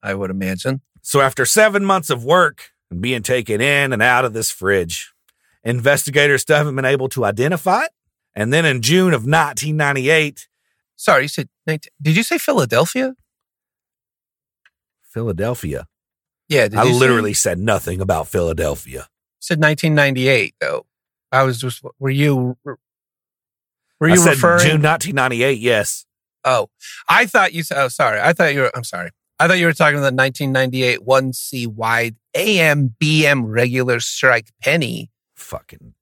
I 0.01 0.13
would 0.13 0.31
imagine. 0.31 0.81
So 1.01 1.19
after 1.19 1.45
seven 1.45 1.83
months 1.83 2.09
of 2.09 2.23
work 2.23 2.71
and 2.89 3.01
being 3.01 3.23
taken 3.23 3.59
in 3.59 3.91
and 3.91 4.01
out 4.01 4.23
of 4.23 4.33
this 4.33 4.51
fridge, 4.51 5.10
investigators 5.63 6.41
still 6.41 6.57
haven't 6.57 6.75
been 6.75 6.85
able 6.85 7.09
to 7.09 7.25
identify 7.25 7.83
it. 7.83 7.91
And 8.35 8.51
then 8.53 8.65
in 8.65 8.81
June 8.81 9.13
of 9.13 9.21
1998, 9.25 10.47
Sorry, 10.95 11.23
you 11.23 11.27
said, 11.29 11.49
did 11.65 12.15
you 12.15 12.21
say 12.23 12.37
Philadelphia? 12.37 13.15
Philadelphia. 15.03 15.87
Yeah. 16.47 16.67
Did 16.67 16.75
I 16.79 16.83
you 16.83 16.93
say- 16.93 16.99
literally 16.99 17.33
said 17.33 17.59
nothing 17.59 18.01
about 18.01 18.27
Philadelphia. 18.27 19.07
said 19.39 19.59
1998, 19.59 20.53
though. 20.61 20.85
I 21.31 21.43
was 21.43 21.59
just, 21.59 21.81
were 21.99 22.09
you, 22.11 22.55
Were 22.63 22.77
I 24.03 24.07
you 24.09 24.17
said 24.17 24.31
referring? 24.31 24.59
June 24.59 24.81
1998. 24.83 25.57
Yes. 25.59 26.05
Oh, 26.43 26.69
I 27.09 27.25
thought 27.25 27.53
you 27.53 27.63
said. 27.63 27.77
Oh, 27.77 27.87
sorry. 27.87 28.19
I 28.19 28.33
thought 28.33 28.53
you 28.53 28.61
were. 28.61 28.71
I'm 28.75 28.83
sorry. 28.83 29.11
I 29.39 29.47
thought 29.47 29.59
you 29.59 29.65
were 29.67 29.73
talking 29.73 29.97
about 29.99 30.09
the 30.09 30.15
1998 30.15 30.99
1C 30.99 31.67
wide 31.67 32.15
AM 32.35 32.95
BM 32.99 33.43
regular 33.45 33.99
strike 33.99 34.49
penny. 34.61 35.09
Fucking. 35.51 35.93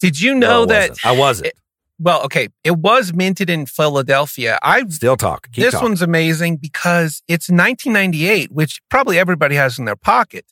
Did 0.00 0.20
you 0.20 0.34
no, 0.34 0.46
know 0.48 0.62
I 0.62 0.66
that? 0.66 0.98
I 1.04 1.12
wasn't. 1.12 1.52
well, 1.98 2.22
okay, 2.24 2.48
it 2.62 2.76
was 2.78 3.12
minted 3.12 3.50
in 3.50 3.66
Philadelphia. 3.66 4.58
I 4.62 4.86
Still 4.88 5.16
talk. 5.16 5.48
Keep 5.52 5.64
this 5.64 5.72
talking. 5.74 5.88
one's 5.88 6.02
amazing 6.02 6.58
because 6.58 7.22
it's 7.26 7.48
1998, 7.48 8.52
which 8.52 8.80
probably 8.88 9.18
everybody 9.18 9.56
has 9.56 9.78
in 9.78 9.84
their 9.86 9.96
pocket. 9.96 10.44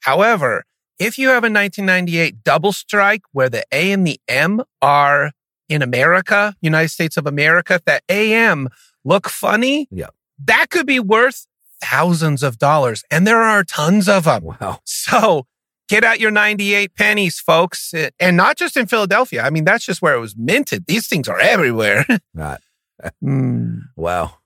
However, 0.00 0.64
if 0.98 1.18
you 1.18 1.28
have 1.28 1.42
a 1.44 1.50
1998 1.50 2.44
double 2.44 2.72
strike 2.72 3.22
where 3.32 3.48
the 3.48 3.64
A 3.72 3.90
and 3.92 4.06
the 4.06 4.20
M 4.28 4.62
are 4.80 5.32
in 5.68 5.82
America, 5.82 6.54
United 6.60 6.88
States 6.90 7.16
of 7.16 7.26
America, 7.26 7.74
if 7.74 7.84
that 7.86 8.04
AM 8.08 8.68
look 9.04 9.28
funny, 9.28 9.88
Yeah. 9.90 10.08
that 10.44 10.70
could 10.70 10.86
be 10.86 11.00
worth 11.00 11.46
thousands 11.82 12.44
of 12.44 12.58
dollars. 12.58 13.02
And 13.10 13.26
there 13.26 13.42
are 13.42 13.64
tons 13.64 14.08
of 14.08 14.24
them. 14.24 14.44
Wow. 14.44 14.78
So 14.84 15.46
get 15.88 16.04
out 16.04 16.20
your 16.20 16.30
98 16.30 16.94
pennies, 16.94 17.38
folks. 17.38 17.92
And 18.20 18.36
not 18.36 18.56
just 18.56 18.76
in 18.76 18.86
Philadelphia. 18.86 19.42
I 19.42 19.50
mean, 19.50 19.64
that's 19.64 19.84
just 19.84 20.02
where 20.02 20.14
it 20.14 20.20
was 20.20 20.36
minted. 20.36 20.86
These 20.86 21.06
things 21.08 21.28
are 21.28 21.40
everywhere. 21.40 22.04
Right. 22.34 22.60
Hmm. 23.20 23.78
Wow. 23.96 24.36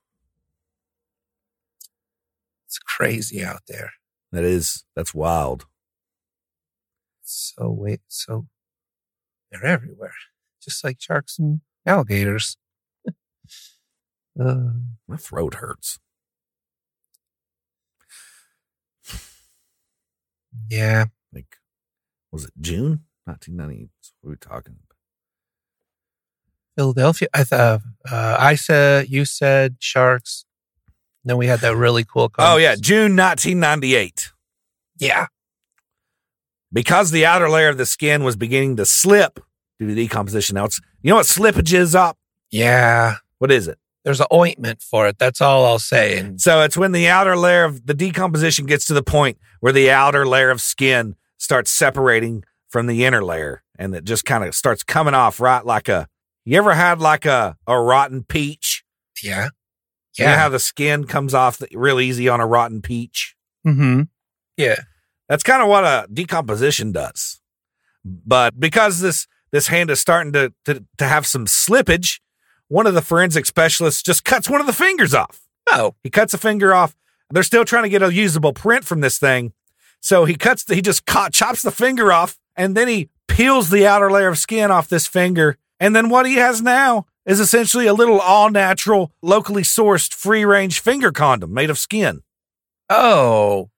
It's 2.67 2.79
crazy 2.79 3.45
out 3.45 3.61
there. 3.69 3.93
That 4.33 4.45
is. 4.45 4.85
That's 4.97 5.15
wild. 5.15 5.67
So 7.23 7.71
wait, 7.71 8.01
so 8.09 8.47
they're 9.51 9.65
everywhere, 9.67 10.13
just 10.63 10.83
like 10.85 11.01
sharks 11.01 11.39
and 11.39 11.61
alligators. 11.85 12.57
uh, 14.41 14.71
My 15.09 15.17
throat 15.17 15.55
hurts. 15.55 15.99
yeah, 20.69 21.07
was 22.37 22.45
it 22.45 22.53
June 22.61 23.01
1990? 23.25 23.89
What 24.21 24.29
are 24.29 24.31
we 24.33 24.37
talking 24.37 24.75
about? 24.75 24.97
Philadelphia. 26.77 27.29
I 27.33 27.45
thought 27.45 27.81
uh, 28.11 28.37
I 28.39 28.55
said 28.57 29.09
you 29.09 29.25
said 29.25 29.77
sharks. 29.79 30.45
Then 31.25 31.39
we 31.39 31.47
had 31.47 31.61
that 31.61 31.75
really 31.75 32.05
cool. 32.05 32.31
Oh, 32.39 32.59
yeah. 32.59 32.77
June 32.77 33.17
1998. 33.17 34.33
yeah. 34.99 35.27
Because 36.73 37.11
the 37.11 37.25
outer 37.25 37.49
layer 37.49 37.69
of 37.69 37.79
the 37.79 37.87
skin 37.87 38.23
was 38.23 38.37
beginning 38.37 38.77
to 38.77 38.85
slip 38.85 39.41
due 39.79 39.89
to 39.89 39.95
decomposition. 39.95 40.55
Now, 40.57 40.67
it's, 40.67 40.79
you 41.03 41.09
know 41.11 41.17
what 41.17 41.27
slippage 41.27 41.73
is 41.73 41.95
up? 41.95 42.19
Yeah. 42.51 43.17
What 43.39 43.51
is 43.51 43.67
it? 43.67 43.79
There's 44.05 44.21
an 44.21 44.27
ointment 44.33 44.83
for 44.83 45.09
it. 45.09 45.19
That's 45.19 45.41
all 45.41 45.65
I'll 45.65 45.79
say. 45.79 46.19
And 46.19 46.41
So 46.41 46.61
it's 46.61 46.77
when 46.77 46.93
the 46.93 47.09
outer 47.09 47.37
layer 47.37 47.65
of 47.65 47.87
the 47.87 47.95
decomposition 47.95 48.67
gets 48.67 48.85
to 48.87 48.95
the 48.95 49.03
point 49.03 49.39
where 49.61 49.73
the 49.73 49.91
outer 49.91 50.27
layer 50.27 50.51
of 50.51 50.61
skin 50.61 51.17
starts 51.39 51.71
separating 51.71 52.45
from 52.69 52.87
the 52.87 53.05
inner 53.05 53.23
layer 53.25 53.63
and 53.79 53.95
it 53.95 54.05
just 54.05 54.25
kind 54.25 54.45
of 54.45 54.55
starts 54.55 54.83
coming 54.83 55.15
off 55.15 55.41
right 55.41 55.65
like 55.65 55.89
a 55.89 56.09
you 56.45 56.57
ever 56.59 56.75
had 56.75 57.01
like 57.01 57.25
a, 57.25 57.57
a 57.67 57.81
rotten 57.81 58.23
peach? 58.23 58.85
yeah, 59.23 59.49
You 60.17 60.25
know 60.25 60.31
yeah. 60.31 60.37
how 60.39 60.49
the 60.49 60.61
skin 60.61 61.05
comes 61.05 61.35
off 61.35 61.59
the, 61.59 61.69
real 61.75 61.99
easy 62.01 62.29
on 62.29 62.41
a 62.41 62.47
rotten 62.47 62.81
peach? 62.83 63.35
mm-hmm. 63.67 64.03
Yeah. 64.57 64.81
That's 65.29 65.43
kind 65.43 65.61
of 65.61 65.69
what 65.69 65.85
a 65.85 66.07
decomposition 66.13 66.93
does. 66.93 67.41
But 68.05 68.59
because 68.61 69.01
this 69.01 69.27
this 69.51 69.67
hand 69.69 69.91
is 69.91 70.01
starting 70.01 70.33
to, 70.35 70.53
to 70.67 70.85
to 70.99 71.05
have 71.09 71.27
some 71.27 71.47
slippage, 71.47 72.21
one 72.69 72.87
of 72.87 72.95
the 72.95 73.03
forensic 73.03 73.47
specialists 73.47 74.03
just 74.03 74.25
cuts 74.25 74.49
one 74.49 74.61
of 74.61 74.67
the 74.69 74.73
fingers 74.73 75.15
off. 75.15 75.41
Oh, 75.69 75.97
He 76.05 76.11
cuts 76.11 76.33
a 76.33 76.39
finger 76.39 76.73
off. 76.73 76.95
They're 77.31 77.43
still 77.43 77.65
trying 77.65 77.83
to 77.83 77.89
get 77.89 78.03
a 78.05 78.15
usable 78.15 78.53
print 78.53 78.85
from 78.85 79.01
this 79.01 79.19
thing. 79.19 79.53
So 80.01 80.25
he 80.25 80.35
cuts 80.35 80.65
the, 80.65 80.75
he 80.75 80.83
just 80.83 81.07
co- 81.07 81.29
chops 81.29 81.63
the 81.63 81.71
finger 81.71 82.13
off 82.13 82.39
and 82.55 82.77
then 82.77 82.89
he 82.89 83.09
peels 83.29 83.71
the 83.71 83.87
outer 83.87 84.11
layer 84.11 84.29
of 84.29 84.39
skin 84.39 84.71
off 84.71 84.89
this 84.89 85.07
finger. 85.07 85.57
And 85.81 85.95
then 85.95 86.09
what 86.09 86.27
he 86.27 86.37
has 86.37 86.63
now 86.63 87.07
is 87.27 87.41
essentially 87.41 87.87
a 87.87 87.95
little 87.95 88.21
all 88.21 88.51
natural, 88.51 89.13
locally 89.21 89.63
sourced 89.63 90.15
free 90.15 90.45
range 90.45 90.81
finger 90.81 91.13
condom 91.13 91.53
made 91.53 91.71
of 91.71 91.79
skin. 91.79 92.23
oh. 92.89 93.71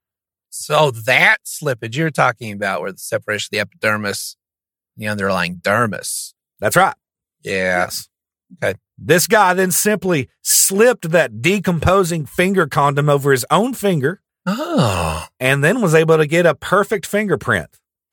So 0.50 0.90
that 0.90 1.38
slippage 1.44 1.94
you're 1.94 2.10
talking 2.10 2.52
about, 2.52 2.80
where 2.80 2.90
the 2.90 2.98
separation 2.98 3.48
of 3.48 3.50
the 3.52 3.60
epidermis, 3.60 4.36
the 4.96 5.06
underlying 5.06 5.56
dermis. 5.56 6.32
That's 6.58 6.74
right. 6.74 6.96
Yeah. 7.44 7.52
Yes. 7.84 8.08
Okay. 8.62 8.78
This 8.96 9.26
guy 9.26 9.54
then 9.54 9.70
simply 9.70 10.28
slipped 10.42 11.10
that 11.10 11.42
decomposing 11.42 12.26
finger 12.26 12.66
condom 12.66 13.08
over 13.08 13.30
his 13.30 13.44
own 13.50 13.74
finger 13.74 14.20
Oh, 14.50 15.26
and 15.38 15.62
then 15.62 15.82
was 15.82 15.94
able 15.94 16.16
to 16.16 16.26
get 16.26 16.46
a 16.46 16.54
perfect 16.54 17.04
fingerprint. 17.04 17.68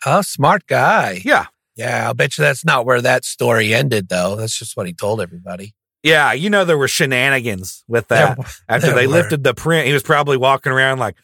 oh, 0.05 0.21
smart 0.21 0.67
guy. 0.67 1.21
Yeah. 1.23 1.45
Yeah, 1.77 2.07
I'll 2.07 2.13
bet 2.13 2.37
you 2.37 2.43
that's 2.43 2.63
not 2.65 2.85
where 2.85 3.01
that 3.01 3.23
story 3.25 3.73
ended, 3.73 4.09
though. 4.09 4.35
That's 4.35 4.57
just 4.57 4.75
what 4.77 4.85
he 4.87 4.93
told 4.93 5.21
everybody. 5.21 5.73
Yeah. 6.03 6.33
You 6.33 6.49
know, 6.49 6.65
there 6.65 6.77
were 6.77 6.87
shenanigans 6.87 7.83
with 7.87 8.07
that. 8.09 8.37
There- 8.37 8.45
After 8.69 8.87
there 8.87 8.95
they 8.95 9.07
were. 9.07 9.13
lifted 9.13 9.43
the 9.43 9.53
print, 9.53 9.87
he 9.87 9.93
was 9.93 10.03
probably 10.03 10.37
walking 10.37 10.71
around 10.71 10.99
like 10.99 11.15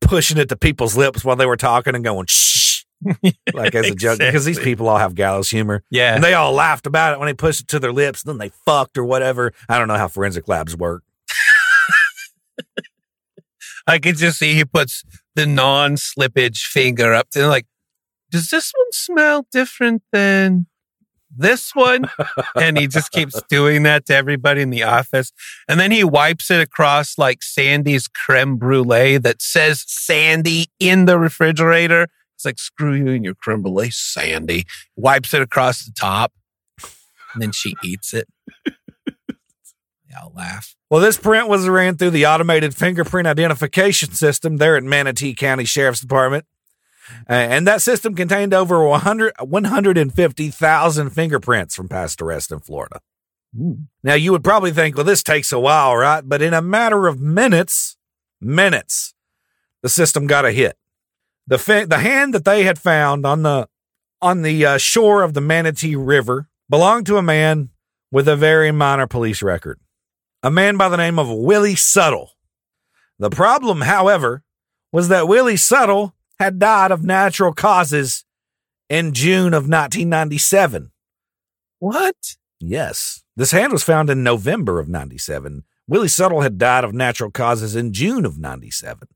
pushing 0.00 0.38
it 0.38 0.48
to 0.50 0.56
people's 0.56 0.96
lips 0.96 1.24
while 1.24 1.36
they 1.36 1.46
were 1.46 1.56
talking 1.56 1.94
and 1.94 2.02
going, 2.04 2.26
shh, 2.28 2.84
like 3.54 3.74
as 3.74 3.90
a 3.90 3.94
joke, 3.94 4.18
because 4.18 4.44
these 4.44 4.58
people 4.58 4.88
all 4.88 4.98
have 4.98 5.14
gallows 5.14 5.50
humor. 5.50 5.82
Yeah. 5.90 6.14
And 6.14 6.22
they 6.24 6.34
all 6.34 6.52
laughed 6.52 6.86
about 6.86 7.12
it 7.12 7.18
when 7.18 7.26
they 7.26 7.34
pushed 7.34 7.60
it 7.62 7.68
to 7.68 7.78
their 7.78 7.92
lips. 7.92 8.22
Then 8.22 8.38
they 8.38 8.50
fucked 8.64 8.96
or 8.98 9.04
whatever. 9.04 9.52
I 9.68 9.78
don't 9.78 9.88
know 9.88 9.96
how 9.96 10.08
forensic 10.08 10.48
labs 10.48 10.76
work. 10.76 11.02
I 13.90 13.98
can 13.98 14.14
just 14.14 14.38
see 14.38 14.54
he 14.54 14.64
puts 14.64 15.02
the 15.34 15.46
non 15.46 15.96
slippage 15.96 16.58
finger 16.58 17.12
up 17.12 17.28
to 17.30 17.48
like, 17.48 17.66
does 18.30 18.48
this 18.48 18.72
one 18.72 18.92
smell 18.92 19.46
different 19.50 20.02
than 20.12 20.66
this 21.36 21.74
one? 21.74 22.08
and 22.54 22.78
he 22.78 22.86
just 22.86 23.10
keeps 23.10 23.42
doing 23.48 23.82
that 23.82 24.06
to 24.06 24.14
everybody 24.14 24.62
in 24.62 24.70
the 24.70 24.84
office. 24.84 25.32
And 25.68 25.80
then 25.80 25.90
he 25.90 26.04
wipes 26.04 26.52
it 26.52 26.60
across 26.60 27.18
like 27.18 27.42
Sandy's 27.42 28.06
creme 28.06 28.58
brulee 28.58 29.18
that 29.18 29.42
says 29.42 29.84
Sandy 29.88 30.66
in 30.78 31.06
the 31.06 31.18
refrigerator. 31.18 32.06
It's 32.36 32.44
like, 32.44 32.60
screw 32.60 32.94
you 32.94 33.08
and 33.08 33.24
your 33.24 33.34
creme 33.34 33.62
brulee, 33.62 33.90
Sandy. 33.90 34.66
Wipes 34.94 35.34
it 35.34 35.42
across 35.42 35.84
the 35.84 35.92
top. 35.92 36.32
And 37.32 37.42
then 37.42 37.50
she 37.50 37.74
eats 37.82 38.14
it. 38.14 38.28
I'll 40.18 40.32
laugh. 40.34 40.76
Well, 40.90 41.00
this 41.00 41.16
print 41.16 41.48
was 41.48 41.68
ran 41.68 41.96
through 41.96 42.10
the 42.10 42.26
automated 42.26 42.74
fingerprint 42.74 43.28
identification 43.28 44.12
system 44.12 44.56
there 44.56 44.76
at 44.76 44.82
Manatee 44.82 45.34
County 45.34 45.64
Sheriff's 45.64 46.00
Department. 46.00 46.46
Uh, 47.28 47.32
and 47.32 47.66
that 47.66 47.82
system 47.82 48.14
contained 48.14 48.54
over 48.54 48.86
100, 48.86 49.34
150,000 49.40 51.10
fingerprints 51.10 51.74
from 51.74 51.88
past 51.88 52.22
arrests 52.22 52.52
in 52.52 52.60
Florida. 52.60 53.00
Now, 54.04 54.14
you 54.14 54.30
would 54.30 54.44
probably 54.44 54.70
think, 54.70 54.96
well, 54.96 55.04
this 55.04 55.22
takes 55.22 55.50
a 55.50 55.58
while, 55.58 55.96
right? 55.96 56.22
But 56.24 56.40
in 56.40 56.54
a 56.54 56.62
matter 56.62 57.08
of 57.08 57.20
minutes, 57.20 57.96
minutes, 58.40 59.14
the 59.82 59.88
system 59.88 60.26
got 60.26 60.44
a 60.44 60.52
hit. 60.52 60.76
The 61.46 61.58
fi- 61.58 61.84
the 61.84 61.98
hand 61.98 62.32
that 62.34 62.44
they 62.44 62.62
had 62.62 62.78
found 62.78 63.26
on 63.26 63.42
the 63.42 63.68
on 64.22 64.42
the 64.42 64.64
uh, 64.64 64.78
shore 64.78 65.22
of 65.22 65.34
the 65.34 65.40
Manatee 65.40 65.96
River 65.96 66.48
belonged 66.68 67.06
to 67.06 67.16
a 67.16 67.22
man 67.22 67.70
with 68.12 68.28
a 68.28 68.36
very 68.36 68.70
minor 68.70 69.06
police 69.06 69.42
record, 69.42 69.80
a 70.42 70.50
man 70.50 70.76
by 70.76 70.88
the 70.88 70.96
name 70.96 71.18
of 71.18 71.30
Willie 71.30 71.74
Suttle. 71.74 72.30
The 73.18 73.30
problem, 73.30 73.82
however, 73.82 74.42
was 74.92 75.08
that 75.08 75.28
Willie 75.28 75.54
Suttle 75.54 76.12
had 76.38 76.58
died 76.58 76.90
of 76.90 77.04
natural 77.04 77.52
causes 77.52 78.24
in 78.88 79.12
June 79.12 79.52
of 79.52 79.68
1997. 79.68 80.90
What? 81.78 82.36
Yes. 82.58 83.22
This 83.36 83.52
hand 83.52 83.72
was 83.72 83.82
found 83.82 84.10
in 84.10 84.22
November 84.22 84.80
of 84.80 84.88
97. 84.88 85.64
Willie 85.86 86.08
Suttle 86.08 86.42
had 86.42 86.58
died 86.58 86.84
of 86.84 86.94
natural 86.94 87.30
causes 87.30 87.76
in 87.76 87.92
June 87.92 88.24
of 88.24 88.38
97. 88.38 89.08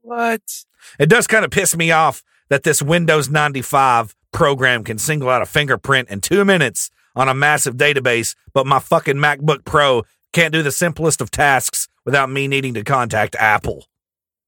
What? 0.00 0.64
It 0.98 1.08
does 1.08 1.26
kind 1.26 1.44
of 1.44 1.50
piss 1.50 1.76
me 1.76 1.90
off 1.90 2.22
that 2.48 2.62
this 2.62 2.82
Windows 2.82 3.30
95 3.30 4.14
program 4.32 4.84
can 4.84 4.98
single 4.98 5.30
out 5.30 5.42
a 5.42 5.46
fingerprint 5.46 6.10
in 6.10 6.20
two 6.20 6.44
minutes 6.44 6.90
on 7.16 7.28
a 7.28 7.34
massive 7.34 7.76
database, 7.76 8.34
but 8.52 8.66
my 8.66 8.80
fucking 8.80 9.16
MacBook 9.16 9.64
Pro 9.64 10.02
can't 10.34 10.52
do 10.52 10.62
the 10.62 10.72
simplest 10.72 11.20
of 11.20 11.30
tasks 11.30 11.88
without 12.04 12.28
me 12.30 12.46
needing 12.48 12.74
to 12.74 12.84
contact 12.84 13.34
Apple. 13.36 13.86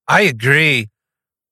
I 0.09 0.23
agree. 0.23 0.89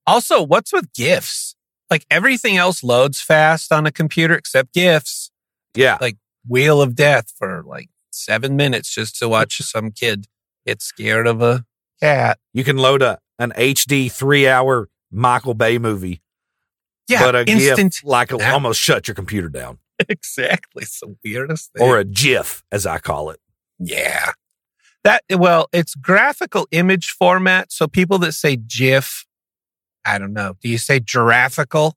Also, 0.07 0.43
what's 0.43 0.73
with 0.73 0.93
GIFs? 0.93 1.57
Like 1.91 2.05
everything 2.11 2.57
else 2.57 2.83
loads 2.83 3.21
fast 3.21 3.73
on 3.73 3.87
a 3.87 3.93
computer 3.93 4.35
except 4.35 4.75
GIFs. 4.75 5.31
Yeah. 5.75 5.99
Like 6.01 6.17
Wheel 6.47 6.83
of 6.83 6.95
Death 6.95 7.33
for 7.39 7.63
like 7.67 7.89
seven 8.11 8.57
minutes 8.57 8.93
just 8.95 9.19
to 9.19 9.29
watch 9.29 9.59
some 9.59 9.91
kid 9.91 10.27
get 10.67 10.83
scared 10.83 11.27
of 11.27 11.41
a 11.43 11.65
cat. 12.01 12.39
You 12.53 12.65
can 12.65 12.77
load 12.77 13.03
a 13.03 13.19
an 13.39 13.53
HD 13.57 14.11
three 14.11 14.47
hour 14.47 14.89
Michael 15.11 15.55
Bay 15.55 15.79
movie, 15.79 16.23
Yeah, 17.09 17.23
but 17.23 17.35
a 17.35 17.41
instant. 17.51 17.95
GIF 17.95 18.05
like 18.05 18.33
almost 18.33 18.81
shut 18.81 19.09
your 19.09 19.15
computer 19.15 19.49
down. 19.49 19.79
exactly. 20.09 20.83
It's 20.83 21.01
the 21.01 21.17
weirdest 21.25 21.73
thing. 21.73 21.83
or 21.87 21.99
a 21.99 22.05
GIF, 22.05 22.63
as 22.71 22.87
I 22.87 22.99
call 22.99 23.31
it. 23.31 23.41
Yeah. 23.79 24.33
That 25.03 25.23
well, 25.31 25.69
it's 25.73 25.95
graphical 25.95 26.67
image 26.71 27.11
format. 27.11 27.71
So 27.71 27.87
people 27.87 28.19
that 28.19 28.33
say 28.33 28.57
GIF, 28.57 29.27
I 30.05 30.19
don't 30.19 30.33
know. 30.33 30.57
Do 30.63 30.69
you 30.69 30.79
say 30.79 30.99
giraffical? 31.01 31.95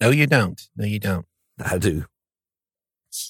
No, 0.00 0.10
you 0.10 0.26
don't. 0.26 0.60
No, 0.76 0.84
you 0.84 0.98
don't. 0.98 1.26
I 1.64 1.78
do. 1.78 2.06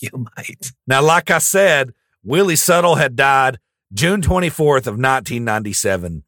You 0.00 0.26
might. 0.36 0.72
Now, 0.86 1.02
like 1.02 1.30
I 1.30 1.38
said, 1.38 1.92
Willie 2.22 2.54
Suttle 2.54 2.98
had 2.98 3.16
died 3.16 3.58
June 3.92 4.22
24th 4.22 4.86
of 4.86 4.94
1997 4.94 6.22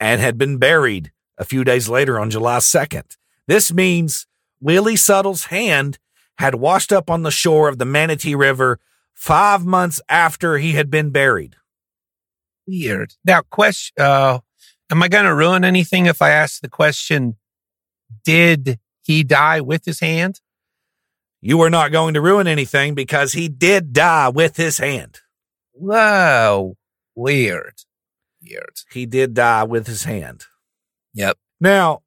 and 0.00 0.20
had 0.20 0.38
been 0.38 0.56
buried 0.56 1.12
a 1.38 1.44
few 1.44 1.62
days 1.62 1.88
later 1.88 2.18
on 2.18 2.30
July 2.30 2.58
2nd. 2.58 3.16
This 3.46 3.72
means 3.72 4.26
Willie 4.60 4.94
Suttle's 4.94 5.46
hand 5.46 5.98
had 6.38 6.56
washed 6.56 6.92
up 6.92 7.10
on 7.10 7.22
the 7.22 7.30
shore 7.30 7.68
of 7.68 7.78
the 7.78 7.84
Manatee 7.84 8.34
River 8.34 8.78
five 9.16 9.64
months 9.64 10.00
after 10.08 10.58
he 10.58 10.72
had 10.72 10.90
been 10.90 11.10
buried. 11.10 11.56
Weird. 12.66 13.14
Now, 13.24 13.40
question. 13.42 13.94
Uh, 13.98 14.40
am 14.90 15.02
I 15.02 15.08
going 15.08 15.24
to 15.24 15.34
ruin 15.34 15.64
anything 15.64 16.06
if 16.06 16.22
I 16.22 16.30
ask 16.30 16.60
the 16.60 16.68
question? 16.68 17.36
Did 18.24 18.78
he 19.02 19.24
die 19.24 19.60
with 19.60 19.84
his 19.84 19.98
hand? 19.98 20.40
You 21.40 21.60
are 21.62 21.70
not 21.70 21.92
going 21.92 22.14
to 22.14 22.20
ruin 22.20 22.46
anything 22.46 22.94
because 22.94 23.32
he 23.32 23.48
did 23.48 23.92
die 23.92 24.28
with 24.28 24.56
his 24.56 24.78
hand. 24.78 25.20
Whoa. 25.72 26.76
Weird. 27.14 27.82
Weird. 28.42 28.80
He 28.92 29.06
did 29.06 29.34
die 29.34 29.64
with 29.64 29.86
his 29.86 30.04
hand. 30.04 30.44
Yep. 31.14 31.38
Now, 31.60 32.02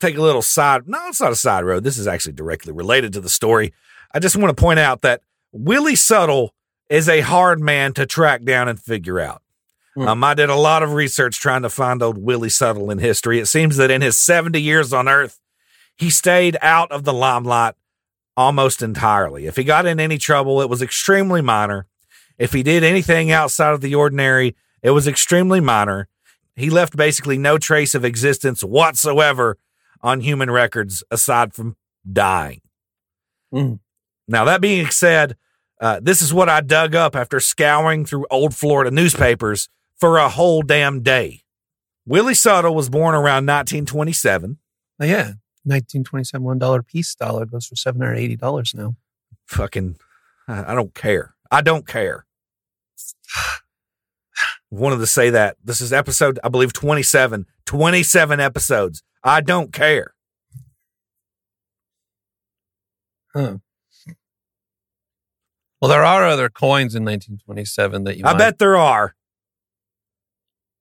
take 0.00 0.16
a 0.16 0.22
little 0.22 0.42
side. 0.42 0.82
No, 0.86 0.98
it's 1.08 1.20
not 1.20 1.32
a 1.32 1.36
side 1.36 1.64
road. 1.64 1.84
This 1.84 1.98
is 1.98 2.06
actually 2.06 2.32
directly 2.32 2.72
related 2.72 3.12
to 3.14 3.20
the 3.20 3.28
story. 3.28 3.72
I 4.12 4.18
just 4.18 4.36
want 4.36 4.54
to 4.56 4.60
point 4.60 4.78
out 4.78 5.02
that 5.02 5.22
Willie 5.52 5.94
Suttle 5.94 6.50
is 6.88 7.08
a 7.08 7.20
hard 7.20 7.60
man 7.60 7.92
to 7.94 8.06
track 8.06 8.42
down 8.42 8.68
and 8.68 8.80
figure 8.80 9.20
out. 9.20 9.42
Hmm. 9.94 10.08
Um, 10.08 10.24
I 10.24 10.34
did 10.34 10.48
a 10.48 10.56
lot 10.56 10.82
of 10.82 10.92
research 10.92 11.38
trying 11.38 11.62
to 11.62 11.70
find 11.70 12.02
old 12.02 12.18
Willie 12.18 12.48
Suttle 12.48 12.90
in 12.90 12.98
history. 12.98 13.38
It 13.38 13.46
seems 13.46 13.76
that 13.76 13.90
in 13.90 14.02
his 14.02 14.16
70 14.18 14.60
years 14.60 14.92
on 14.92 15.08
Earth, 15.08 15.38
he 15.96 16.10
stayed 16.10 16.56
out 16.62 16.90
of 16.90 17.04
the 17.04 17.12
limelight 17.12 17.74
almost 18.36 18.82
entirely. 18.82 19.46
If 19.46 19.56
he 19.56 19.64
got 19.64 19.86
in 19.86 20.00
any 20.00 20.18
trouble, 20.18 20.62
it 20.62 20.70
was 20.70 20.82
extremely 20.82 21.42
minor. 21.42 21.86
If 22.38 22.52
he 22.52 22.62
did 22.62 22.82
anything 22.82 23.30
outside 23.30 23.74
of 23.74 23.82
the 23.82 23.94
ordinary, 23.94 24.56
it 24.82 24.90
was 24.90 25.06
extremely 25.06 25.60
minor. 25.60 26.08
He 26.56 26.70
left 26.70 26.96
basically 26.96 27.38
no 27.38 27.58
trace 27.58 27.94
of 27.94 28.04
existence 28.04 28.64
whatsoever 28.64 29.58
on 30.00 30.20
human 30.20 30.50
records 30.50 31.04
aside 31.10 31.54
from 31.54 31.76
dying. 32.10 32.62
Mm. 33.52 33.78
Now, 34.28 34.44
that 34.44 34.60
being 34.60 34.88
said, 34.88 35.36
uh, 35.80 36.00
this 36.02 36.22
is 36.22 36.32
what 36.32 36.48
I 36.48 36.60
dug 36.60 36.94
up 36.94 37.16
after 37.16 37.40
scouring 37.40 38.04
through 38.04 38.26
old 38.30 38.54
Florida 38.54 38.90
newspapers 38.90 39.68
for 39.98 40.18
a 40.18 40.28
whole 40.28 40.62
damn 40.62 41.02
day. 41.02 41.42
Willie 42.06 42.34
Suttle 42.34 42.74
was 42.74 42.88
born 42.88 43.14
around 43.14 43.46
1927. 43.46 44.58
Oh, 45.00 45.04
yeah. 45.04 45.34
1927 45.64 46.44
$1 46.44 46.86
piece 46.86 47.14
dollar 47.14 47.46
goes 47.46 47.66
for 47.66 47.76
$780 47.76 48.74
now. 48.74 48.96
Fucking, 49.46 49.96
I 50.48 50.72
I 50.72 50.74
don't 50.74 50.94
care. 50.94 51.34
I 51.50 51.60
don't 51.60 51.86
care. 51.86 52.26
Wanted 54.70 54.98
to 54.98 55.06
say 55.06 55.30
that. 55.30 55.56
This 55.62 55.80
is 55.80 55.92
episode, 55.92 56.40
I 56.42 56.48
believe, 56.48 56.72
27. 56.72 57.46
27 57.66 58.40
episodes. 58.40 59.02
I 59.22 59.40
don't 59.40 59.72
care. 59.72 60.14
Huh. 63.34 63.58
Well, 65.82 65.90
there 65.90 66.04
are 66.04 66.24
other 66.24 66.48
coins 66.48 66.94
in 66.94 67.04
1927 67.04 68.04
that 68.04 68.16
you 68.16 68.24
I 68.24 68.32
might- 68.32 68.38
bet 68.38 68.58
there 68.60 68.76
are. 68.76 69.16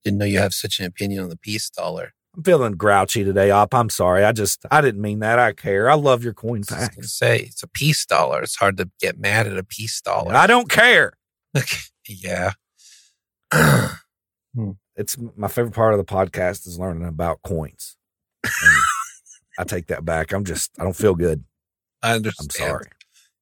didn't 0.03 0.19
know 0.19 0.25
you 0.25 0.37
have 0.37 0.53
such 0.53 0.79
an 0.79 0.85
opinion 0.85 1.23
on 1.23 1.29
the 1.29 1.37
peace 1.37 1.69
dollar. 1.71 2.13
I'm 2.37 2.43
feeling 2.43 2.73
grouchy 2.73 3.23
today, 3.23 3.49
Op. 3.51 3.73
I'm 3.73 3.89
sorry. 3.89 4.23
I 4.23 4.31
just, 4.31 4.63
I 4.71 4.79
didn't 4.79 5.01
mean 5.01 5.19
that. 5.19 5.37
I 5.39 5.53
care. 5.53 5.89
I 5.89 5.95
love 5.95 6.23
your 6.23 6.33
coin 6.33 6.57
I 6.57 6.57
was 6.59 6.67
gonna 6.69 6.85
facts. 6.91 7.13
say 7.13 7.39
it's 7.39 7.63
a 7.63 7.67
peace 7.67 8.05
dollar. 8.05 8.41
It's 8.43 8.55
hard 8.55 8.77
to 8.77 8.89
get 8.99 9.19
mad 9.19 9.47
at 9.47 9.57
a 9.57 9.63
peace 9.63 9.99
dollar. 10.01 10.33
I 10.35 10.45
don't 10.47 10.69
care. 10.69 11.13
yeah. 12.07 12.51
Hmm. 14.53 14.71
It's 14.97 15.15
my 15.37 15.47
favorite 15.47 15.73
part 15.73 15.93
of 15.93 15.97
the 15.97 16.03
podcast 16.03 16.67
is 16.67 16.77
learning 16.77 17.07
about 17.07 17.41
coins. 17.41 17.95
And 18.43 18.51
I 19.59 19.63
take 19.63 19.87
that 19.87 20.03
back. 20.03 20.33
I'm 20.33 20.43
just, 20.43 20.71
I 20.77 20.83
don't 20.83 20.95
feel 20.95 21.15
good. 21.15 21.45
I 22.03 22.15
understand. 22.15 22.51
I'm 22.51 22.67
sorry. 22.69 22.85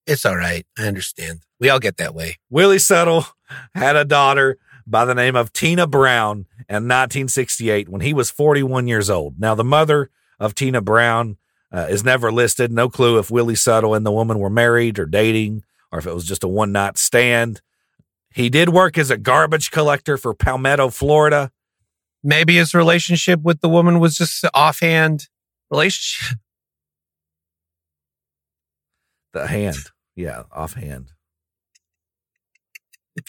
It's 0.05 0.24
all 0.26 0.36
right. 0.36 0.68
I 0.78 0.84
understand. 0.84 1.41
We 1.60 1.70
all 1.70 1.80
get 1.80 1.97
that 1.97 2.16
way. 2.16 2.38
Willie 2.49 2.78
Suttle 2.78 3.28
had 3.76 3.95
a 3.95 4.05
daughter 4.05 4.57
by 4.88 5.05
the 5.05 5.16
name 5.16 5.36
of 5.36 5.53
Tina 5.53 5.88
Brown 5.88 6.45
in 6.68 6.88
1968 6.88 7.89
when 7.89 8.01
he 8.01 8.14
was 8.14 8.32
41 8.32 8.88
years 8.88 9.10
old. 9.10 9.39
Now, 9.39 9.55
the 9.55 9.64
mother 9.64 10.10
of 10.39 10.55
Tina 10.55 10.82
Brown 10.82 11.38
uh, 11.72 11.88
is 11.89 12.03
never 12.03 12.32
listed. 12.32 12.72
No 12.72 12.89
clue 12.89 13.20
if 13.20 13.30
Willie 13.30 13.55
Suttle 13.55 13.95
and 13.95 14.05
the 14.05 14.12
woman 14.12 14.39
were 14.39 14.49
married 14.49 14.97
or 14.97 15.05
dating 15.05 15.64
or 15.91 15.99
if 15.99 16.07
it 16.07 16.14
was 16.14 16.26
just 16.26 16.43
a 16.43 16.47
one 16.47 16.72
night 16.72 16.97
stand. 16.97 17.62
He 18.34 18.49
did 18.49 18.70
work 18.70 18.97
as 18.97 19.10
a 19.10 19.18
garbage 19.18 19.72
collector 19.72 20.18
for 20.18 20.34
Palmetto, 20.34 20.89
Florida. 20.89 21.51
Maybe 22.24 22.55
his 22.55 22.74
relationship 22.74 23.41
with 23.41 23.62
the 23.62 23.70
woman 23.70 23.99
was 23.99 24.18
just 24.18 24.43
an 24.43 24.51
offhand 24.53 25.28
relationship. 25.72 26.38
The 29.34 29.47
hand. 29.47 29.78
Yeah, 30.16 30.43
offhand. 30.51 31.12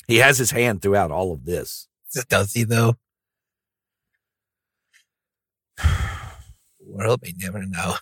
He 0.06 0.16
has 0.18 0.38
his 0.38 0.50
hand 0.50 0.82
throughout 0.82 1.10
all 1.10 1.32
of 1.32 1.44
this. 1.44 1.88
Does 2.28 2.52
he 2.52 2.64
though? 2.64 2.94
World 6.80 7.20
may 7.22 7.32
never 7.36 7.64
know. 7.64 7.96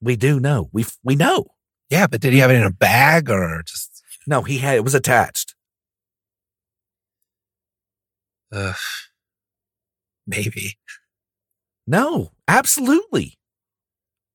We 0.00 0.16
do 0.16 0.40
know. 0.40 0.68
We 0.72 0.86
we 1.02 1.16
know. 1.16 1.46
Yeah, 1.90 2.06
but 2.06 2.20
did 2.20 2.32
he 2.32 2.40
have 2.40 2.50
it 2.50 2.56
in 2.56 2.62
a 2.62 2.70
bag 2.70 3.30
or 3.30 3.62
just? 3.66 4.02
No, 4.26 4.42
he 4.42 4.58
had 4.58 4.76
it 4.76 4.84
was 4.84 4.94
attached. 4.94 5.54
Uh, 8.52 8.74
maybe. 10.26 10.78
No, 11.86 12.32
absolutely. 12.48 13.38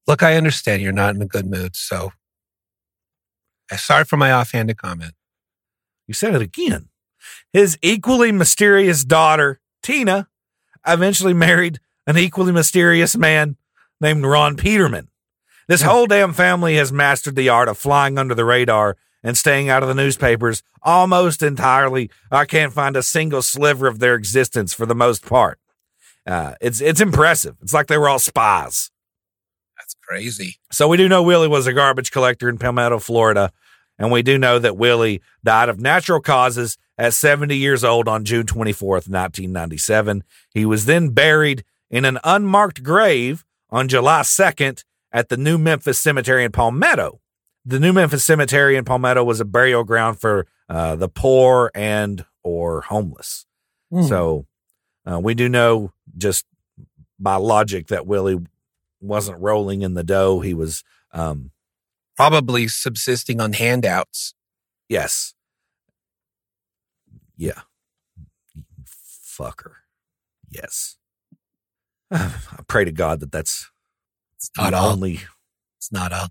Look, 0.08 0.24
I 0.24 0.36
understand 0.36 0.82
you're 0.82 0.92
not 0.92 1.16
in 1.16 1.22
a 1.22 1.28
good 1.28 1.46
mood, 1.46 1.76
so 1.76 2.12
uh, 3.72 3.78
sorry 3.78 4.06
for 4.06 4.18
my 4.18 4.32
offhanded 4.32 4.78
comment. 4.78 5.14
You 6.12 6.16
said 6.16 6.36
it 6.36 6.42
again. 6.42 6.90
His 7.54 7.80
equally 7.82 8.34
mysterious 8.34 9.06
daughter, 9.06 9.62
Tina, 9.82 10.28
eventually 10.86 11.34
married 11.34 11.80
an 12.06 12.18
equally 12.18 12.52
mysterious 12.52 13.16
man 13.16 13.56
named 14.02 14.26
Ron 14.26 14.58
Peterman. 14.58 15.08
This 15.70 15.84
whole 15.84 16.08
damn 16.08 16.34
family 16.34 16.76
has 16.76 16.92
mastered 16.92 17.38
the 17.38 17.48
art 17.48 17.70
of 17.70 17.78
flying 17.78 18.18
under 18.18 18.36
the 18.36 18.44
radar 18.44 18.98
and 19.24 19.38
staying 19.38 19.70
out 19.70 19.84
of 19.84 19.88
the 19.88 19.96
newspapers 19.96 20.64
almost 20.84 21.42
entirely. 21.42 22.12
I 22.30 22.44
can't 22.44 22.74
find 22.74 22.98
a 22.98 23.04
single 23.04 23.42
sliver 23.42 23.88
of 23.88 24.00
their 24.00 24.16
existence 24.16 24.74
for 24.74 24.86
the 24.86 24.94
most 24.94 25.26
part. 25.26 25.60
Uh, 26.28 26.56
it's 26.60 26.82
it's 26.82 27.00
impressive. 27.00 27.56
It's 27.62 27.74
like 27.74 27.88
they 27.88 27.98
were 27.98 28.10
all 28.10 28.20
spies. 28.20 28.92
That's 29.78 29.96
crazy. 30.06 30.58
So 30.74 30.90
we 30.90 30.98
do 30.98 31.08
know 31.08 31.24
Willie 31.24 31.48
was 31.48 31.68
a 31.68 31.74
garbage 31.74 32.12
collector 32.12 32.50
in 32.50 32.58
Palmetto, 32.58 33.00
Florida, 33.00 33.54
and 34.02 34.12
we 34.12 34.24
do 34.24 34.40
know 34.40 34.58
that 34.58 34.78
Willie 34.78 35.22
died 35.44 35.70
of 35.70 35.80
natural 35.80 36.20
causes 36.20 36.76
at 36.98 37.14
70 37.14 37.56
years 37.56 37.84
old 37.84 38.08
on 38.08 38.26
June 38.26 38.48
24th, 38.48 39.08
1997. 39.08 40.24
He 40.50 40.66
was 40.66 40.86
then 40.86 41.10
buried 41.10 41.64
in 41.92 42.04
an 42.04 42.18
unmarked 42.24 42.82
grave 42.82 43.46
on 43.70 43.88
July 43.88 44.22
2nd 44.22 44.84
at 45.12 45.30
the 45.30 45.38
New 45.38 45.60
Memphis 45.60 46.00
Cemetery 46.00 46.44
in 46.44 46.52
Palmetto. 46.52 47.22
The 47.64 47.80
New 47.80 47.94
Memphis 47.94 48.26
Cemetery 48.26 48.76
in 48.76 48.86
Palmetto 48.86 49.24
was 49.24 49.40
a 49.40 49.46
burial 49.46 49.84
ground 49.84 50.20
for 50.20 50.48
uh, 50.68 50.96
the 50.96 51.08
poor 51.08 51.70
and 51.76 52.26
or 52.42 52.82
homeless. 52.82 53.46
Hmm. 53.92 54.02
So 54.02 54.48
uh, 55.06 55.20
we 55.20 55.36
do 55.36 55.48
know 55.48 55.94
just 56.18 56.48
by 57.20 57.36
logic 57.36 57.88
that 57.88 58.08
Willie 58.08 58.40
wasn't 59.00 59.40
rolling 59.40 59.84
in 59.84 59.94
the 59.94 60.04
dough. 60.04 60.40
He 60.40 60.56
was, 60.56 60.84
um, 61.14 61.52
Probably 62.22 62.68
subsisting 62.68 63.42
on 63.42 63.54
handouts. 63.54 64.36
yes. 64.88 65.34
Yeah. 67.36 67.62
Fucker. 68.86 69.72
Yes. 70.48 70.98
I 72.12 72.32
pray 72.68 72.86
to 72.86 72.92
God 72.92 73.22
that 73.22 73.32
that's 73.32 73.72
It's 74.36 74.52
not 74.56 74.76
all. 74.76 74.92
only. 74.92 75.22
It's 75.80 75.92
not 75.92 76.14
all. 76.14 76.28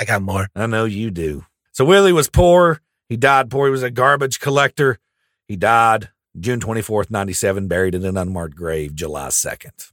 I 0.00 0.04
got 0.04 0.22
more. 0.22 0.48
I 0.56 0.66
know 0.66 0.84
you 0.84 1.12
do. 1.12 1.44
So 1.70 1.84
Willie 1.84 2.12
was 2.12 2.28
poor. 2.28 2.80
He 3.08 3.16
died 3.16 3.48
poor. 3.52 3.68
He 3.68 3.70
was 3.70 3.84
a 3.84 3.90
garbage 3.92 4.40
collector. 4.40 4.98
He 5.46 5.54
died 5.54 6.08
June 6.40 6.58
24th, 6.58 7.08
97, 7.08 7.68
buried 7.68 7.94
in 7.94 8.04
an 8.04 8.16
unmarked 8.16 8.56
grave 8.56 8.96
July 8.96 9.28
2nd. 9.28 9.92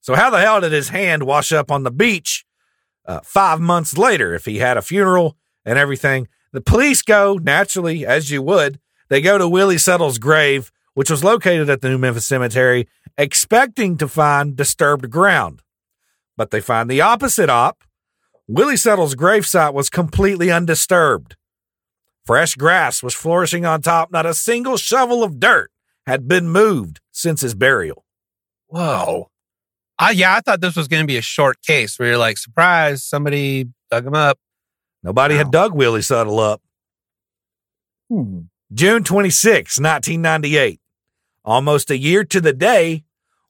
So 0.00 0.16
how 0.16 0.28
the 0.30 0.40
hell 0.40 0.60
did 0.60 0.72
his 0.72 0.88
hand 0.88 1.22
wash 1.22 1.52
up 1.52 1.70
on 1.70 1.84
the 1.84 1.92
beach 1.92 2.44
uh, 3.08 3.20
five 3.24 3.58
months 3.58 3.98
later 3.98 4.34
if 4.34 4.44
he 4.44 4.58
had 4.58 4.76
a 4.76 4.82
funeral 4.82 5.36
and 5.64 5.78
everything. 5.78 6.28
The 6.52 6.60
police 6.60 7.02
go, 7.02 7.38
naturally, 7.42 8.06
as 8.06 8.30
you 8.30 8.42
would, 8.42 8.78
they 9.08 9.20
go 9.20 9.38
to 9.38 9.48
Willie 9.48 9.78
Suttle's 9.78 10.18
grave, 10.18 10.70
which 10.94 11.10
was 11.10 11.24
located 11.24 11.68
at 11.68 11.80
the 11.80 11.88
New 11.88 11.98
Memphis 11.98 12.26
Cemetery, 12.26 12.86
expecting 13.16 13.96
to 13.96 14.06
find 14.06 14.54
disturbed 14.54 15.10
ground. 15.10 15.62
But 16.36 16.50
they 16.50 16.60
find 16.60 16.88
the 16.88 17.00
opposite 17.00 17.50
op. 17.50 17.82
Willie 18.46 18.76
Suttle's 18.76 19.14
gravesite 19.14 19.74
was 19.74 19.90
completely 19.90 20.50
undisturbed. 20.50 21.36
Fresh 22.24 22.56
grass 22.56 23.02
was 23.02 23.14
flourishing 23.14 23.64
on 23.64 23.80
top. 23.80 24.12
Not 24.12 24.26
a 24.26 24.34
single 24.34 24.76
shovel 24.76 25.24
of 25.24 25.40
dirt 25.40 25.70
had 26.06 26.28
been 26.28 26.48
moved 26.48 27.00
since 27.10 27.40
his 27.40 27.54
burial. 27.54 28.04
Whoa. 28.68 29.30
Uh, 29.98 30.12
yeah, 30.14 30.34
I 30.36 30.40
thought 30.40 30.60
this 30.60 30.76
was 30.76 30.86
going 30.88 31.02
to 31.02 31.06
be 31.06 31.16
a 31.16 31.22
short 31.22 31.60
case 31.62 31.98
where 31.98 32.08
you're 32.10 32.18
like, 32.18 32.38
surprise, 32.38 33.02
somebody 33.04 33.68
dug 33.90 34.06
him 34.06 34.14
up. 34.14 34.38
Nobody 35.02 35.34
Wow. 35.34 35.38
had 35.38 35.50
dug 35.50 35.74
Willie 35.74 36.00
Suttle 36.02 36.38
up. 36.40 36.62
Hmm. 38.08 38.40
June 38.72 39.02
26, 39.04 39.78
1998. 39.78 40.80
Almost 41.44 41.90
a 41.90 41.96
year 41.98 42.24
to 42.24 42.40
the 42.40 42.52
day, 42.52 43.04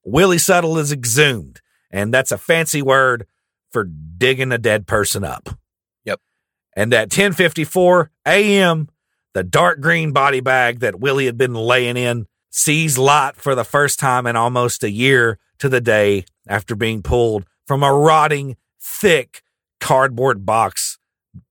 Willie 0.05 0.37
Suttle 0.37 0.79
is 0.79 0.93
exhumed. 0.93 1.61
And 1.91 2.13
that's 2.15 2.31
a 2.33 2.39
fancy 2.39 2.83
word 2.83 3.27
for 3.71 3.85
digging 3.85 4.53
a 4.53 4.59
dead 4.59 4.87
person 4.87 5.25
up. 5.25 5.49
Yep. 6.05 6.21
And 6.77 6.93
at 6.95 7.09
10:54 7.11 8.11
a.m., 8.27 8.89
the 9.35 9.43
dark 9.43 9.81
green 9.81 10.13
body 10.13 10.41
bag 10.41 10.81
that 10.81 11.01
Willie 11.01 11.27
had 11.27 11.37
been 11.39 11.55
laying 11.55 11.97
in 11.97 12.27
sees 12.51 12.97
light 12.99 13.37
for 13.37 13.55
the 13.55 13.65
first 13.65 13.99
time 13.99 14.27
in 14.27 14.37
almost 14.37 14.83
a 14.85 14.91
year 14.91 15.39
to 15.59 15.69
the 15.69 15.81
day 15.81 16.25
after 16.47 16.75
being 16.75 17.03
pulled 17.03 17.45
from 17.67 17.83
a 17.83 17.93
rotting, 17.93 18.57
thick 18.81 19.43
cardboard 19.81 20.45
box 20.47 20.99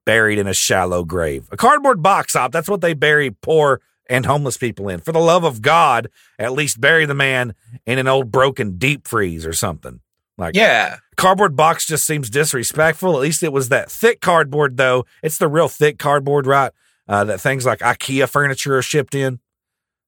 buried 0.05 0.39
in 0.39 0.47
a 0.47 0.53
shallow 0.53 1.03
grave. 1.03 1.47
A 1.51 1.58
cardboard 1.58 2.01
box 2.01 2.36
op, 2.36 2.51
that's 2.51 2.70
what 2.70 2.82
they 2.82 2.93
bury 2.93 3.32
poor 3.32 3.82
and 4.10 4.26
homeless 4.26 4.58
people 4.58 4.88
in. 4.89 4.99
For 5.01 5.12
the 5.12 5.20
love 5.20 5.43
of 5.43 5.62
God, 5.62 6.10
at 6.39 6.53
least 6.53 6.80
bury 6.80 7.05
the 7.05 7.14
man 7.14 7.53
in 7.86 7.99
an 7.99 8.08
old 8.08 8.32
broken 8.32 8.78
deep 8.78 9.08
freeze 9.08 9.45
or 9.45 9.53
something. 9.53 9.99
Like 10.38 10.55
Yeah. 10.55 10.97
cardboard 11.18 11.55
box 11.55 11.86
just 11.86 12.05
seems 12.05 12.30
disrespectful. 12.30 13.16
At 13.16 13.22
least 13.22 13.43
it 13.43 13.51
was 13.51 13.70
that 13.70 13.91
thick 13.91 14.22
cardboard 14.22 14.78
though. 14.78 15.05
It's 15.24 15.38
the 15.38 15.47
real 15.47 15.68
thick 15.68 15.97
cardboard, 15.99 16.45
right? 16.45 16.72
Uh, 17.08 17.24
that 17.26 17.41
things 17.41 17.66
like 17.66 17.80
IKEA 17.80 18.30
furniture 18.30 18.78
are 18.78 18.82
shipped 18.82 19.16
in. 19.16 19.39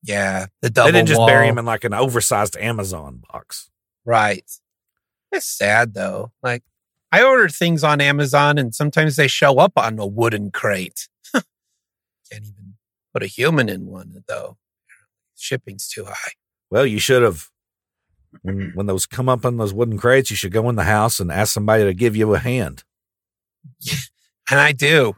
Yeah. 0.03 0.47
The 0.61 0.69
double 0.69 0.87
they 0.91 0.97
didn't 0.97 1.09
just 1.09 1.25
bury 1.27 1.47
him 1.47 1.57
in 1.57 1.65
like 1.65 1.83
an 1.83 1.93
oversized 1.93 2.55
Amazon 2.57 3.21
box. 3.31 3.69
Right. 4.05 4.49
It's 5.31 5.45
sad 5.45 5.93
though. 5.93 6.31
Like 6.43 6.63
I 7.11 7.23
order 7.23 7.49
things 7.49 7.83
on 7.83 8.01
Amazon 8.01 8.57
and 8.57 8.73
sometimes 8.75 9.15
they 9.15 9.27
show 9.27 9.59
up 9.59 9.73
on 9.77 9.99
a 9.99 10.07
wooden 10.07 10.51
crate. 10.51 11.07
Can't 11.33 11.45
even 12.45 12.75
put 13.13 13.23
a 13.23 13.27
human 13.27 13.69
in 13.69 13.87
one 13.87 14.23
though. 14.27 14.57
Shipping's 15.37 15.87
too 15.87 16.05
high. 16.05 16.33
Well, 16.69 16.85
you 16.85 16.99
should 16.99 17.23
have 17.23 17.49
when 18.43 18.71
when 18.75 18.85
those 18.87 19.05
come 19.05 19.29
up 19.29 19.45
on 19.45 19.57
those 19.57 19.73
wooden 19.73 19.97
crates, 19.97 20.31
you 20.31 20.37
should 20.37 20.51
go 20.51 20.69
in 20.69 20.75
the 20.75 20.83
house 20.85 21.19
and 21.19 21.31
ask 21.31 21.53
somebody 21.53 21.83
to 21.85 21.93
give 21.93 22.15
you 22.15 22.33
a 22.35 22.39
hand. 22.39 22.83
And 24.51 24.59
I 24.59 24.71
do. 24.71 25.15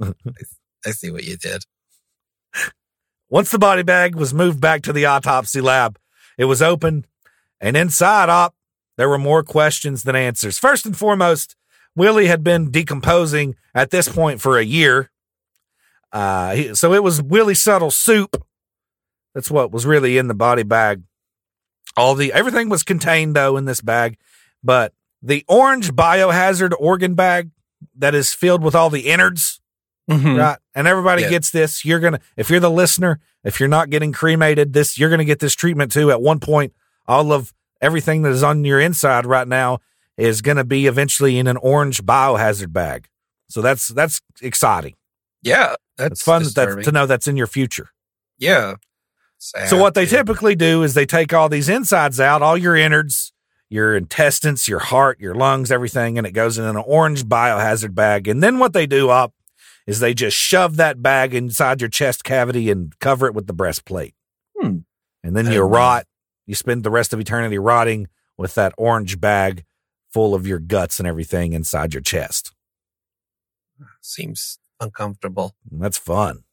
I 0.88 0.92
see 0.92 1.10
what 1.10 1.24
you 1.24 1.36
did. 1.36 1.64
Once 3.30 3.50
the 3.50 3.58
body 3.58 3.82
bag 3.82 4.14
was 4.14 4.32
moved 4.32 4.60
back 4.60 4.82
to 4.82 4.92
the 4.92 5.04
autopsy 5.04 5.60
lab, 5.60 5.98
it 6.38 6.46
was 6.46 6.62
opened, 6.62 7.06
and 7.60 7.76
inside 7.76 8.30
op, 8.30 8.54
there 8.96 9.08
were 9.08 9.18
more 9.18 9.42
questions 9.42 10.02
than 10.02 10.16
answers. 10.16 10.58
First 10.58 10.86
and 10.86 10.96
foremost, 10.96 11.54
Willie 11.94 12.26
had 12.26 12.42
been 12.42 12.70
decomposing 12.70 13.54
at 13.74 13.90
this 13.90 14.08
point 14.08 14.40
for 14.40 14.56
a 14.56 14.64
year. 14.64 15.10
Uh, 16.10 16.74
so 16.74 16.94
it 16.94 17.02
was 17.02 17.20
Willie 17.20 17.54
Suttle 17.54 17.92
soup. 17.92 18.42
That's 19.34 19.50
what 19.50 19.70
was 19.70 19.84
really 19.84 20.16
in 20.16 20.28
the 20.28 20.34
body 20.34 20.62
bag. 20.62 21.02
All 21.96 22.14
the 22.14 22.32
everything 22.32 22.68
was 22.68 22.82
contained 22.82 23.36
though 23.36 23.56
in 23.56 23.66
this 23.66 23.80
bag, 23.80 24.16
but 24.62 24.94
the 25.20 25.44
orange 25.48 25.92
biohazard 25.92 26.72
organ 26.78 27.14
bag 27.14 27.50
that 27.96 28.14
is 28.14 28.32
filled 28.32 28.62
with 28.62 28.74
all 28.74 28.90
the 28.90 29.08
innards 29.08 29.60
Mhm. 30.08 30.38
right? 30.38 30.58
And 30.74 30.86
everybody 30.88 31.22
Yeah. 31.22 31.30
gets 31.30 31.50
this. 31.50 31.84
You're 31.84 32.00
gonna, 32.00 32.20
if 32.36 32.50
you're 32.50 32.60
the 32.60 32.70
listener, 32.70 33.20
if 33.44 33.60
you're 33.60 33.68
not 33.68 33.90
getting 33.90 34.12
cremated, 34.12 34.72
this 34.72 34.98
you're 34.98 35.10
gonna 35.10 35.24
get 35.24 35.38
this 35.40 35.54
treatment 35.54 35.92
too. 35.92 36.10
At 36.10 36.22
one 36.22 36.40
point, 36.40 36.72
all 37.06 37.32
of 37.32 37.52
everything 37.80 38.22
that 38.22 38.30
is 38.30 38.42
on 38.42 38.64
your 38.64 38.80
inside 38.80 39.26
right 39.26 39.46
now 39.48 39.78
is 40.16 40.40
gonna 40.42 40.64
be 40.64 40.86
eventually 40.86 41.38
in 41.38 41.46
an 41.46 41.56
orange 41.58 42.02
biohazard 42.04 42.72
bag. 42.72 43.08
So 43.48 43.60
that's 43.62 43.88
that's 43.88 44.20
exciting. 44.42 44.94
Yeah. 45.42 45.74
That's 45.96 46.12
It's 46.12 46.22
fun 46.22 46.42
that, 46.54 46.82
to 46.84 46.92
know 46.92 47.06
that's 47.06 47.26
in 47.26 47.36
your 47.36 47.46
future. 47.46 47.90
Yeah. 48.38 48.76
Sad, 49.38 49.68
So 49.68 49.76
what 49.76 49.94
they 49.94 50.04
dude. 50.04 50.10
typically 50.10 50.54
do 50.56 50.82
is 50.82 50.94
they 50.94 51.06
take 51.06 51.32
all 51.32 51.48
these 51.48 51.68
insides 51.68 52.18
out, 52.20 52.42
all 52.42 52.56
your 52.56 52.74
innards, 52.76 53.32
your 53.68 53.96
intestines, 53.96 54.66
your 54.66 54.78
heart, 54.80 55.20
your 55.20 55.34
lungs, 55.34 55.70
everything, 55.70 56.18
and 56.18 56.26
it 56.26 56.32
goes 56.32 56.58
in 56.58 56.64
an 56.64 56.76
orange 56.76 57.24
biohazard 57.24 57.94
bag. 57.94 58.26
And 58.26 58.42
then 58.42 58.58
what 58.58 58.72
they 58.72 58.86
do 58.86 59.10
up 59.10 59.32
is 59.88 59.98
they 60.00 60.14
just 60.14 60.36
shove 60.36 60.76
that 60.76 61.02
bag 61.02 61.34
inside 61.34 61.80
your 61.80 61.88
chest 61.90 62.22
cavity 62.22 62.70
and 62.70 62.96
cover 63.00 63.26
it 63.26 63.34
with 63.34 63.46
the 63.48 63.52
breastplate. 63.52 64.14
Hmm. 64.60 64.78
And 65.24 65.34
then 65.36 65.50
you 65.50 65.62
rot. 65.62 66.06
You 66.46 66.54
spend 66.54 66.84
the 66.84 66.90
rest 66.90 67.12
of 67.12 67.18
eternity 67.20 67.58
rotting 67.58 68.06
with 68.36 68.54
that 68.54 68.72
orange 68.78 69.20
bag 69.20 69.64
full 70.12 70.34
of 70.34 70.46
your 70.46 70.58
guts 70.58 70.98
and 71.00 71.06
everything 71.08 71.52
inside 71.54 71.94
your 71.94 72.00
chest. 72.02 72.52
seems 74.00 74.58
uncomfortable. 74.80 75.54
And 75.70 75.80
that's 75.82 75.98
fun. 75.98 76.44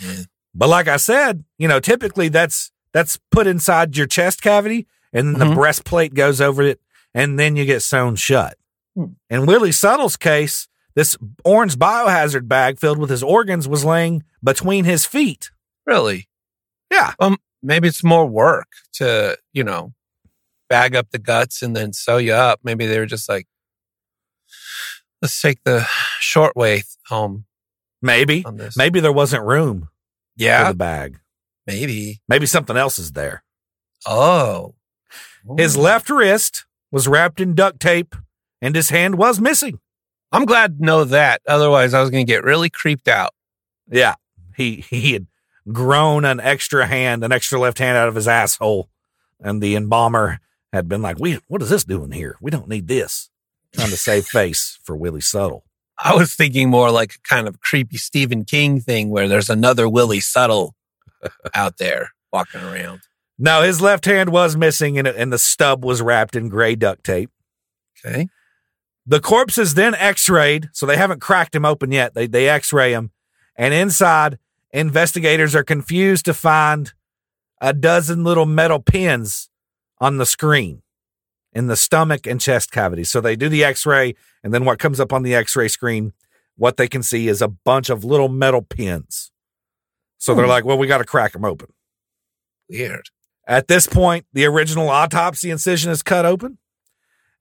Yeah. 0.00 0.22
But 0.54 0.68
like 0.68 0.88
I 0.88 0.96
said, 0.96 1.44
you 1.58 1.68
know, 1.68 1.80
typically 1.80 2.28
that's 2.28 2.70
that's 2.92 3.18
put 3.30 3.46
inside 3.46 3.96
your 3.96 4.06
chest 4.06 4.42
cavity, 4.42 4.86
and 5.12 5.28
then 5.28 5.38
the 5.38 5.46
Mhm. 5.46 5.54
breastplate 5.54 6.12
goes 6.14 6.40
over 6.40 6.62
it, 6.62 6.80
and 7.14 7.38
then 7.38 7.56
you 7.56 7.64
get 7.64 7.80
sewn 7.82 8.16
shut. 8.16 8.58
Hmm. 8.94 9.04
In 9.30 9.46
Willie 9.46 9.72
Suttle's 9.72 10.16
case, 10.16 10.68
this 10.94 11.16
orange 11.44 11.76
biohazard 11.76 12.48
bag 12.48 12.78
filled 12.78 12.98
with 12.98 13.10
his 13.10 13.22
organs 13.22 13.66
was 13.68 13.84
laying 13.84 14.22
between 14.42 14.84
his 14.84 15.06
feet. 15.06 15.50
Really? 15.86 16.28
Yeah. 16.90 17.14
Um, 17.18 17.38
maybe 17.62 17.88
it's 17.88 18.04
more 18.04 18.26
work 18.26 18.68
to, 18.94 19.38
you 19.52 19.64
know, 19.64 19.92
bag 20.68 20.94
up 20.94 21.10
the 21.10 21.18
guts 21.18 21.62
and 21.62 21.74
then 21.74 21.92
sew 21.92 22.18
you 22.18 22.34
up. 22.34 22.60
Maybe 22.62 22.86
they 22.86 22.98
were 22.98 23.06
just 23.06 23.28
like, 23.28 23.46
let's 25.20 25.40
take 25.40 25.62
the 25.64 25.86
short 26.20 26.56
way 26.56 26.82
home 27.08 27.44
Maybe, 28.04 28.44
maybe 28.76 28.98
there 28.98 29.12
wasn't 29.12 29.44
room 29.44 29.82
for 29.82 29.88
Yeah. 30.44 30.68
the 30.70 30.74
bag. 30.74 31.20
Maybe. 31.68 32.20
Maybe 32.28 32.46
something 32.46 32.76
else 32.76 32.98
is 32.98 33.12
there. 33.12 33.44
Oh. 34.04 34.74
His 35.56 35.76
left 35.76 36.10
wrist 36.10 36.66
was 36.90 37.06
wrapped 37.06 37.40
in 37.40 37.54
duct 37.54 37.78
tape, 37.78 38.16
and 38.60 38.74
his 38.74 38.90
hand 38.90 39.16
was 39.18 39.40
missing. 39.40 39.78
I'm 40.32 40.44
glad 40.46 40.78
to 40.78 40.84
know 40.84 41.04
that. 41.04 41.42
Otherwise, 41.46 41.94
I 41.94 42.00
was 42.00 42.10
going 42.10 42.26
to 42.26 42.32
get 42.32 42.44
really 42.44 42.70
creeped 42.70 43.08
out. 43.08 43.34
Yeah, 43.90 44.14
he 44.56 44.76
he 44.76 45.12
had 45.12 45.26
grown 45.70 46.24
an 46.24 46.40
extra 46.40 46.86
hand, 46.86 47.22
an 47.24 47.32
extra 47.32 47.58
left 47.58 47.78
hand 47.78 47.98
out 47.98 48.08
of 48.08 48.14
his 48.14 48.28
asshole, 48.28 48.88
and 49.40 49.62
the 49.62 49.76
embalmer 49.76 50.40
had 50.72 50.88
been 50.88 51.02
like, 51.02 51.18
"We, 51.18 51.40
what 51.48 51.62
is 51.62 51.68
this 51.68 51.84
doing 51.84 52.12
here? 52.12 52.36
We 52.40 52.50
don't 52.50 52.68
need 52.68 52.88
this." 52.88 53.28
Trying 53.74 53.90
to 53.90 53.96
save 53.96 54.26
face 54.26 54.78
for 54.84 54.94
Willie 54.94 55.20
Suttle. 55.20 55.62
I 55.98 56.14
was 56.14 56.34
thinking 56.34 56.68
more 56.68 56.90
like 56.90 57.14
a 57.14 57.28
kind 57.28 57.48
of 57.48 57.60
creepy 57.60 57.96
Stephen 57.96 58.44
King 58.44 58.80
thing 58.80 59.08
where 59.08 59.28
there's 59.28 59.48
another 59.48 59.88
Willie 59.88 60.18
Suttle 60.18 60.72
out 61.54 61.78
there 61.78 62.10
walking 62.32 62.60
around. 62.60 63.00
No, 63.38 63.62
his 63.62 63.80
left 63.80 64.04
hand 64.04 64.30
was 64.30 64.56
missing, 64.56 64.98
and, 64.98 65.08
and 65.08 65.32
the 65.32 65.38
stub 65.38 65.84
was 65.84 66.02
wrapped 66.02 66.36
in 66.36 66.48
gray 66.48 66.74
duct 66.74 67.02
tape. 67.04 67.30
Okay. 68.04 68.28
The 69.04 69.20
corpse 69.20 69.58
is 69.58 69.74
then 69.74 69.94
X-rayed, 69.94 70.70
so 70.72 70.86
they 70.86 70.96
haven't 70.96 71.20
cracked 71.20 71.54
him 71.54 71.64
open 71.64 71.90
yet. 71.90 72.14
They 72.14 72.26
they 72.26 72.48
X-ray 72.48 72.92
him, 72.92 73.10
and 73.56 73.74
inside, 73.74 74.38
investigators 74.70 75.54
are 75.54 75.64
confused 75.64 76.24
to 76.26 76.34
find 76.34 76.92
a 77.60 77.72
dozen 77.72 78.22
little 78.24 78.46
metal 78.46 78.80
pins 78.80 79.48
on 79.98 80.18
the 80.18 80.26
screen 80.26 80.82
in 81.52 81.66
the 81.66 81.76
stomach 81.76 82.26
and 82.26 82.40
chest 82.40 82.70
cavity. 82.72 83.04
So 83.04 83.20
they 83.20 83.36
do 83.36 83.48
the 83.48 83.64
X-ray, 83.64 84.14
and 84.42 84.54
then 84.54 84.64
what 84.64 84.78
comes 84.78 85.00
up 85.00 85.12
on 85.12 85.22
the 85.22 85.34
X-ray 85.34 85.68
screen, 85.68 86.12
what 86.56 86.76
they 86.76 86.88
can 86.88 87.02
see 87.02 87.28
is 87.28 87.42
a 87.42 87.48
bunch 87.48 87.90
of 87.90 88.04
little 88.04 88.28
metal 88.28 88.62
pins. 88.62 89.30
So 90.18 90.34
they're 90.34 90.44
Hmm. 90.44 90.50
like, 90.50 90.64
"Well, 90.64 90.78
we 90.78 90.86
got 90.86 90.98
to 90.98 91.04
crack 91.04 91.32
them 91.32 91.44
open." 91.44 91.72
Weird. 92.68 93.10
At 93.46 93.66
this 93.66 93.86
point, 93.88 94.26
the 94.32 94.44
original 94.44 94.88
autopsy 94.88 95.50
incision 95.50 95.90
is 95.90 96.02
cut 96.02 96.24
open, 96.24 96.58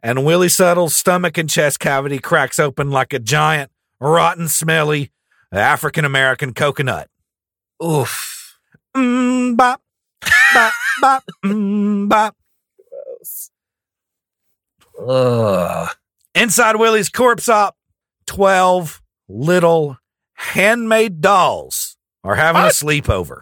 and 0.03 0.25
Willie 0.25 0.49
Suttle's 0.49 0.95
stomach 0.95 1.37
and 1.37 1.49
chest 1.49 1.79
cavity 1.79 2.19
cracks 2.19 2.59
open 2.59 2.89
like 2.91 3.13
a 3.13 3.19
giant, 3.19 3.71
rotten, 3.99 4.47
smelly 4.47 5.11
African 5.51 6.05
American 6.05 6.53
coconut. 6.53 7.09
Oof. 7.83 8.57
Mm, 8.95 9.55
bop. 9.57 9.81
bop, 10.53 10.73
bop, 11.01 11.23
mm, 11.45 12.07
bop. 12.09 12.35
Ugh. 15.07 15.89
Inside 16.35 16.75
Willie's 16.77 17.09
corpse 17.09 17.49
op, 17.49 17.75
12 18.27 19.01
little 19.27 19.97
handmade 20.33 21.21
dolls 21.21 21.97
are 22.23 22.35
having 22.35 22.61
What? 22.61 22.71
a 22.71 22.75
sleepover. 22.85 23.41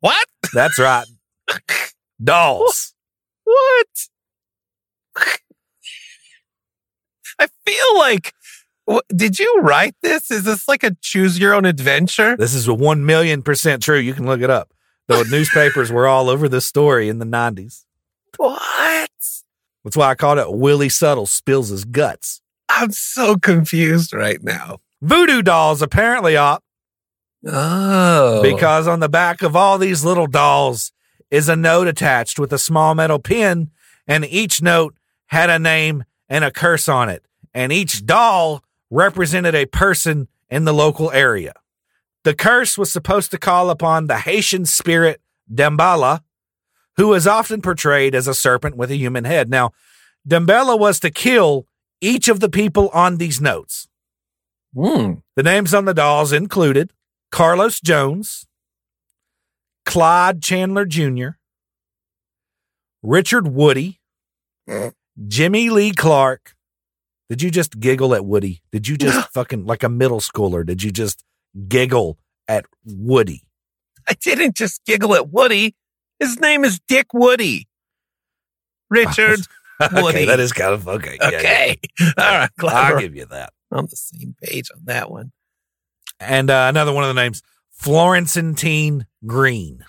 What? 0.00 0.26
That's 0.52 0.78
right. 0.78 1.06
dolls. 2.22 2.94
What? 3.44 3.86
I 7.38 7.48
feel 7.66 7.98
like. 7.98 8.32
Did 9.14 9.38
you 9.38 9.60
write 9.62 9.94
this? 10.02 10.30
Is 10.30 10.44
this 10.44 10.68
like 10.68 10.82
a 10.82 10.94
choose 11.00 11.38
your 11.38 11.54
own 11.54 11.64
adventure? 11.64 12.36
This 12.36 12.52
is 12.52 12.68
a 12.68 12.74
1 12.74 13.06
million 13.06 13.42
percent 13.42 13.82
true. 13.82 13.98
You 13.98 14.12
can 14.12 14.26
look 14.26 14.42
it 14.42 14.50
up. 14.50 14.74
The 15.08 15.24
newspapers 15.30 15.90
were 15.90 16.06
all 16.06 16.28
over 16.28 16.48
this 16.50 16.66
story 16.66 17.08
in 17.08 17.18
the 17.18 17.24
90s. 17.24 17.84
What? 18.36 19.10
That's 19.84 19.96
why 19.96 20.10
I 20.10 20.14
called 20.14 20.38
it 20.38 20.52
Willie 20.52 20.88
Subtle 20.90 21.26
Spills 21.26 21.70
His 21.70 21.84
Guts. 21.86 22.42
I'm 22.68 22.90
so 22.92 23.36
confused 23.36 24.12
right 24.12 24.42
now. 24.42 24.78
Voodoo 25.00 25.40
dolls 25.42 25.80
apparently 25.80 26.36
op 26.36 26.62
Oh. 27.46 28.40
because 28.42 28.86
on 28.88 29.00
the 29.00 29.08
back 29.08 29.42
of 29.42 29.54
all 29.54 29.76
these 29.78 30.04
little 30.04 30.26
dolls 30.26 30.92
is 31.30 31.48
a 31.48 31.56
note 31.56 31.86
attached 31.86 32.38
with 32.38 32.52
a 32.52 32.58
small 32.58 32.94
metal 32.94 33.18
pin, 33.18 33.70
and 34.06 34.24
each 34.24 34.62
note 34.62 34.94
had 35.26 35.50
a 35.50 35.58
name 35.58 36.04
and 36.28 36.44
a 36.44 36.50
curse 36.50 36.88
on 36.88 37.08
it, 37.08 37.24
and 37.52 37.72
each 37.72 38.06
doll 38.06 38.62
represented 38.90 39.54
a 39.54 39.66
person 39.66 40.28
in 40.48 40.64
the 40.64 40.72
local 40.72 41.10
area. 41.10 41.52
The 42.24 42.34
curse 42.34 42.78
was 42.78 42.92
supposed 42.92 43.30
to 43.32 43.38
call 43.38 43.70
upon 43.70 44.06
the 44.06 44.18
Haitian 44.18 44.64
spirit 44.66 45.20
Dambala, 45.52 46.20
who 46.96 47.12
is 47.12 47.26
often 47.26 47.60
portrayed 47.60 48.14
as 48.14 48.26
a 48.26 48.34
serpent 48.34 48.76
with 48.76 48.90
a 48.90 48.96
human 48.96 49.24
head. 49.24 49.50
Now, 49.50 49.72
Dambala 50.26 50.78
was 50.78 51.00
to 51.00 51.10
kill 51.10 51.66
each 52.00 52.28
of 52.28 52.40
the 52.40 52.48
people 52.48 52.88
on 52.90 53.18
these 53.18 53.40
notes. 53.40 53.88
Hmm. 54.74 55.14
The 55.36 55.42
names 55.42 55.74
on 55.74 55.84
the 55.84 55.94
dolls 55.94 56.32
included 56.32 56.92
Carlos 57.30 57.80
Jones, 57.80 58.46
Clyde 59.84 60.42
Chandler 60.42 60.86
Jr., 60.86 61.30
Richard 63.02 63.48
Woody, 63.48 64.00
Jimmy 65.28 65.70
Lee 65.70 65.92
Clark. 65.92 66.54
Did 67.28 67.42
you 67.42 67.50
just 67.50 67.80
giggle 67.80 68.14
at 68.14 68.24
Woody? 68.24 68.62
Did 68.70 68.86
you 68.86 68.96
just 68.96 69.30
fucking 69.32 69.64
like 69.64 69.82
a 69.82 69.88
middle 69.88 70.20
schooler? 70.20 70.64
Did 70.64 70.82
you 70.82 70.90
just 70.90 71.24
giggle 71.68 72.18
at 72.48 72.66
Woody? 72.84 73.44
I 74.08 74.14
didn't 74.14 74.56
just 74.56 74.84
giggle 74.84 75.14
at 75.14 75.30
Woody. 75.30 75.74
His 76.20 76.38
name 76.38 76.64
is 76.64 76.80
Dick 76.86 77.14
Woody. 77.14 77.66
Richard. 78.90 79.40
okay, 79.82 80.02
Woody. 80.02 80.24
that 80.26 80.38
is 80.38 80.52
kind 80.52 80.74
of 80.74 80.86
okay. 80.86 81.18
Yeah, 81.20 81.30
yeah. 81.30 81.38
Okay. 81.38 81.80
All 82.18 82.24
right. 82.38 82.50
Glad 82.58 82.92
I'll 82.92 83.00
give 83.00 83.16
you 83.16 83.26
that. 83.26 83.52
I'm 83.72 83.78
on 83.78 83.86
the 83.86 83.96
same 83.96 84.36
page 84.42 84.70
on 84.74 84.82
that 84.84 85.10
one. 85.10 85.32
And 86.20 86.50
uh, 86.50 86.66
another 86.68 86.92
one 86.92 87.04
of 87.04 87.14
the 87.14 87.20
names, 87.20 87.42
Florentine 87.72 89.06
Green. 89.26 89.84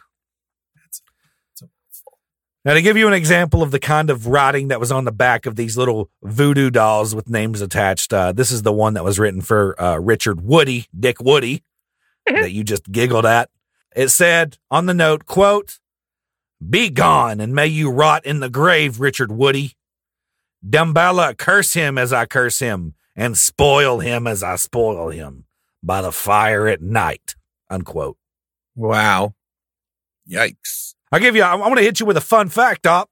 That's 2.66 2.72
a 2.72 2.72
mouthful. 2.72 2.72
Now, 2.72 2.74
to 2.74 2.82
give 2.82 2.98
you 2.98 3.08
an 3.08 3.14
example 3.14 3.62
of 3.62 3.72
the 3.72 3.80
kind 3.80 4.10
of 4.10 4.28
writing 4.28 4.70
that 4.70 4.80
was 4.80 4.92
on 4.92 5.06
the 5.06 5.12
back 5.12 5.46
of 5.46 5.56
these 5.56 5.78
little 5.78 6.10
voodoo 6.24 6.70
dolls 6.70 7.14
with 7.14 7.30
names 7.30 7.62
attached, 7.62 8.14
uh, 8.14 8.32
this 8.32 8.52
is 8.52 8.64
the 8.64 8.74
one 8.74 8.96
that 8.96 9.04
was 9.04 9.20
written 9.20 9.42
for 9.42 9.80
uh, 9.82 9.98
Richard 9.98 10.42
Woody, 10.42 10.88
Dick 10.98 11.22
Woody, 11.22 11.64
that 12.26 12.52
you 12.52 12.64
just 12.64 12.92
giggled 12.92 13.26
at. 13.26 13.50
It 13.96 14.10
said 14.10 14.58
on 14.72 14.88
the 14.88 14.94
note, 14.94 15.26
quote, 15.26 15.80
Be 16.68 16.90
gone 16.90 17.40
and 17.40 17.54
may 17.54 17.68
you 17.68 17.92
rot 17.92 18.26
in 18.26 18.40
the 18.40 18.50
grave, 18.50 19.00
Richard 19.00 19.32
Woody. 19.32 19.78
Dambala, 20.68 21.38
curse 21.38 21.74
him 21.74 21.98
as 21.98 22.12
I 22.12 22.26
curse 22.26 22.58
him, 22.60 22.96
and 23.16 23.38
spoil 23.38 24.00
him 24.00 24.26
as 24.26 24.42
I 24.42 24.56
spoil 24.56 25.10
him 25.10 25.46
by 25.84 26.02
the 26.02 26.12
fire 26.12 26.68
at 26.68 26.82
night. 26.82 27.36
Unquote. 27.70 28.18
Wow. 28.76 29.36
Yikes. 30.28 30.95
I'll 31.16 31.22
give 31.22 31.38
you, 31.38 31.44
I, 31.44 31.56
want 31.56 31.78
to 31.78 31.82
hit 31.82 32.02
you 32.02 32.06
with 32.06 32.18
a 32.18 32.22
fun 32.22 32.50
fact, 32.50 32.82
Doc. 32.82 33.10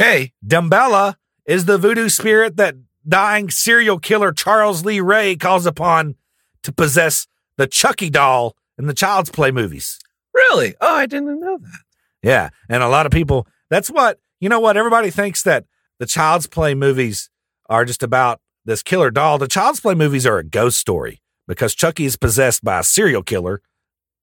Okay. 0.00 0.32
Dambala 0.44 1.14
is 1.46 1.66
the 1.66 1.78
voodoo 1.78 2.08
spirit 2.08 2.56
that 2.56 2.74
dying 3.06 3.48
serial 3.48 4.00
killer 4.00 4.32
Charles 4.32 4.84
Lee 4.84 4.98
Ray 4.98 5.36
calls 5.36 5.64
upon 5.64 6.16
to 6.64 6.72
possess 6.72 7.28
the 7.56 7.68
Chucky 7.68 8.10
doll 8.10 8.56
in 8.76 8.88
the 8.88 8.92
Child's 8.92 9.30
Play 9.30 9.52
movies. 9.52 10.00
Really? 10.34 10.74
Oh, 10.80 10.96
I 10.96 11.06
didn't 11.06 11.38
know 11.38 11.58
that. 11.58 11.78
Yeah. 12.24 12.48
And 12.68 12.82
a 12.82 12.88
lot 12.88 13.06
of 13.06 13.12
people, 13.12 13.46
that's 13.70 13.88
what, 13.88 14.18
you 14.40 14.48
know 14.48 14.58
what? 14.58 14.76
Everybody 14.76 15.10
thinks 15.10 15.44
that 15.44 15.64
the 16.00 16.06
Child's 16.06 16.48
Play 16.48 16.74
movies 16.74 17.30
are 17.68 17.84
just 17.84 18.02
about 18.02 18.40
this 18.64 18.82
killer 18.82 19.12
doll. 19.12 19.38
The 19.38 19.46
Child's 19.46 19.78
Play 19.78 19.94
movies 19.94 20.26
are 20.26 20.38
a 20.38 20.44
ghost 20.44 20.76
story 20.76 21.22
because 21.46 21.76
Chucky 21.76 22.04
is 22.04 22.16
possessed 22.16 22.64
by 22.64 22.80
a 22.80 22.82
serial 22.82 23.22
killer 23.22 23.62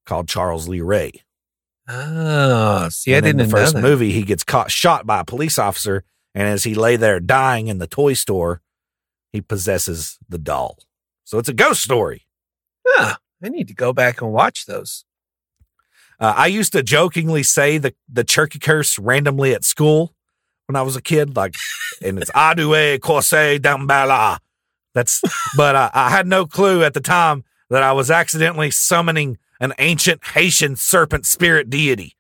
called 0.05 0.27
Charles 0.27 0.67
Lee 0.67 0.81
Ray. 0.81 1.24
Oh, 1.87 2.89
see, 2.89 3.13
I 3.13 3.17
and 3.17 3.25
in 3.25 3.37
didn't 3.37 3.49
the 3.49 3.57
first 3.57 3.75
movie, 3.75 4.11
he 4.11 4.23
gets 4.23 4.43
caught 4.43 4.71
shot 4.71 5.05
by 5.05 5.19
a 5.19 5.25
police 5.25 5.59
officer, 5.59 6.03
and 6.33 6.47
as 6.47 6.63
he 6.63 6.73
lay 6.73 6.95
there 6.95 7.19
dying 7.19 7.67
in 7.67 7.77
the 7.77 7.87
toy 7.87 8.13
store, 8.13 8.61
he 9.31 9.41
possesses 9.41 10.17
the 10.27 10.37
doll. 10.37 10.79
So 11.23 11.37
it's 11.37 11.49
a 11.49 11.53
ghost 11.53 11.83
story. 11.83 12.25
Huh. 12.87 13.15
I 13.43 13.49
need 13.49 13.67
to 13.67 13.75
go 13.75 13.93
back 13.93 14.21
and 14.21 14.31
watch 14.31 14.65
those. 14.65 15.05
Uh, 16.19 16.33
I 16.35 16.47
used 16.47 16.71
to 16.71 16.81
jokingly 16.81 17.43
say 17.43 17.77
the 17.77 17.93
the 18.11 18.23
turkey 18.23 18.59
curse 18.59 18.97
randomly 18.97 19.53
at 19.53 19.63
school 19.63 20.15
when 20.67 20.75
I 20.75 20.81
was 20.81 20.95
a 20.95 21.01
kid, 21.01 21.35
like, 21.35 21.55
and 22.01 22.17
it's 22.17 22.31
adue 22.31 22.99
corse 22.99 23.31
dambala. 23.31 24.39
That's, 24.93 25.21
but 25.57 25.75
I, 25.75 25.91
I 25.93 26.09
had 26.09 26.25
no 26.25 26.45
clue 26.45 26.83
at 26.83 26.93
the 26.93 27.01
time 27.01 27.43
that 27.69 27.83
I 27.83 27.91
was 27.91 28.09
accidentally 28.09 28.71
summoning 28.71 29.37
an 29.59 29.73
ancient 29.79 30.23
Haitian 30.27 30.75
serpent 30.75 31.25
spirit 31.25 31.69
deity. 31.69 32.15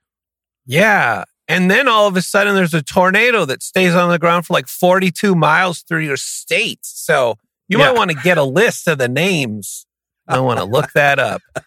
Yeah. 0.65 1.23
And 1.47 1.69
then 1.69 1.87
all 1.87 2.07
of 2.07 2.15
a 2.17 2.21
sudden 2.21 2.55
there's 2.55 2.73
a 2.73 2.81
tornado 2.81 3.45
that 3.45 3.61
stays 3.61 3.93
on 3.93 4.09
the 4.09 4.17
ground 4.19 4.45
for 4.45 4.53
like 4.53 4.67
42 4.67 5.35
miles 5.35 5.81
through 5.83 5.99
your 5.99 6.17
state. 6.17 6.79
So 6.81 7.35
you 7.67 7.77
Yeah. 7.77 7.87
might 7.91 7.95
want 7.97 8.11
to 8.11 8.17
get 8.17 8.37
a 8.37 8.43
list 8.43 8.87
of 8.87 8.97
the 8.97 9.07
names. 9.07 9.85
I 10.27 10.39
want 10.39 10.59
to 10.59 10.65
look 10.65 10.91
that 10.93 11.19
up. 11.19 11.41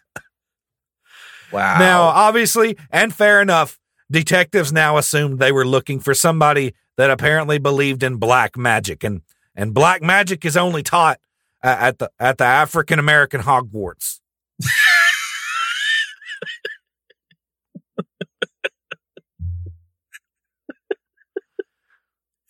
Wow. 1.50 1.78
Now, 1.78 2.02
obviously, 2.02 2.76
and 2.90 3.10
fair 3.14 3.40
enough, 3.40 3.78
detectives 4.10 4.70
now 4.72 4.98
assumed 4.98 5.38
they 5.38 5.50
were 5.52 5.66
looking 5.66 5.98
for 5.98 6.12
somebody 6.12 6.74
that 6.98 7.10
apparently 7.10 7.58
believed 7.58 8.02
in 8.02 8.16
black 8.16 8.56
magic, 8.56 9.02
and 9.02 9.22
and 9.56 9.72
black 9.72 10.02
magic 10.02 10.44
is 10.44 10.58
only 10.58 10.82
taught 10.82 11.18
uh, 11.64 11.74
at 11.80 11.98
the 12.00 12.10
at 12.20 12.36
the 12.38 12.44
African 12.44 12.98
American 12.98 13.40
Hogwarts. 13.40 14.20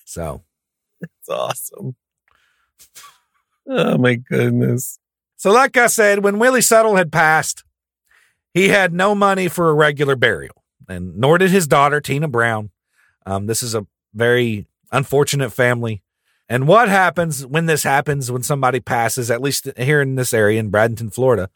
so, 0.05 0.43
it's 1.01 1.29
awesome. 1.29 1.97
Oh 3.67 3.99
my 3.99 4.15
goodness. 4.15 4.99
so 5.37 5.53
like 5.53 5.77
I 5.77 5.89
said, 5.89 6.25
when 6.25 6.39
Willie 6.39 6.61
Suttle 6.61 6.97
had 6.97 7.13
passed, 7.13 7.65
he 8.55 8.69
had 8.69 8.93
no 8.95 9.15
money 9.15 9.49
for 9.49 9.69
a 9.69 9.75
regular 9.75 10.17
burial, 10.17 10.65
and 10.89 11.17
nor 11.17 11.39
did 11.39 11.51
his 11.51 11.67
daughter 11.67 12.01
Tina 12.01 12.29
Brown. 12.29 12.71
Um, 13.27 13.47
this 13.47 13.63
is 13.63 13.75
a 13.75 13.87
very 14.15 14.67
unfortunate 14.91 15.51
family. 15.51 16.03
And 16.49 16.67
what 16.67 16.89
happens 16.89 17.45
when 17.45 17.67
this 17.67 17.83
happens 17.83 18.33
when 18.33 18.43
somebody 18.43 18.81
passes, 18.81 19.31
at 19.31 19.43
least 19.43 19.69
here 19.77 20.01
in 20.01 20.15
this 20.15 20.33
area 20.33 20.59
in 20.59 20.71
Bradenton, 20.71 21.13
Florida, 21.13 21.51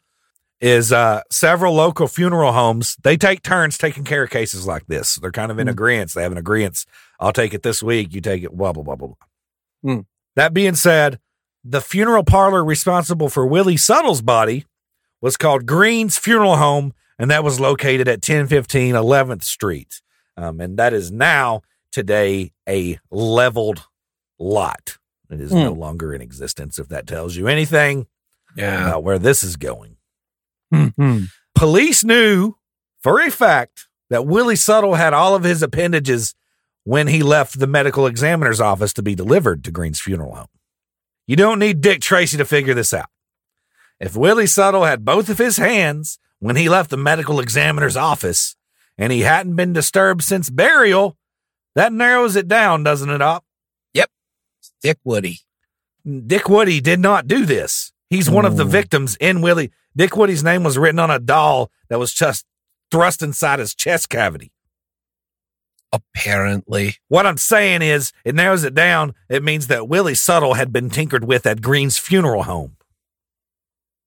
is 0.61 0.91
uh, 0.93 1.21
several 1.29 1.73
local 1.73 2.07
funeral 2.07 2.53
homes, 2.53 2.95
they 3.03 3.17
take 3.17 3.41
turns 3.43 3.77
taking 3.77 4.03
care 4.03 4.23
of 4.23 4.29
cases 4.29 4.65
like 4.65 4.85
this. 4.87 5.15
They're 5.15 5.31
kind 5.31 5.51
of 5.51 5.59
in 5.59 5.67
Hmm. 5.67 5.71
agreement. 5.71 6.13
They 6.13 6.23
have 6.23 6.31
an 6.31 6.37
agreement. 6.37 6.85
I'll 7.19 7.33
take 7.33 7.53
it 7.53 7.63
this 7.63 7.83
week. 7.83 8.13
You 8.13 8.21
take 8.21 8.43
it, 8.43 8.51
blah, 8.55 8.71
blah, 8.71 8.83
blah, 8.83 8.95
blah, 8.95 9.07
blah. 9.09 9.93
Hmm. 9.95 10.01
That 10.35 10.53
being 10.53 10.75
said, 10.75 11.19
the 11.63 11.81
funeral 11.81 12.23
parlor 12.23 12.63
responsible 12.63 13.29
for 13.29 13.45
Willie 13.45 13.77
Suttle's 13.77 14.21
body 14.21 14.65
was 15.21 15.37
called 15.37 15.65
Green's 15.65 16.17
Funeral 16.17 16.57
Home, 16.57 16.93
and 17.19 17.29
that 17.31 17.43
was 17.43 17.59
located 17.59 18.07
at 18.07 18.21
1015 18.21 18.95
11th 18.95 19.43
Street. 19.43 20.01
Um, 20.35 20.59
and 20.59 20.77
that 20.77 20.93
is 20.93 21.11
now, 21.11 21.61
today, 21.91 22.51
a 22.67 22.99
leveled 23.11 23.85
lot. 24.39 24.97
It 25.29 25.39
is 25.39 25.53
no 25.53 25.71
longer 25.71 26.13
in 26.13 26.21
existence, 26.21 26.77
if 26.79 26.87
that 26.89 27.07
tells 27.07 27.35
you 27.35 27.47
anything 27.47 28.07
Yeah. 28.55 28.87
about 28.87 29.03
where 29.03 29.17
this 29.19 29.43
is 29.43 29.55
going. 29.55 29.97
Mhm. 30.73 31.27
Police 31.55 32.03
knew 32.03 32.55
for 33.01 33.19
a 33.19 33.29
fact 33.29 33.87
that 34.09 34.25
Willie 34.25 34.55
Suttle 34.55 34.97
had 34.97 35.13
all 35.13 35.35
of 35.35 35.43
his 35.43 35.61
appendages 35.61 36.35
when 36.83 37.07
he 37.07 37.23
left 37.23 37.59
the 37.59 37.67
medical 37.67 38.07
examiner's 38.07 38.59
office 38.59 38.93
to 38.93 39.01
be 39.01 39.15
delivered 39.15 39.63
to 39.63 39.71
Green's 39.71 40.01
funeral 40.01 40.35
home. 40.35 40.47
You 41.27 41.35
don't 41.35 41.59
need 41.59 41.81
Dick 41.81 42.01
Tracy 42.01 42.37
to 42.37 42.45
figure 42.45 42.73
this 42.73 42.93
out. 42.93 43.09
If 43.99 44.15
Willie 44.15 44.45
Suttle 44.45 44.87
had 44.87 45.05
both 45.05 45.29
of 45.29 45.37
his 45.37 45.57
hands 45.57 46.19
when 46.39 46.57
he 46.57 46.67
left 46.67 46.89
the 46.89 46.97
medical 46.97 47.39
examiner's 47.39 47.95
office, 47.95 48.55
and 48.97 49.11
he 49.11 49.21
hadn't 49.21 49.55
been 49.55 49.73
disturbed 49.73 50.23
since 50.23 50.49
burial. 50.49 51.17
That 51.75 51.93
narrows 51.93 52.35
it 52.35 52.47
down, 52.47 52.83
doesn't 52.83 53.09
it, 53.09 53.21
Op? 53.21 53.43
Yep. 53.93 54.09
Dick 54.81 54.99
Woody. 55.03 55.39
Dick 56.27 56.49
Woody 56.49 56.81
did 56.81 56.99
not 56.99 57.27
do 57.27 57.45
this. 57.45 57.91
He's 58.09 58.29
one 58.29 58.45
of 58.45 58.57
the 58.57 58.65
victims 58.65 59.15
in 59.19 59.41
Willie. 59.41 59.71
Dick 59.95 60.15
Woody's 60.17 60.43
name 60.43 60.63
was 60.63 60.77
written 60.77 60.99
on 60.99 61.11
a 61.11 61.19
doll 61.19 61.71
that 61.89 61.99
was 61.99 62.13
just 62.13 62.45
thrust 62.91 63.21
inside 63.21 63.59
his 63.59 63.75
chest 63.75 64.09
cavity. 64.09 64.51
Apparently. 65.91 66.95
What 67.07 67.27
I'm 67.27 67.37
saying 67.37 67.83
is, 67.83 68.11
it 68.25 68.33
narrows 68.33 68.63
it 68.63 68.73
down. 68.73 69.13
It 69.29 69.43
means 69.43 69.67
that 69.67 69.87
Willie 69.87 70.13
Suttle 70.13 70.55
had 70.55 70.73
been 70.73 70.89
tinkered 70.89 71.23
with 71.23 71.45
at 71.45 71.61
Green's 71.61 71.99
funeral 71.99 72.43
home. 72.43 72.77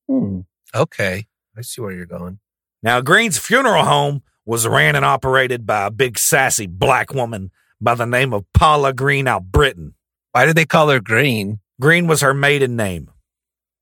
Hmm. 0.08 0.40
Okay. 0.74 1.26
I 1.56 1.60
see 1.62 1.80
where 1.80 1.92
you're 1.92 2.06
going. 2.06 2.40
Now, 2.82 3.00
Green's 3.00 3.38
funeral 3.38 3.84
home 3.84 4.22
was 4.44 4.66
ran 4.66 4.96
and 4.96 5.04
operated 5.04 5.66
by 5.66 5.86
a 5.86 5.90
big 5.90 6.18
sassy 6.18 6.66
black 6.66 7.14
woman 7.14 7.50
by 7.80 7.94
the 7.94 8.06
name 8.06 8.32
of 8.32 8.44
Paula 8.52 8.92
Green 8.92 9.26
Albritton. 9.26 9.94
Why 10.32 10.44
did 10.44 10.56
they 10.56 10.66
call 10.66 10.88
her 10.88 11.00
green? 11.00 11.60
Green 11.80 12.06
was 12.06 12.20
her 12.20 12.34
maiden 12.34 12.76
name. 12.76 13.10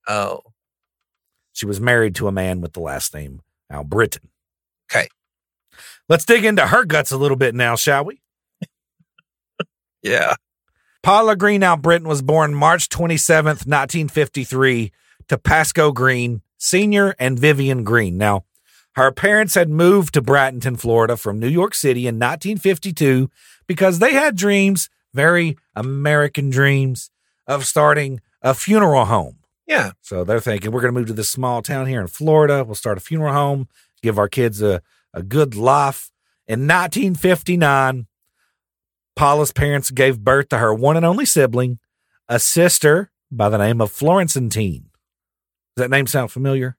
Oh. 0.06 0.40
She 1.54 1.66
was 1.66 1.80
married 1.80 2.14
to 2.16 2.28
a 2.28 2.32
man 2.32 2.60
with 2.60 2.74
the 2.74 2.80
last 2.80 3.14
name 3.14 3.40
Albritton. 3.70 4.28
Okay. 4.90 5.08
Let's 6.08 6.26
dig 6.26 6.44
into 6.44 6.66
her 6.66 6.84
guts 6.84 7.12
a 7.12 7.16
little 7.16 7.38
bit 7.38 7.54
now, 7.54 7.76
shall 7.76 8.04
we? 8.04 8.20
Yeah. 10.02 10.34
Paula 11.02 11.34
Green 11.34 11.62
Albritton 11.62 12.06
was 12.06 12.20
born 12.20 12.54
March 12.54 12.90
27th, 12.90 13.66
1953, 13.66 14.92
to 15.28 15.38
Pasco 15.38 15.92
Green 15.92 16.42
Sr. 16.58 17.14
and 17.18 17.38
Vivian 17.38 17.84
Green. 17.84 18.18
Now, 18.18 18.44
her 18.96 19.10
parents 19.12 19.54
had 19.54 19.70
moved 19.70 20.12
to 20.14 20.22
Bradenton, 20.22 20.78
Florida 20.78 21.16
from 21.16 21.40
New 21.40 21.48
York 21.48 21.74
City 21.74 22.06
in 22.06 22.16
1952 22.16 23.30
because 23.66 23.98
they 23.98 24.12
had 24.12 24.36
dreams, 24.36 24.90
very 25.14 25.56
American 25.74 26.50
dreams, 26.50 27.10
of 27.46 27.64
starting 27.64 28.20
a 28.42 28.52
funeral 28.52 29.06
home. 29.06 29.38
Yeah. 29.66 29.92
So 30.02 30.24
they're 30.24 30.40
thinking, 30.40 30.70
we're 30.70 30.80
going 30.80 30.92
to 30.94 30.98
move 30.98 31.08
to 31.08 31.14
this 31.14 31.30
small 31.30 31.62
town 31.62 31.86
here 31.86 32.00
in 32.00 32.06
Florida. 32.06 32.64
We'll 32.64 32.74
start 32.74 32.98
a 32.98 33.00
funeral 33.00 33.32
home, 33.32 33.68
give 34.02 34.18
our 34.18 34.28
kids 34.28 34.62
a, 34.62 34.82
a 35.12 35.22
good 35.22 35.54
life. 35.54 36.10
In 36.46 36.60
1959, 36.60 38.06
Paula's 39.16 39.52
parents 39.52 39.90
gave 39.90 40.20
birth 40.20 40.48
to 40.50 40.58
her 40.58 40.74
one 40.74 40.96
and 40.96 41.06
only 41.06 41.24
sibling, 41.24 41.78
a 42.28 42.38
sister 42.38 43.10
by 43.30 43.48
the 43.48 43.58
name 43.58 43.80
of 43.80 43.90
Florentine. 43.90 44.90
Does 45.76 45.82
that 45.84 45.90
name 45.90 46.06
sound 46.06 46.30
familiar? 46.30 46.76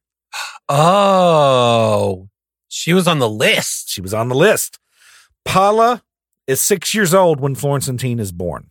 Oh. 0.70 2.30
She 2.68 2.94
was 2.94 3.08
on 3.08 3.20
the 3.20 3.30
list. 3.30 3.90
She 3.90 4.02
was 4.02 4.14
on 4.14 4.30
the 4.30 4.36
list. 4.36 4.80
Paula 5.44 6.04
is 6.48 6.62
six 6.62 6.94
years 6.94 7.14
old 7.14 7.40
when 7.40 7.56
Florentine 7.56 8.20
is 8.20 8.32
born. 8.32 8.70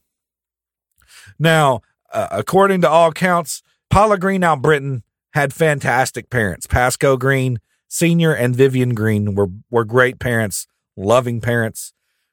Now, 1.38 1.80
uh, 2.12 2.28
according 2.30 2.82
to 2.82 2.88
all 2.88 3.12
counts, 3.12 3.62
Paula 3.94 4.18
Green 4.18 4.42
Albritton 4.42 5.04
had 5.34 5.54
fantastic 5.54 6.28
parents. 6.28 6.66
Pasco 6.66 7.16
Green 7.16 7.60
Senior 7.86 8.34
and 8.34 8.56
Vivian 8.56 8.92
Green 8.92 9.36
were 9.36 9.50
were 9.70 9.84
great 9.84 10.18
parents, 10.18 10.66
loving 10.96 11.40
parents. 11.40 11.92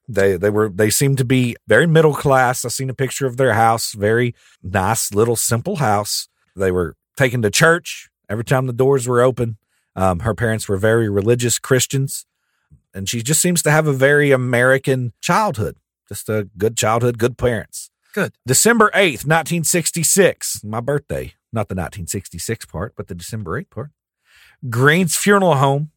They 0.10 0.38
they 0.38 0.50
were 0.50 0.70
they 0.70 0.90
seemed 0.90 1.20
to 1.20 1.24
be 1.24 1.56
very 1.68 1.86
middle 1.86 2.16
class. 2.16 2.66
I 2.66 2.70
seen 2.70 2.90
a 2.90 2.96
picture 2.96 3.28
of 3.28 3.38
their 3.38 3.54
house, 3.54 3.94
very 3.94 4.34
nice 4.64 5.14
little 5.14 5.36
simple 5.36 5.76
house. 5.76 6.30
They 6.56 6.72
were 6.72 6.96
taken 7.16 7.44
to 7.44 7.52
church 7.52 8.10
every 8.28 8.44
time 8.44 8.66
the 8.66 8.74
doors 8.74 9.08
were 9.08 9.22
open. 9.22 9.58
Um, 9.96 10.22
her 10.22 10.34
parents 10.34 10.68
were 10.68 10.78
very 10.78 11.10
religious 11.10 11.60
Christians, 11.60 12.26
and 12.92 13.08
she 13.08 13.22
just 13.22 13.40
seems 13.40 13.62
to 13.62 13.70
have 13.70 13.86
a 13.86 13.94
very 13.94 14.32
American 14.32 15.14
childhood. 15.22 15.78
Just 16.10 16.28
a 16.28 16.50
good 16.58 16.76
childhood, 16.76 17.20
good 17.20 17.38
parents. 17.38 17.92
Good. 18.16 18.34
December 18.48 18.90
8th, 18.96 19.28
1966, 19.28 20.64
my 20.64 20.80
birthday. 20.80 21.36
Not 21.54 21.68
the 21.68 21.76
1966 21.76 22.66
part, 22.66 22.94
but 22.96 23.08
the 23.08 23.16
December 23.16 23.62
8th 23.62 23.70
part. 23.70 23.90
Green's 24.70 25.18
Funeral 25.18 25.56
Home 25.56 25.92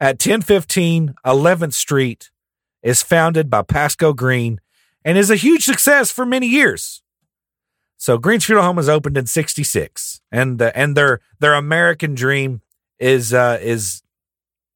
at 0.00 0.14
1015 0.14 1.14
11th 1.24 1.72
Street 1.72 2.30
is 2.82 3.02
founded 3.02 3.50
by 3.50 3.62
Pasco 3.62 4.12
Green 4.12 4.60
and 5.04 5.18
is 5.18 5.30
a 5.30 5.36
huge 5.36 5.64
success 5.64 6.10
for 6.10 6.24
many 6.24 6.46
years. 6.46 7.02
So 7.96 8.16
Green's 8.16 8.44
Funeral 8.44 8.66
Home 8.66 8.76
was 8.76 8.88
opened 8.88 9.16
in 9.16 9.26
66 9.26 10.20
and 10.30 10.62
uh, 10.62 10.70
and 10.74 10.96
their 10.96 11.20
their 11.40 11.54
American 11.54 12.14
dream 12.14 12.62
is 12.98 13.34
uh 13.34 13.58
is 13.60 14.02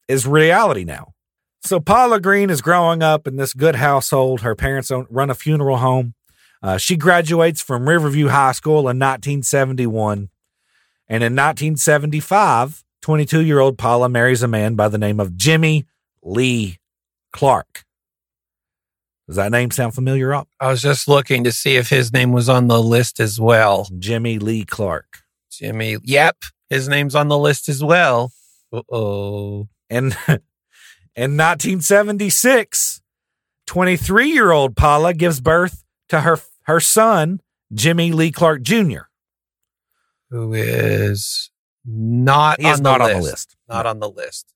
is 0.09 0.27
reality 0.27 0.85
now. 0.85 1.15
So 1.63 1.79
Paula 1.79 2.19
Green 2.19 2.51
is 2.51 2.61
growing 2.61 3.03
up 3.03 3.29
in 3.29 3.37
this 3.37 3.55
good 3.55 3.77
household. 3.77 4.41
Her 4.41 4.57
parents 4.57 4.91
own, 4.91 5.07
run 5.09 5.31
a 5.31 5.35
funeral 5.35 5.77
home. 5.77 6.15
Uh, 6.63 6.77
she 6.77 6.97
graduates 6.97 7.61
from 7.61 7.89
Riverview 7.89 8.29
High 8.29 8.53
School 8.53 8.81
in 8.81 8.99
1971. 8.99 10.29
And 11.09 11.23
in 11.23 11.33
1975, 11.33 12.85
22 13.03 13.41
year 13.41 13.59
old 13.59 13.77
Paula 13.77 14.09
marries 14.09 14.43
a 14.43 14.49
man 14.49 14.77
by 14.77 14.89
the 14.89 14.99
name 14.99 15.19
of 15.19 15.37
Jimmy 15.37 15.87
Lee 16.23 16.79
Clark. 17.33 17.85
Does 19.27 19.37
that 19.37 19.51
name 19.51 19.71
sound 19.71 19.95
familiar, 19.95 20.29
Rob? 20.29 20.47
I 20.61 20.69
was 20.69 20.83
just 20.83 21.09
looking 21.09 21.45
to 21.45 21.53
see 21.53 21.77
if 21.77 21.89
his 21.89 22.13
name 22.13 22.33
was 22.33 22.49
on 22.49 22.69
the 22.69 22.83
list 22.83 23.19
as 23.19 23.41
well. 23.41 23.89
Jimmy 23.99 24.39
Lee 24.39 24.65
Clark. 24.65 25.23
Jimmy. 25.51 25.97
Yep. 26.03 26.37
His 26.71 26.89
name's 26.89 27.15
on 27.15 27.29
the 27.29 27.39
list 27.39 27.69
as 27.69 27.83
well. 27.83 28.33
Uh 28.73 28.83
oh. 28.91 29.69
And 29.91 30.17
in 30.27 30.37
1976, 31.37 33.03
23 33.67 34.29
year 34.29 34.51
old 34.51 34.77
Paula 34.77 35.13
gives 35.15 35.41
birth 35.41 35.85
to 36.09 36.21
her, 36.21 36.39
her 36.65 36.81
son, 36.81 37.41
Jimmy 37.73 38.13
Lee 38.13 38.31
Clark 38.31 38.63
Jr. 38.63 39.03
Who 40.31 40.53
is 40.55 41.51
not, 41.85 42.61
He 42.61 42.67
is 42.67 42.79
on, 42.79 42.83
the 42.83 42.91
not 42.91 43.01
on 43.01 43.09
list. 43.09 43.19
the 43.19 43.31
list. 43.31 43.57
Not 43.69 43.87
on 43.87 44.01
the 44.01 44.09
list. 44.11 44.47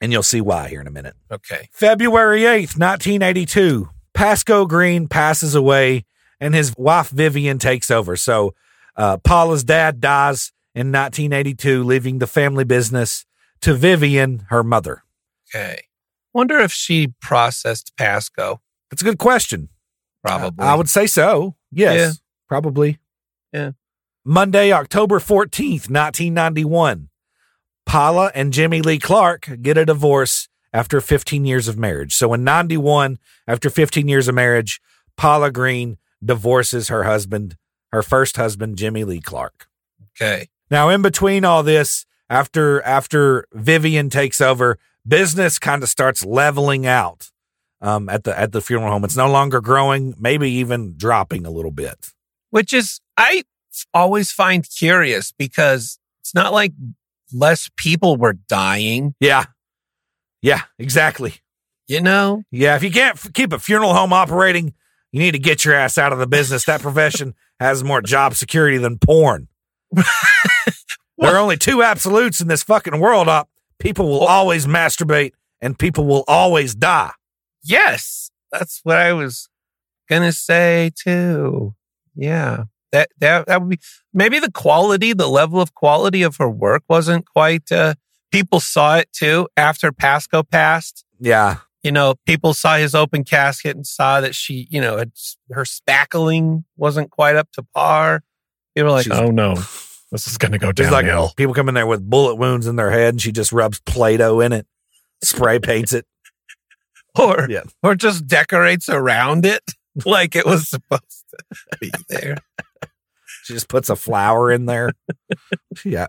And 0.00 0.12
you'll 0.12 0.22
see 0.22 0.40
why 0.40 0.68
here 0.68 0.80
in 0.80 0.86
a 0.86 0.92
minute. 0.92 1.16
Okay. 1.30 1.68
February 1.72 2.42
8th, 2.42 2.78
1982, 2.78 3.88
Pasco 4.14 4.64
Green 4.66 5.08
passes 5.08 5.54
away 5.54 6.04
and 6.40 6.54
his 6.54 6.72
wife 6.76 7.08
Vivian 7.10 7.58
takes 7.58 7.90
over. 7.90 8.14
So 8.16 8.54
uh, 8.96 9.16
Paula's 9.18 9.64
dad 9.64 10.00
dies 10.00 10.52
in 10.74 10.92
1982, 10.92 11.82
leaving 11.82 12.18
the 12.18 12.28
family 12.28 12.62
business 12.64 13.26
to 13.62 13.74
Vivian, 13.74 14.46
her 14.50 14.62
mother. 14.62 15.02
Okay. 15.52 15.82
Wonder 16.32 16.58
if 16.58 16.70
she 16.70 17.14
processed 17.20 17.96
Pasco. 17.96 18.60
That's 18.90 19.02
a 19.02 19.04
good 19.04 19.18
question. 19.18 19.68
Probably. 20.24 20.64
I 20.64 20.74
would 20.74 20.88
say 20.88 21.06
so. 21.06 21.54
Yes, 21.70 21.98
Yeah. 21.98 22.12
probably. 22.48 22.98
Yeah. 23.52 23.72
Monday, 24.24 24.72
October 24.72 25.18
14th, 25.20 25.88
1991. 25.88 27.08
Paula 27.86 28.30
and 28.34 28.52
Jimmy 28.52 28.82
Lee 28.82 28.98
Clark 28.98 29.48
get 29.62 29.78
a 29.78 29.86
divorce 29.86 30.48
after 30.74 31.00
15 31.00 31.46
years 31.46 31.68
of 31.68 31.78
marriage. 31.78 32.14
So 32.14 32.34
in 32.34 32.44
91, 32.44 33.18
after 33.46 33.70
15 33.70 34.08
years 34.08 34.28
of 34.28 34.34
marriage, 34.34 34.80
Paula 35.16 35.50
Green 35.50 35.96
divorces 36.22 36.88
her 36.88 37.04
husband, 37.04 37.56
her 37.92 38.02
first 38.02 38.36
husband, 38.36 38.76
Jimmy 38.76 39.04
Lee 39.04 39.20
Clark. 39.20 39.68
okay. 40.20 40.48
Now, 40.70 40.90
in 40.90 41.00
between 41.00 41.46
all 41.46 41.62
this, 41.62 42.04
after 42.28 42.82
after 42.82 43.46
Vivian 43.54 44.10
takes 44.10 44.38
over, 44.38 44.78
business 45.06 45.58
kind 45.58 45.82
of 45.82 45.88
starts 45.88 46.22
leveling 46.26 46.84
out 46.86 47.30
um, 47.80 48.08
at 48.08 48.24
the 48.24 48.38
at 48.38 48.52
the 48.52 48.60
funeral 48.60 48.90
home. 48.92 49.04
It's 49.04 49.16
no 49.16 49.30
longer 49.30 49.60
growing, 49.60 50.14
maybe 50.18 50.50
even 50.50 50.94
dropping 50.96 51.46
a 51.46 51.50
little 51.50 51.70
bit. 51.70 52.12
Which 52.50 52.72
is, 52.72 53.00
I 53.16 53.44
always 53.92 54.32
find 54.32 54.66
curious 54.68 55.32
because 55.32 55.98
it's 56.20 56.34
not 56.34 56.52
like 56.52 56.72
less 57.32 57.68
people 57.76 58.16
were 58.16 58.32
dying, 58.32 59.14
Yeah, 59.20 59.44
yeah, 60.40 60.62
exactly. 60.78 61.34
you 61.86 62.00
know? 62.00 62.42
Yeah, 62.50 62.74
if 62.76 62.82
you 62.82 62.90
can't 62.90 63.16
f- 63.16 63.32
keep 63.34 63.52
a 63.52 63.58
funeral 63.58 63.92
home 63.92 64.12
operating, 64.14 64.72
you 65.12 65.20
need 65.20 65.32
to 65.32 65.38
get 65.38 65.64
your 65.64 65.74
ass 65.74 65.98
out 65.98 66.12
of 66.12 66.18
the 66.18 66.26
business. 66.26 66.64
That 66.64 66.80
profession 66.80 67.34
has 67.60 67.84
more 67.84 68.00
job 68.00 68.34
security 68.34 68.78
than 68.78 68.98
porn. 68.98 69.48
there 69.92 70.04
are 71.34 71.38
only 71.38 71.56
two 71.56 71.82
absolutes 71.82 72.40
in 72.40 72.48
this 72.48 72.62
fucking 72.62 72.98
world. 72.98 73.28
Up, 73.28 73.48
people 73.78 74.08
will 74.08 74.24
always 74.26 74.66
masturbate, 74.66 75.32
and 75.60 75.78
people 75.78 76.06
will 76.06 76.24
always 76.28 76.74
die. 76.74 77.10
Yes. 77.64 78.30
That's 78.52 78.80
what 78.82 78.96
I 78.96 79.12
was 79.12 79.48
going 80.08 80.22
to 80.22 80.32
say 80.32 80.90
too. 80.94 81.74
Yeah. 82.14 82.64
That, 82.92 83.10
that, 83.18 83.46
that 83.46 83.60
would 83.60 83.68
be 83.70 83.78
maybe 84.14 84.38
the 84.38 84.50
quality, 84.50 85.12
the 85.12 85.28
level 85.28 85.60
of 85.60 85.74
quality 85.74 86.22
of 86.22 86.36
her 86.36 86.48
work 86.48 86.82
wasn't 86.88 87.26
quite, 87.26 87.70
uh, 87.70 87.94
people 88.32 88.60
saw 88.60 88.96
it 88.96 89.08
too 89.12 89.46
after 89.56 89.92
Pasco 89.92 90.42
passed. 90.42 91.04
Yeah, 91.20 91.56
You 91.82 91.92
know, 91.92 92.14
people 92.26 92.54
saw 92.54 92.76
his 92.76 92.94
open 92.94 93.24
casket 93.24 93.76
and 93.76 93.86
saw 93.86 94.20
that 94.22 94.34
she, 94.34 94.66
you 94.70 94.80
know, 94.80 94.96
had, 94.96 95.12
her 95.50 95.64
spackling 95.64 96.64
wasn't 96.76 97.10
quite 97.10 97.36
up 97.36 97.50
to 97.52 97.62
par. 97.74 98.22
They 98.74 98.82
were 98.82 98.90
like, 98.90 99.04
She's- 99.04 99.18
oh 99.18 99.30
no, 99.32 99.54
this 100.10 100.26
is 100.26 100.38
going 100.38 100.52
to 100.52 100.58
go 100.58 100.72
There's 100.72 100.90
like 100.90 101.04
downhill. 101.04 101.32
people 101.36 101.52
come 101.54 101.68
in 101.68 101.74
there 101.74 101.86
with 101.86 102.08
bullet 102.08 102.36
wounds 102.36 102.66
in 102.66 102.76
their 102.76 102.90
head, 102.90 103.14
and 103.14 103.20
she 103.20 103.32
just 103.32 103.52
rubs 103.52 103.80
Play-Doh 103.84 104.40
in 104.40 104.52
it, 104.52 104.66
spray 105.22 105.58
paints 105.58 105.92
it. 105.92 106.06
or 107.18 107.46
Yeah. 107.48 107.62
or 107.82 107.94
just 107.94 108.26
decorates 108.26 108.88
around 108.88 109.44
it 109.46 109.62
like 110.04 110.34
it 110.36 110.44
was 110.46 110.68
supposed 110.68 111.24
to 111.30 111.78
be 111.80 111.90
there. 112.08 112.36
She 113.44 113.54
just 113.54 113.68
puts 113.70 113.88
a 113.88 113.96
flower 113.96 114.52
in 114.52 114.66
there. 114.66 114.90
yeah. 115.82 116.08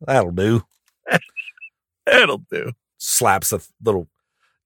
That'll 0.00 0.32
do. 0.32 0.62
It'll 2.06 2.42
do. 2.50 2.72
Slaps 2.98 3.52
a 3.52 3.60
little 3.82 4.08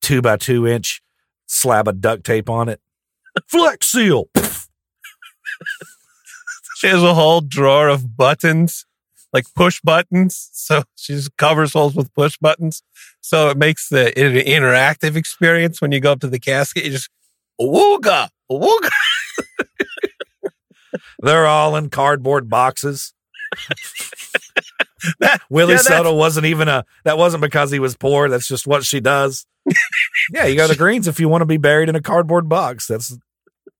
two 0.01 0.22
by 0.22 0.37
two 0.37 0.66
inch 0.66 1.01
slab 1.47 1.89
of 1.89 2.01
duct 2.01 2.24
tape 2.24 2.51
on 2.51 2.68
it. 2.68 2.81
Flex 3.49 3.87
seal. 3.93 4.29
She 6.76 6.87
has 6.89 7.03
a 7.03 7.14
whole 7.14 7.41
drawer 7.41 7.89
of 7.89 8.16
buttons, 8.16 8.87
like 9.33 9.45
push 9.55 9.81
buttons. 9.83 10.51
So 10.59 10.83
she 10.97 11.14
just 11.14 11.35
covers 11.39 11.72
holes 11.72 11.95
with 11.95 12.12
push 12.14 12.37
buttons. 12.39 12.83
So 13.20 13.49
it 13.49 13.57
makes 13.57 13.89
the 13.89 14.09
it, 14.18 14.37
an 14.37 14.62
interactive 14.62 15.16
experience 15.16 15.81
when 15.81 15.93
you 15.93 16.01
go 16.01 16.12
up 16.12 16.20
to 16.20 16.26
the 16.29 16.39
casket. 16.39 16.85
You 16.85 16.91
just 16.91 17.09
wooga 17.61 18.29
wooga. 18.51 18.91
They're 21.20 21.47
all 21.47 21.76
in 21.76 21.91
cardboard 21.91 22.49
boxes. 22.49 23.12
That- 25.20 25.41
Willie 25.49 25.74
yeah, 25.74 25.81
Suttle 25.81 26.16
wasn't 26.18 26.47
even 26.47 26.66
a 26.68 26.85
that 27.05 27.16
wasn't 27.16 27.41
because 27.41 27.70
he 27.70 27.79
was 27.79 27.97
poor. 27.97 28.29
That's 28.29 28.49
just 28.49 28.66
what 28.66 28.85
she 28.85 28.99
does. 28.99 29.47
yeah, 30.33 30.47
you 30.47 30.57
go 30.57 30.66
to 30.66 30.76
Greens 30.76 31.07
if 31.07 31.20
you 31.20 31.29
want 31.29 31.43
to 31.43 31.47
be 31.47 31.57
buried 31.57 31.89
in 31.89 31.95
a 31.95 32.03
cardboard 32.03 32.49
box. 32.49 32.89
That's 32.89 33.16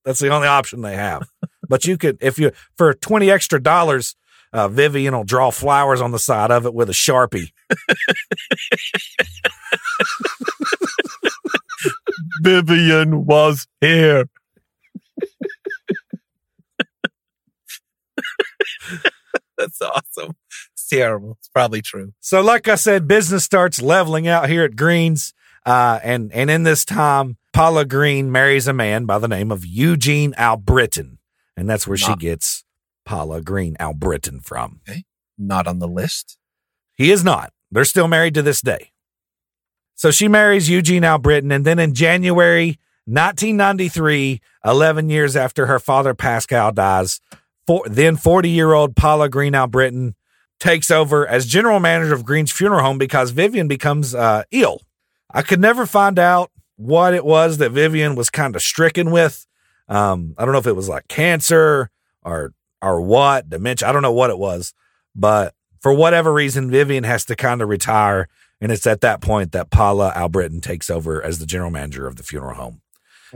that's 0.05 0.21
the 0.21 0.29
only 0.29 0.47
option 0.47 0.81
they 0.83 0.95
have. 0.95 1.29
But 1.69 1.85
you 1.85 1.99
could 1.99 2.19
if 2.21 2.39
you 2.39 2.53
for 2.77 2.95
twenty 2.95 3.33
extra 3.33 3.61
dollars, 3.61 4.15
uh, 4.53 4.69
Vivian 4.69 5.15
will 5.15 5.25
draw 5.25 5.51
flowers 5.51 6.01
on 6.01 6.13
the 6.13 6.19
side 6.19 6.51
of 6.51 6.67
it 6.67 6.75
with 6.75 6.89
a 6.89 6.93
sharpie. 6.93 7.53
Vivian 12.43 13.27
was 13.27 13.67
here. 13.81 14.29
That's 19.57 19.81
awesome. 19.83 20.37
It's 20.73 20.89
terrible. 20.89 21.37
It's 21.39 21.49
probably 21.49 21.83
true. 21.83 22.13
So, 22.21 22.41
like 22.41 22.69
I 22.69 22.77
said, 22.77 23.09
business 23.09 23.45
starts 23.45 23.83
leveling 23.83 24.29
out 24.29 24.49
here 24.49 24.65
at 24.65 24.77
Greens. 24.77 25.35
Uh, 25.67 25.99
and, 26.03 26.33
and 26.33 26.51
in 26.51 26.63
this 26.63 26.85
time, 26.85 27.37
Paula 27.53 27.85
Green 27.85 28.33
marries 28.33 28.69
a 28.69 28.73
man 28.73 29.05
by 29.05 29.19
the 29.19 29.29
name 29.29 29.51
of 29.51 29.67
Eugene 29.67 30.33
Albritton. 30.39 31.19
And 31.57 31.69
that's 31.69 31.89
where 31.89 31.97
she 31.97 32.15
gets 32.15 32.65
Paula 33.09 33.41
Green 33.41 33.75
Albritton 33.81 34.41
from. 34.41 34.83
Not 35.39 35.67
on 35.67 35.79
the 35.79 35.89
list. 35.89 36.37
He 36.95 37.11
is 37.11 37.25
not. 37.25 37.55
They're 37.71 37.87
still 37.87 38.07
married 38.07 38.35
to 38.35 38.43
this 38.43 38.61
day. 38.61 38.93
So 39.95 40.11
she 40.11 40.29
marries 40.29 40.69
Eugene 40.69 41.05
Albritton. 41.05 41.51
And 41.51 41.65
then 41.65 41.79
in 41.79 41.95
January 41.95 42.79
1993, 43.07 44.43
11 44.63 45.09
years 45.09 45.37
after 45.37 45.65
her 45.65 45.79
father 45.79 46.13
Pascal 46.13 46.71
dies, 46.71 47.19
then 47.87 48.19
40 48.19 48.51
year 48.51 48.75
old 48.75 48.95
Paula 48.95 49.31
Green 49.31 49.55
Albritton 49.55 50.15
takes 50.61 50.91
over 50.91 51.27
as 51.27 51.47
general 51.47 51.81
manager 51.81 52.13
of 52.13 52.27
Green's 52.27 52.53
funeral 52.53 52.83
home 52.83 52.99
because 52.99 53.31
Vivian 53.31 53.69
becomes 53.69 54.15
uh, 54.15 54.43
ill. 54.51 54.83
I 55.31 55.41
could 55.41 55.61
never 55.61 55.87
find 55.87 56.19
out 56.19 56.51
what 56.77 57.15
it 57.15 57.25
was 57.25 57.57
that 57.57 57.71
Vivian 57.71 58.17
was 58.17 58.29
kind 58.29 58.55
of 58.55 58.61
stricken 58.61 59.11
with. 59.11 59.47
Um, 59.89 60.35
I 60.37 60.45
don't 60.45 60.53
know 60.53 60.59
if 60.59 60.67
it 60.67 60.77
was 60.77 60.91
like 60.91 61.09
cancer 61.09 61.89
or 62.23 62.53
or 62.83 63.01
what 63.01 63.51
dementia. 63.51 63.89
I 63.89 63.93
don't 63.93 64.03
know 64.03 64.13
what 64.13 64.31
it 64.31 64.39
was, 64.39 64.75
but 65.15 65.55
for 65.81 65.93
whatever 65.93 66.33
reason, 66.33 66.71
Vivian 66.71 67.05
has 67.05 67.25
to 67.27 67.37
kind 67.37 67.63
of 67.63 67.69
retire, 67.69 68.29
and 68.61 68.73
it's 68.73 68.87
at 68.87 69.01
that 69.03 69.21
point 69.21 69.53
that 69.53 69.71
Paula 69.71 70.13
Albritton 70.15 70.61
takes 70.61 70.91
over 70.91 71.23
as 71.23 71.39
the 71.39 71.47
general 71.47 71.71
manager 71.71 72.07
of 72.07 72.17
the 72.17 72.23
funeral 72.23 72.55
home. 72.55 72.81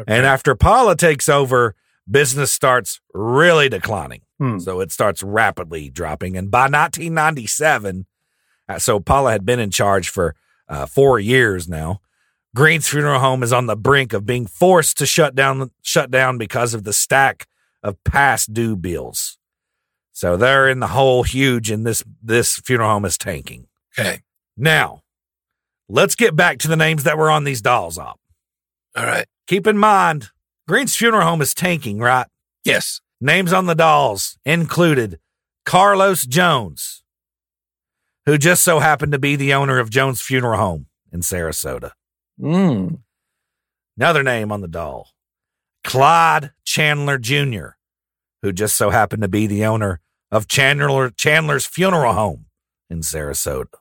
And 0.06 0.26
after 0.26 0.54
Paula 0.54 0.96
takes 0.96 1.28
over, 1.28 1.74
business 2.10 2.50
starts 2.50 3.00
really 3.12 3.68
declining. 3.68 4.22
Hmm. 4.38 4.58
So 4.58 4.80
it 4.80 4.90
starts 4.90 5.22
rapidly 5.22 5.90
dropping. 5.90 6.36
And 6.36 6.50
by 6.50 6.62
1997, 6.62 8.06
uh, 8.68 8.78
so 8.78 9.00
Paula 9.00 9.32
had 9.32 9.44
been 9.44 9.60
in 9.60 9.70
charge 9.70 10.08
for 10.08 10.34
uh, 10.68 10.86
four 10.86 11.20
years 11.20 11.68
now. 11.68 12.00
Green's 12.54 12.88
funeral 12.88 13.20
home 13.20 13.42
is 13.42 13.52
on 13.52 13.66
the 13.66 13.76
brink 13.76 14.12
of 14.12 14.26
being 14.26 14.46
forced 14.46 14.98
to 14.98 15.06
shut 15.06 15.34
down, 15.34 15.70
shut 15.82 16.10
down 16.10 16.38
because 16.38 16.74
of 16.74 16.84
the 16.84 16.92
stack 16.92 17.46
of 17.82 18.02
past 18.04 18.52
due 18.52 18.76
bills. 18.76 19.38
So 20.12 20.36
they're 20.36 20.68
in 20.68 20.80
the 20.80 20.88
hole 20.88 21.22
huge, 21.22 21.70
and 21.70 21.86
this 21.86 22.04
this 22.22 22.56
funeral 22.56 22.90
home 22.90 23.04
is 23.04 23.18
tanking. 23.18 23.66
Okay. 23.98 24.20
Now, 24.56 25.02
let's 25.88 26.14
get 26.14 26.36
back 26.36 26.58
to 26.58 26.68
the 26.68 26.76
names 26.76 27.04
that 27.04 27.18
were 27.18 27.30
on 27.30 27.44
these 27.44 27.62
dolls 27.62 27.98
up. 27.98 28.20
All 28.96 29.04
right. 29.04 29.26
Keep 29.46 29.66
in 29.66 29.78
mind, 29.78 30.30
Green's 30.68 30.96
funeral 30.96 31.26
home 31.26 31.42
is 31.42 31.54
tanking, 31.54 31.98
right? 31.98 32.26
Yes. 32.64 33.00
Names 33.20 33.52
on 33.52 33.66
the 33.66 33.74
dolls 33.74 34.38
included 34.44 35.18
Carlos 35.64 36.26
Jones, 36.26 37.02
who 38.26 38.36
just 38.36 38.62
so 38.62 38.80
happened 38.80 39.12
to 39.12 39.18
be 39.18 39.36
the 39.36 39.54
owner 39.54 39.78
of 39.78 39.90
Jones 39.90 40.20
Funeral 40.20 40.58
Home 40.58 40.86
in 41.12 41.20
Sarasota. 41.20 41.92
Mm. 42.40 42.98
Another 43.96 44.22
name 44.22 44.50
on 44.50 44.60
the 44.60 44.68
doll, 44.68 45.10
Clyde 45.84 46.52
Chandler 46.64 47.18
Jr., 47.18 47.70
who 48.42 48.52
just 48.52 48.76
so 48.76 48.90
happened 48.90 49.22
to 49.22 49.28
be 49.28 49.46
the 49.46 49.64
owner 49.64 50.00
of 50.30 50.48
Chandler 50.48 51.10
Chandler's 51.10 51.66
Funeral 51.66 52.14
Home 52.14 52.46
in 52.88 53.00
Sarasota. 53.00 53.74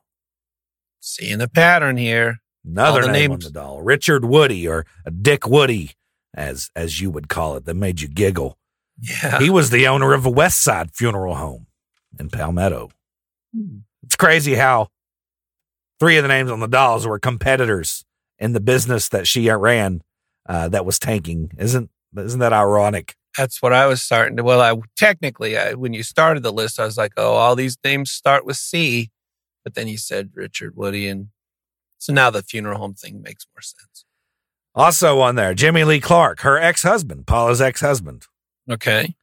Seeing 1.00 1.42
a 1.42 1.48
pattern 1.48 1.98
here. 1.98 2.38
Another 2.64 3.12
name 3.12 3.32
on 3.32 3.40
the 3.40 3.50
doll, 3.50 3.82
Richard 3.82 4.24
Woody 4.24 4.68
or 4.68 4.86
Dick 5.22 5.48
Woody, 5.48 5.94
as 6.34 6.70
as 6.76 7.02
you 7.02 7.10
would 7.10 7.28
call 7.28 7.56
it, 7.56 7.66
that 7.66 7.74
made 7.74 8.02
you 8.02 8.08
giggle. 8.08 8.58
Yeah. 9.00 9.40
He 9.40 9.50
was 9.50 9.72
the 9.72 9.88
owner 9.88 10.14
of 10.14 10.28
a 10.28 10.30
West 10.30 10.62
Side 10.62 10.92
Funeral 10.94 11.36
Home 11.36 11.66
in 12.20 12.30
Palmetto. 12.30 12.92
It's 14.04 14.16
crazy 14.16 14.54
how 14.54 14.90
three 16.00 16.18
of 16.18 16.24
the 16.24 16.28
names 16.28 16.52
on 16.52 16.60
the 16.60 16.68
dolls 16.68 17.08
were 17.08 17.18
competitors 17.18 18.06
in 18.38 18.54
the 18.54 18.60
business 18.60 19.10
that 19.10 19.28
she 19.28 19.50
ran 19.50 20.02
uh, 20.48 20.70
that 20.70 20.86
was 20.86 21.00
tanking. 21.00 21.52
Isn't 21.58 21.90
isn't 22.18 22.40
that 22.40 22.54
ironic? 22.54 23.16
That's 23.38 23.62
what 23.62 23.74
I 23.74 23.88
was 23.88 24.02
starting 24.02 24.38
to. 24.38 24.44
Well, 24.44 24.62
I 24.62 24.76
technically, 24.98 25.58
I, 25.58 25.74
when 25.74 25.94
you 25.94 26.04
started 26.04 26.44
the 26.44 26.52
list, 26.52 26.80
I 26.80 26.86
was 26.86 26.98
like, 26.98 27.14
oh, 27.16 27.34
all 27.34 27.56
these 27.56 27.78
names 27.84 28.12
start 28.12 28.46
with 28.46 28.58
C. 28.58 29.10
But 29.64 29.76
then 29.76 29.88
you 29.88 29.98
said 29.98 30.32
Richard 30.34 30.76
Woody. 30.76 31.08
And 31.08 31.28
so 31.98 32.12
now 32.12 32.30
the 32.30 32.42
funeral 32.42 32.80
home 32.80 32.94
thing 32.94 33.22
makes 33.22 33.46
more 33.56 33.62
sense. 33.62 34.06
Also 34.74 35.20
on 35.20 35.36
there, 35.36 35.54
Jimmy 35.54 35.84
Lee 35.84 36.00
Clark, 36.00 36.42
her 36.42 36.58
ex 36.58 36.84
husband, 36.84 37.28
Paula's 37.28 37.62
ex 37.62 37.82
husband. 37.82 38.26
Okay. 38.70 39.16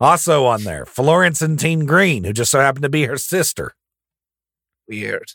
Also 0.00 0.44
on 0.44 0.64
there, 0.64 0.84
Florentine 0.86 1.86
Green, 1.86 2.24
who 2.24 2.32
just 2.32 2.50
so 2.50 2.60
happened 2.60 2.84
to 2.84 2.88
be 2.88 3.06
her 3.06 3.16
sister. 3.16 3.74
Weird. 4.88 5.32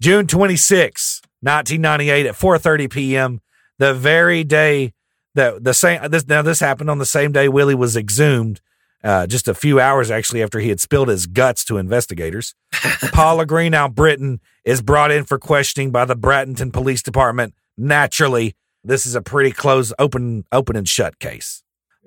June 0.00 0.26
26, 0.26 1.22
1998 1.40 2.26
at 2.26 2.34
4:30 2.34 2.90
p.m. 2.90 3.40
the 3.78 3.94
very 3.94 4.44
day 4.44 4.92
that 5.34 5.64
the 5.64 5.74
same 5.74 6.10
this 6.10 6.26
now 6.26 6.42
this 6.42 6.60
happened 6.60 6.90
on 6.90 6.98
the 6.98 7.06
same 7.06 7.32
day 7.32 7.48
Willie 7.48 7.74
was 7.74 7.96
exhumed 7.96 8.60
uh, 9.02 9.26
just 9.26 9.48
a 9.48 9.54
few 9.54 9.78
hours 9.78 10.10
actually 10.10 10.42
after 10.42 10.60
he 10.60 10.70
had 10.70 10.80
spilled 10.80 11.08
his 11.08 11.26
guts 11.26 11.64
to 11.66 11.76
investigators. 11.76 12.54
Paula 13.12 13.44
Green 13.44 13.74
Britton 13.92 14.40
is 14.64 14.80
brought 14.80 15.10
in 15.10 15.24
for 15.24 15.38
questioning 15.38 15.90
by 15.90 16.04
the 16.04 16.16
Bradenton 16.16 16.72
Police 16.72 17.02
Department. 17.02 17.54
Naturally, 17.76 18.56
this 18.82 19.04
is 19.04 19.14
a 19.14 19.22
pretty 19.22 19.50
close 19.50 19.92
open 19.98 20.44
open 20.52 20.76
and 20.76 20.88
shut 20.88 21.18
case. 21.18 21.62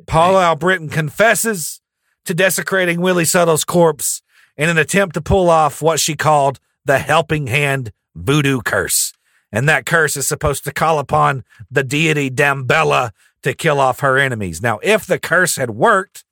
Paula 0.05 0.43
Albritton 0.43 0.89
confesses 0.89 1.81
to 2.25 2.33
desecrating 2.33 3.01
Willie 3.01 3.25
Suttle's 3.25 3.63
corpse 3.63 4.21
in 4.55 4.69
an 4.69 4.77
attempt 4.77 5.13
to 5.15 5.21
pull 5.21 5.49
off 5.49 5.81
what 5.81 5.99
she 5.99 6.15
called 6.15 6.59
the 6.85 6.99
helping 6.99 7.47
hand 7.47 7.91
voodoo 8.15 8.61
curse. 8.61 9.13
And 9.51 9.67
that 9.69 9.85
curse 9.85 10.17
is 10.17 10.27
supposed 10.27 10.63
to 10.65 10.73
call 10.73 10.99
upon 10.99 11.43
the 11.71 11.83
deity 11.83 12.29
Dambala 12.29 13.11
to 13.43 13.53
kill 13.53 13.79
off 13.79 14.01
her 14.01 14.17
enemies. 14.17 14.61
Now, 14.61 14.79
if 14.83 15.05
the 15.05 15.19
curse 15.19 15.55
had 15.55 15.71
worked, 15.71 16.25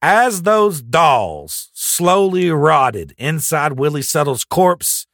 as 0.00 0.42
those 0.42 0.80
dolls 0.80 1.70
slowly 1.74 2.50
rotted 2.50 3.14
inside 3.18 3.72
Willie 3.72 4.02
Suttle's 4.02 4.44
corpse, 4.44 5.06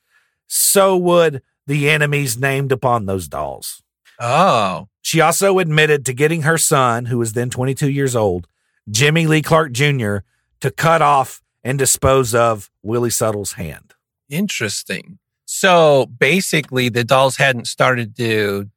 so 0.47 0.97
would 0.97 1.43
the 1.66 1.89
enemies 1.89 2.39
named 2.39 2.72
upon 2.72 3.07
those 3.07 3.29
dolls. 3.29 3.83
Oh. 4.20 4.89
She 5.01 5.20
also 5.20 5.59
admitted 5.59 6.05
to 6.07 6.12
getting 6.12 6.43
her 6.43 6.59
son, 6.59 7.07
who 7.07 7.18
was 7.18 7.33
then 7.33 7.51
22 7.51 7.91
years 7.91 8.14
old, 8.14 8.47
Jimmy 8.91 9.27
Lee 9.27 9.43
Clark 9.43 9.72
Jr., 9.72 10.18
to 10.61 10.70
cut 10.70 11.03
off 11.03 11.43
and 11.62 11.79
dispose 11.79 12.35
of 12.35 12.70
Willie 12.83 13.11
Suttle's 13.11 13.53
hand. 13.53 13.95
Interesting. 14.29 15.18
So 15.47 16.07
basically, 16.07 16.88
the 16.88 17.05
dolls 17.05 17.36
hadn't 17.36 17.66
started 17.66 18.16
to 18.16 18.70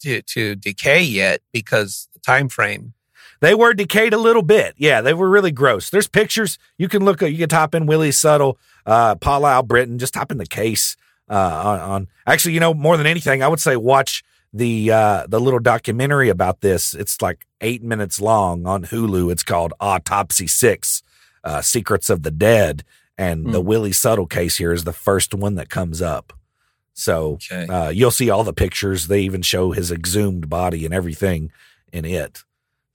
to, 0.00 0.22
to 0.22 0.54
decay 0.54 1.02
yet 1.02 1.40
because 1.52 2.08
the 2.12 2.20
time 2.20 2.48
frame. 2.48 2.94
They 3.40 3.54
were 3.54 3.72
decayed 3.72 4.12
a 4.12 4.18
little 4.18 4.42
bit. 4.42 4.74
Yeah, 4.76 5.00
they 5.00 5.14
were 5.14 5.28
really 5.28 5.52
gross. 5.52 5.90
There's 5.90 6.08
pictures 6.08 6.58
you 6.76 6.88
can 6.88 7.04
look. 7.04 7.22
You 7.22 7.36
can 7.36 7.48
type 7.48 7.74
in 7.74 7.86
Willie 7.86 8.10
Suttle, 8.10 8.56
uh, 8.84 9.14
Paula 9.16 9.62
Britton. 9.62 9.98
Just 9.98 10.14
type 10.14 10.32
in 10.32 10.38
the 10.38 10.46
case 10.46 10.96
uh, 11.28 11.62
on, 11.64 11.80
on. 11.80 12.08
Actually, 12.26 12.54
you 12.54 12.60
know, 12.60 12.74
more 12.74 12.96
than 12.96 13.06
anything, 13.06 13.42
I 13.42 13.48
would 13.48 13.60
say 13.60 13.76
watch 13.76 14.24
the 14.52 14.90
uh, 14.90 15.26
the 15.28 15.40
little 15.40 15.60
documentary 15.60 16.28
about 16.28 16.62
this. 16.62 16.94
It's 16.94 17.22
like 17.22 17.46
eight 17.60 17.82
minutes 17.82 18.20
long 18.20 18.66
on 18.66 18.84
Hulu. 18.84 19.30
It's 19.30 19.44
called 19.44 19.72
Autopsy 19.78 20.48
Six: 20.48 21.02
uh, 21.44 21.60
Secrets 21.62 22.10
of 22.10 22.24
the 22.24 22.32
Dead, 22.32 22.82
and 23.18 23.52
the 23.52 23.60
Hmm. 23.60 23.66
Willie 23.66 23.90
Suttle 23.90 24.30
case 24.30 24.56
here 24.56 24.72
is 24.72 24.84
the 24.84 24.92
first 24.94 25.34
one 25.34 25.56
that 25.56 25.68
comes 25.68 26.00
up. 26.00 26.32
So 26.94 27.34
Okay. 27.50 27.66
uh, 27.66 27.88
you'll 27.90 28.10
see 28.12 28.30
all 28.30 28.44
the 28.44 28.52
pictures. 28.52 29.08
They 29.08 29.20
even 29.22 29.42
show 29.42 29.72
his 29.72 29.92
exhumed 29.92 30.48
body 30.48 30.84
and 30.84 30.94
everything 30.94 31.50
in 31.92 32.04
it. 32.04 32.44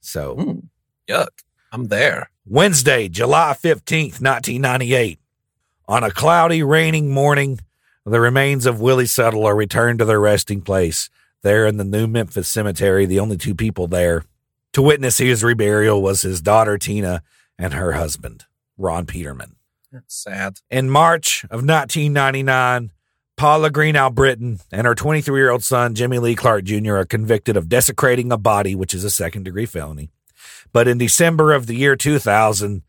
So 0.00 0.36
Mm, 0.36 0.62
yuck. 1.08 1.28
I'm 1.72 1.88
there. 1.88 2.30
Wednesday, 2.46 3.08
July 3.08 3.54
15th, 3.60 4.20
1998. 4.20 5.18
On 5.88 6.02
a 6.04 6.10
cloudy, 6.10 6.62
raining 6.62 7.10
morning, 7.10 7.60
the 8.06 8.20
remains 8.20 8.64
of 8.66 8.80
Willie 8.80 9.04
Suttle 9.06 9.44
are 9.46 9.56
returned 9.56 9.98
to 9.98 10.04
their 10.04 10.20
resting 10.20 10.60
place 10.62 11.08
there 11.42 11.66
in 11.66 11.76
the 11.78 11.84
New 11.84 12.06
Memphis 12.06 12.48
Cemetery. 12.48 13.06
The 13.06 13.20
only 13.20 13.36
two 13.36 13.54
people 13.54 13.86
there 13.88 14.24
to 14.72 14.82
witness 14.82 15.18
his 15.18 15.42
reburial 15.42 16.00
was 16.02 16.22
his 16.22 16.40
daughter, 16.42 16.78
Tina, 16.78 17.22
and 17.58 17.74
her 17.74 17.92
husband, 17.92 18.44
Ron 18.78 19.06
Peterman. 19.06 19.53
That's 19.94 20.16
sad. 20.16 20.58
In 20.70 20.90
March 20.90 21.44
of 21.44 21.64
1999, 21.64 22.90
Paula 23.36 23.70
Green 23.70 23.94
Albritton 23.94 24.58
and 24.72 24.88
her 24.88 24.94
23 24.96 25.38
year 25.38 25.50
old 25.50 25.62
son, 25.62 25.94
Jimmy 25.94 26.18
Lee 26.18 26.34
Clark 26.34 26.64
Jr., 26.64 26.96
are 26.96 27.04
convicted 27.04 27.56
of 27.56 27.68
desecrating 27.68 28.32
a 28.32 28.36
body, 28.36 28.74
which 28.74 28.92
is 28.92 29.04
a 29.04 29.10
second 29.10 29.44
degree 29.44 29.66
felony. 29.66 30.10
But 30.72 30.88
in 30.88 30.98
December 30.98 31.52
of 31.52 31.68
the 31.68 31.76
year 31.76 31.94
2000, 31.94 32.82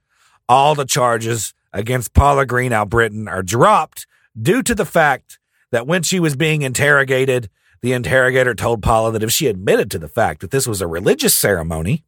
all 0.49 0.73
the 0.73 0.85
charges 0.85 1.53
against 1.71 2.15
Paula 2.15 2.47
Green 2.47 2.73
Albritton 2.73 3.27
are 3.27 3.43
dropped 3.43 4.07
due 4.39 4.63
to 4.63 4.73
the 4.73 4.83
fact 4.83 5.37
that 5.69 5.85
when 5.85 6.01
she 6.01 6.19
was 6.19 6.35
being 6.35 6.63
interrogated, 6.63 7.51
the 7.81 7.93
interrogator 7.93 8.55
told 8.55 8.81
Paula 8.81 9.11
that 9.11 9.21
if 9.21 9.31
she 9.31 9.45
admitted 9.45 9.91
to 9.91 9.99
the 9.99 10.07
fact 10.07 10.41
that 10.41 10.49
this 10.49 10.65
was 10.65 10.81
a 10.81 10.87
religious 10.87 11.37
ceremony, 11.37 12.03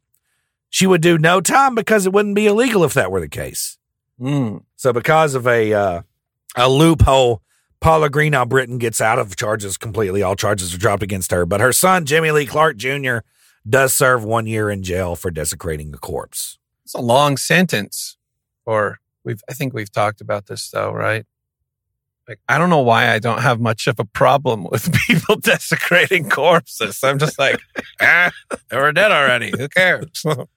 she 0.72 0.88
would 0.88 1.02
do 1.02 1.20
no 1.20 1.40
time 1.40 1.76
because 1.76 2.08
it 2.08 2.14
wouldn't 2.14 2.34
be 2.34 2.48
illegal 2.48 2.84
if 2.84 2.96
that 2.96 3.12
were 3.12 3.22
the 3.22 3.30
case. 3.30 3.78
Mm. 4.20 4.64
So 4.76 4.94
because 4.94 5.36
of 5.36 5.48
a 5.48 5.74
uh, 5.74 6.02
a 6.56 6.70
loophole, 6.70 7.42
Paula 7.80 8.10
Green 8.10 8.34
Albritton 8.34 8.80
gets 8.80 9.00
out 9.00 9.20
of 9.20 9.36
charges 9.36 9.78
completely. 9.78 10.24
All 10.24 10.36
charges 10.36 10.74
are 10.74 10.78
dropped 10.78 11.04
against 11.04 11.32
her, 11.32 11.46
but 11.46 11.62
her 11.62 11.72
son 11.72 12.06
Jimmy 12.06 12.32
Lee 12.32 12.46
Clark 12.46 12.78
Jr. 12.78 13.20
does 13.68 13.94
serve 13.94 14.24
one 14.24 14.48
year 14.48 14.70
in 14.70 14.84
jail 14.84 15.16
for 15.16 15.30
desecrating 15.30 15.94
a 15.94 15.98
corpse. 15.98 16.58
It's 16.84 16.94
a 16.94 17.02
long 17.02 17.38
sentence. 17.38 18.18
Or 18.66 19.00
we've 19.24 19.42
I 19.50 19.54
think 19.54 19.74
we've 19.74 19.92
talked 19.92 20.22
about 20.22 20.48
this 20.48 20.70
though, 20.70 20.92
right? 20.92 21.26
Like 22.28 22.40
I 22.50 22.58
don't 22.58 22.70
know 22.70 22.82
why 22.82 23.14
I 23.14 23.20
don't 23.20 23.42
have 23.42 23.60
much 23.60 23.88
of 23.88 24.00
a 24.00 24.06
problem 24.06 24.66
with 24.70 24.92
people 25.08 25.38
desecrating 25.38 26.30
corpses. 26.30 27.04
I'm 27.04 27.20
just 27.20 27.40
like, 27.40 27.60
ah, 28.02 28.32
they 28.70 28.78
were 28.78 28.92
dead 28.92 29.12
already. 29.12 29.52
Who 29.58 29.68
cares? 29.70 30.26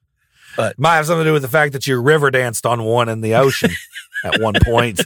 Might 0.78 0.96
have 0.96 1.06
something 1.06 1.24
to 1.24 1.28
do 1.30 1.32
with 1.32 1.42
the 1.42 1.48
fact 1.48 1.72
that 1.72 1.86
you 1.86 2.00
river 2.00 2.30
danced 2.30 2.66
on 2.66 2.82
one 2.84 3.08
in 3.08 3.20
the 3.20 3.34
ocean 3.34 3.70
at 4.24 4.40
one 4.40 4.54
point. 4.62 5.00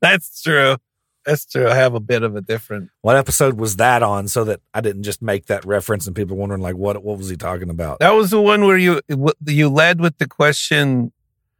That's 0.00 0.42
true. 0.42 0.76
That's 1.24 1.46
true. 1.46 1.68
I 1.68 1.74
have 1.76 1.94
a 1.94 2.00
bit 2.00 2.24
of 2.24 2.34
a 2.34 2.40
different. 2.40 2.90
What 3.02 3.16
episode 3.16 3.58
was 3.58 3.76
that 3.76 4.02
on? 4.02 4.26
So 4.26 4.42
that 4.44 4.60
I 4.74 4.80
didn't 4.80 5.04
just 5.04 5.22
make 5.22 5.46
that 5.46 5.64
reference 5.64 6.06
and 6.08 6.16
people 6.16 6.36
wondering 6.36 6.60
like 6.62 6.74
what 6.76 7.02
what 7.04 7.16
was 7.18 7.28
he 7.28 7.36
talking 7.36 7.70
about? 7.70 8.00
That 8.00 8.10
was 8.10 8.30
the 8.30 8.40
one 8.40 8.64
where 8.64 8.76
you 8.76 9.00
you 9.46 9.68
led 9.68 10.00
with 10.00 10.18
the 10.18 10.26
question, 10.26 11.12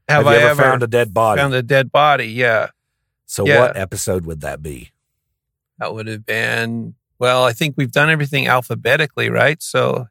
"Have, 0.09 0.25
Have, 0.25 0.27
I 0.27 0.37
ever, 0.39 0.49
ever 0.49 0.63
found 0.63 0.83
a 0.83 0.89
dead 0.89 1.15
body? 1.15 1.41
found 1.41 1.55
a 1.55 1.63
dead 1.63 1.93
body?" 1.93 2.27
Yeah, 2.27 2.71
so 3.27 3.47
Yeah. 3.47 3.61
what 3.61 3.77
episode 3.77 4.27
would 4.27 4.41
that 4.41 4.63
be? 4.63 4.91
that 5.79 5.95
would 5.95 6.07
have 6.09 6.25
been. 6.27 6.95
Well, 7.21 7.45
I 7.45 7.53
think 7.53 7.75
we've 7.77 7.93
done 7.93 8.11
everything 8.11 8.49
alphabetically, 8.49 9.31
right? 9.31 9.63
So, 9.63 10.07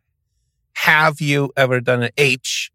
have 0.74 1.20
you 1.20 1.52
ever 1.58 1.82
done 1.82 2.04
an 2.04 2.12
H? 2.18 2.71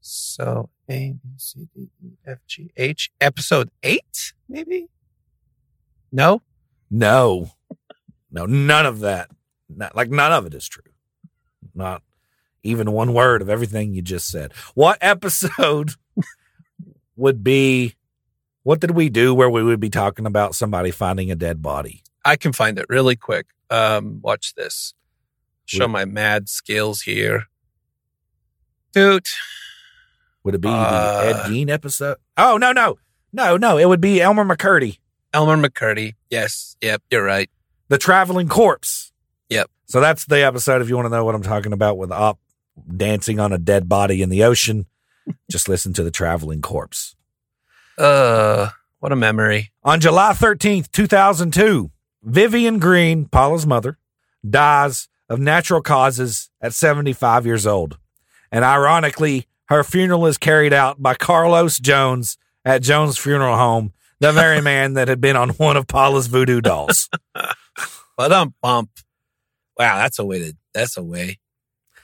So 0.00 0.70
A 0.88 1.12
B 1.12 1.28
C 1.36 1.68
D 1.74 1.88
E 2.02 2.10
F 2.26 2.38
G 2.46 2.70
H. 2.76 3.10
Episode 3.20 3.70
eight, 3.82 4.32
maybe. 4.48 4.88
No. 6.12 6.42
No, 6.90 7.52
no, 8.32 8.46
none 8.46 8.86
of 8.86 9.00
that. 9.00 9.30
Not, 9.68 9.94
like 9.94 10.10
none 10.10 10.32
of 10.32 10.46
it 10.46 10.54
is 10.54 10.66
true. 10.66 10.82
Not 11.74 12.02
even 12.62 12.90
one 12.92 13.14
word 13.14 13.42
of 13.42 13.48
everything 13.48 13.94
you 13.94 14.02
just 14.02 14.28
said. 14.28 14.52
What 14.74 14.98
episode 15.00 15.92
would 17.16 17.44
be? 17.44 17.94
What 18.62 18.80
did 18.80 18.90
we 18.90 19.08
do 19.08 19.34
where 19.34 19.48
we 19.48 19.62
would 19.62 19.80
be 19.80 19.88
talking 19.88 20.26
about 20.26 20.54
somebody 20.54 20.90
finding 20.90 21.30
a 21.30 21.36
dead 21.36 21.62
body? 21.62 22.02
I 22.24 22.36
can 22.36 22.52
find 22.52 22.78
it 22.78 22.86
really 22.88 23.16
quick. 23.16 23.46
Um, 23.70 24.20
watch 24.20 24.54
this. 24.54 24.94
Show 25.64 25.86
my 25.86 26.04
mad 26.04 26.48
skills 26.48 27.02
here. 27.02 27.46
Dude, 28.92 29.24
Would 30.44 30.54
it 30.54 30.60
be 30.60 30.68
Uh, 30.68 31.22
the 31.22 31.28
Ed 31.28 31.36
Gein 31.50 31.70
episode? 31.70 32.16
Oh 32.36 32.56
no, 32.56 32.72
no, 32.72 32.98
no, 33.32 33.56
no! 33.56 33.76
It 33.78 33.86
would 33.86 34.00
be 34.00 34.20
Elmer 34.20 34.44
McCurdy, 34.44 34.98
Elmer 35.32 35.56
McCurdy. 35.56 36.14
Yes. 36.30 36.76
Yep. 36.80 37.02
You're 37.10 37.24
right. 37.24 37.50
the 37.88 37.98
traveling 37.98 38.48
corpse. 38.48 39.12
Yep. 39.48 39.68
So 39.86 40.00
that's 40.00 40.24
the 40.26 40.42
episode. 40.44 40.80
If 40.80 40.88
you 40.88 40.96
want 40.96 41.06
to 41.06 41.10
know 41.10 41.24
what 41.24 41.34
I'm 41.34 41.42
talking 41.42 41.72
about 41.72 41.98
with 41.98 42.12
Op 42.12 42.38
dancing 42.96 43.40
on 43.40 43.52
a 43.52 43.58
dead 43.58 43.88
body 43.88 44.22
in 44.22 44.28
the 44.28 44.44
ocean, 44.44 44.86
just 45.50 45.68
listen 45.68 45.92
to 45.94 46.04
the 46.04 46.10
traveling 46.10 46.62
corpse. 46.62 47.16
Uh, 47.98 48.70
what 49.00 49.12
a 49.12 49.16
memory. 49.16 49.72
On 49.82 50.00
July 50.00 50.32
13th, 50.32 50.90
2002, 50.92 51.90
Vivian 52.22 52.78
Green, 52.78 53.26
Paula's 53.26 53.66
mother, 53.66 53.98
dies 54.48 55.08
of 55.28 55.38
natural 55.40 55.82
causes 55.82 56.50
at 56.60 56.72
75 56.74 57.44
years 57.46 57.66
old. 57.66 57.98
And 58.52 58.64
ironically, 58.64 59.46
her 59.70 59.84
funeral 59.84 60.26
is 60.26 60.36
carried 60.36 60.72
out 60.72 61.00
by 61.00 61.14
Carlos 61.14 61.78
Jones 61.78 62.36
at 62.64 62.82
Jones 62.82 63.16
Funeral 63.16 63.56
Home, 63.56 63.92
the 64.18 64.32
very 64.32 64.60
man 64.70 64.94
that 64.94 65.08
had 65.08 65.20
been 65.20 65.36
on 65.36 65.50
one 65.50 65.76
of 65.76 65.86
Paula's 65.86 66.26
voodoo 66.26 66.60
dolls. 66.60 67.08
But 68.16 68.32
um 68.32 68.54
bump. 68.60 68.90
Wow, 69.78 69.96
that's 69.96 70.18
a 70.18 70.26
way 70.26 70.40
to 70.40 70.56
that's 70.74 70.98
a 70.98 71.02
way 71.02 71.38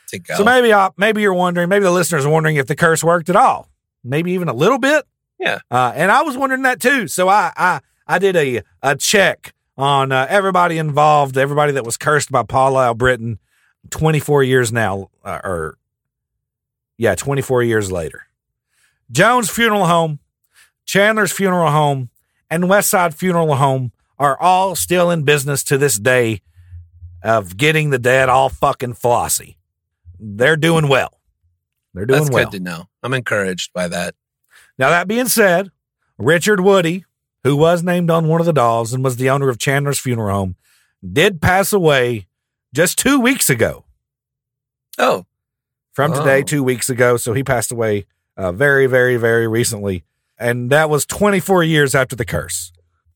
to 0.09 0.19
go. 0.19 0.37
So 0.37 0.45
maybe 0.45 0.73
uh, 0.73 0.89
maybe 0.97 1.21
you're 1.21 1.35
wondering, 1.35 1.69
maybe 1.69 1.83
the 1.83 1.91
listeners 1.91 2.25
are 2.25 2.31
wondering 2.31 2.57
if 2.57 2.67
the 2.67 2.75
curse 2.75 3.05
worked 3.05 3.29
at 3.29 3.37
all, 3.37 3.69
maybe 4.03 4.33
even 4.33 4.49
a 4.49 4.55
little 4.55 4.79
bit. 4.79 5.05
Yeah. 5.39 5.59
Uh, 5.71 5.93
and 5.95 6.11
I 6.11 6.23
was 6.23 6.35
wondering 6.35 6.63
that 6.63 6.81
too. 6.81 7.07
So 7.07 7.29
I 7.29 7.53
I 7.55 7.81
I 8.07 8.19
did 8.19 8.35
a 8.35 8.63
a 8.81 8.97
check 8.97 9.53
on 9.77 10.11
uh, 10.11 10.27
everybody 10.31 10.79
involved, 10.79 11.37
everybody 11.37 11.73
that 11.73 11.85
was 11.85 11.99
cursed 11.99 12.33
by 12.33 12.45
Paula 12.45 12.87
Albritton, 12.87 13.39
24 13.91 14.43
years 14.43 14.73
now, 14.73 15.11
uh, 15.23 15.41
or 15.45 15.77
yeah, 16.99 17.15
24 17.15 17.63
years 17.63 17.93
later. 17.93 18.27
Jones 19.11 19.51
Funeral 19.51 19.87
Home, 19.87 20.19
Chandler's 20.85 21.33
Funeral 21.33 21.71
Home, 21.71 22.11
and 22.51 22.65
Westside 22.65 23.15
Funeral 23.15 23.57
Home 23.57 23.93
are 24.19 24.39
all 24.41 24.75
still 24.75 25.11
in 25.11 25.23
business 25.23 25.63
to 25.65 25.79
this 25.79 25.99
day 25.99 26.41
of 27.23 27.57
getting 27.57 27.91
the 27.91 27.99
dead 27.99 28.29
all 28.29 28.49
fucking 28.49 28.95
flossy. 28.95 29.59
They're 30.19 30.57
doing 30.57 30.89
well. 30.89 31.21
They're 31.93 32.07
doing 32.07 32.25
that's 32.25 32.31
well. 32.31 32.45
good 32.45 32.59
to 32.59 32.63
know. 32.63 32.89
I'm 33.03 33.15
encouraged 33.15 33.73
by 33.73 33.89
that. 33.89 34.15
Now, 34.79 34.91
that 34.91 35.09
being 35.09 35.29
said, 35.29 35.71
Richard 36.19 36.61
Woody, 36.61 37.05
who 37.45 37.57
was 37.57 37.83
named 37.83 38.11
on 38.11 38.29
one 38.29 38.41
of 38.41 38.47
the 38.47 38.53
dolls 38.53 38.93
and 38.93 39.05
was 39.05 39.17
the 39.17 39.31
owner 39.31 39.49
of 39.49 39.59
Chandler's 39.59 39.99
Funeral 39.99 40.35
Home, 40.35 40.57
did 41.13 41.41
pass 41.41 41.73
away 41.73 42.27
just 42.75 42.99
two 42.99 43.21
weeks 43.21 43.49
ago. 43.49 43.85
Oh, 44.99 45.27
From 45.97 46.13
today, 46.13 46.41
Oh. 46.41 46.43
two 46.43 46.63
weeks 46.63 46.91
ago. 46.91 47.17
So 47.17 47.33
he 47.33 47.43
passed 47.43 47.73
away 47.73 48.05
uh, 48.37 48.53
very, 48.53 48.87
very, 48.87 49.17
very 49.17 49.49
recently. 49.49 50.05
And 50.39 50.69
that 50.71 50.91
was 50.91 51.07
24 51.07 51.65
years 51.65 51.95
after 51.95 52.15
the 52.15 52.27
curse. 52.27 52.71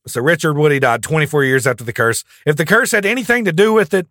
So 0.07 0.19
Richard 0.19 0.55
Woody 0.57 0.79
died 0.79 1.03
24 1.03 1.43
years 1.43 1.67
after 1.67 1.83
the 1.83 1.93
curse. 1.93 2.23
If 2.43 2.55
the 2.55 2.65
curse 2.65 2.91
had 2.91 3.05
anything 3.05 3.45
to 3.45 3.51
do 3.51 3.71
with 3.71 3.93
it, 3.93 4.07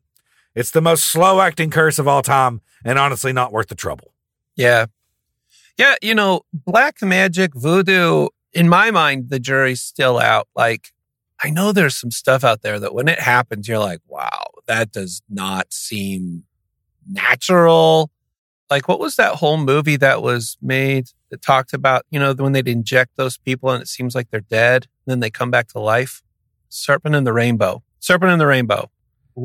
it's 0.54 0.70
the 0.70 0.80
most 0.80 1.04
slow 1.04 1.40
acting 1.40 1.70
curse 1.70 1.98
of 1.98 2.06
all 2.06 2.22
time 2.22 2.60
and 2.84 2.96
honestly 2.96 3.32
not 3.32 3.50
worth 3.52 3.66
the 3.66 3.74
trouble. 3.74 4.14
yeah. 4.54 4.86
Yeah, 5.76 5.94
you 6.02 6.14
know, 6.14 6.42
black 6.52 7.00
magic, 7.02 7.52
voodoo, 7.54 8.28
in 8.52 8.68
my 8.68 8.90
mind, 8.90 9.30
the 9.30 9.40
jury's 9.40 9.80
still 9.80 10.18
out. 10.18 10.46
Like, 10.54 10.92
I 11.42 11.48
know 11.48 11.72
there's 11.72 11.96
some 11.96 12.10
stuff 12.10 12.44
out 12.44 12.60
there 12.60 12.78
that 12.78 12.92
when 12.94 13.08
it 13.08 13.18
happens, 13.18 13.66
you're 13.66 13.78
like, 13.78 14.00
wow, 14.06 14.42
that 14.66 14.92
does 14.92 15.22
not 15.30 15.72
seem 15.72 16.44
natural. 17.08 18.10
Like, 18.70 18.86
what 18.86 19.00
was 19.00 19.16
that 19.16 19.36
whole 19.36 19.56
movie 19.56 19.96
that 19.96 20.22
was 20.22 20.56
made 20.62 21.08
that 21.30 21.42
talked 21.42 21.72
about, 21.72 22.06
you 22.10 22.20
know, 22.20 22.32
when 22.34 22.52
they'd 22.52 22.68
inject 22.68 23.16
those 23.16 23.36
people 23.36 23.70
and 23.70 23.82
it 23.82 23.88
seems 23.88 24.14
like 24.14 24.30
they're 24.30 24.40
dead, 24.40 24.84
and 24.84 25.12
then 25.12 25.20
they 25.20 25.30
come 25.30 25.50
back 25.50 25.68
to 25.68 25.80
life? 25.80 26.22
Serpent 26.68 27.14
and 27.16 27.26
the 27.26 27.32
Rainbow. 27.32 27.82
Serpent 27.98 28.30
and 28.30 28.40
the 28.40 28.46
Rainbow. 28.46 28.90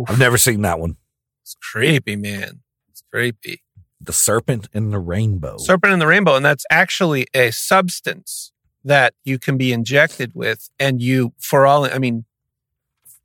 I've 0.08 0.20
never 0.20 0.38
seen 0.38 0.62
that 0.62 0.80
one. 0.80 0.98
It's 1.42 1.56
creepy, 1.62 2.16
man. 2.16 2.62
It's 2.90 3.04
creepy. 3.12 3.62
The 4.02 4.14
serpent 4.14 4.68
and 4.74 4.92
the 4.92 5.00
rainbow. 5.00 5.58
Serpent 5.58 5.94
and 5.94 6.02
the 6.02 6.08
rainbow. 6.08 6.36
And 6.36 6.46
that's 6.46 6.66
actually 6.70 7.28
a 7.34 7.52
substance 7.52 8.52
that 8.84 9.14
you 9.24 9.40
can 9.40 9.58
be 9.58 9.72
injected 9.72 10.32
with. 10.36 10.70
And 10.80 11.02
you, 11.02 11.34
for 11.40 11.66
all, 11.66 11.86
I 11.86 11.98
mean, 11.98 12.26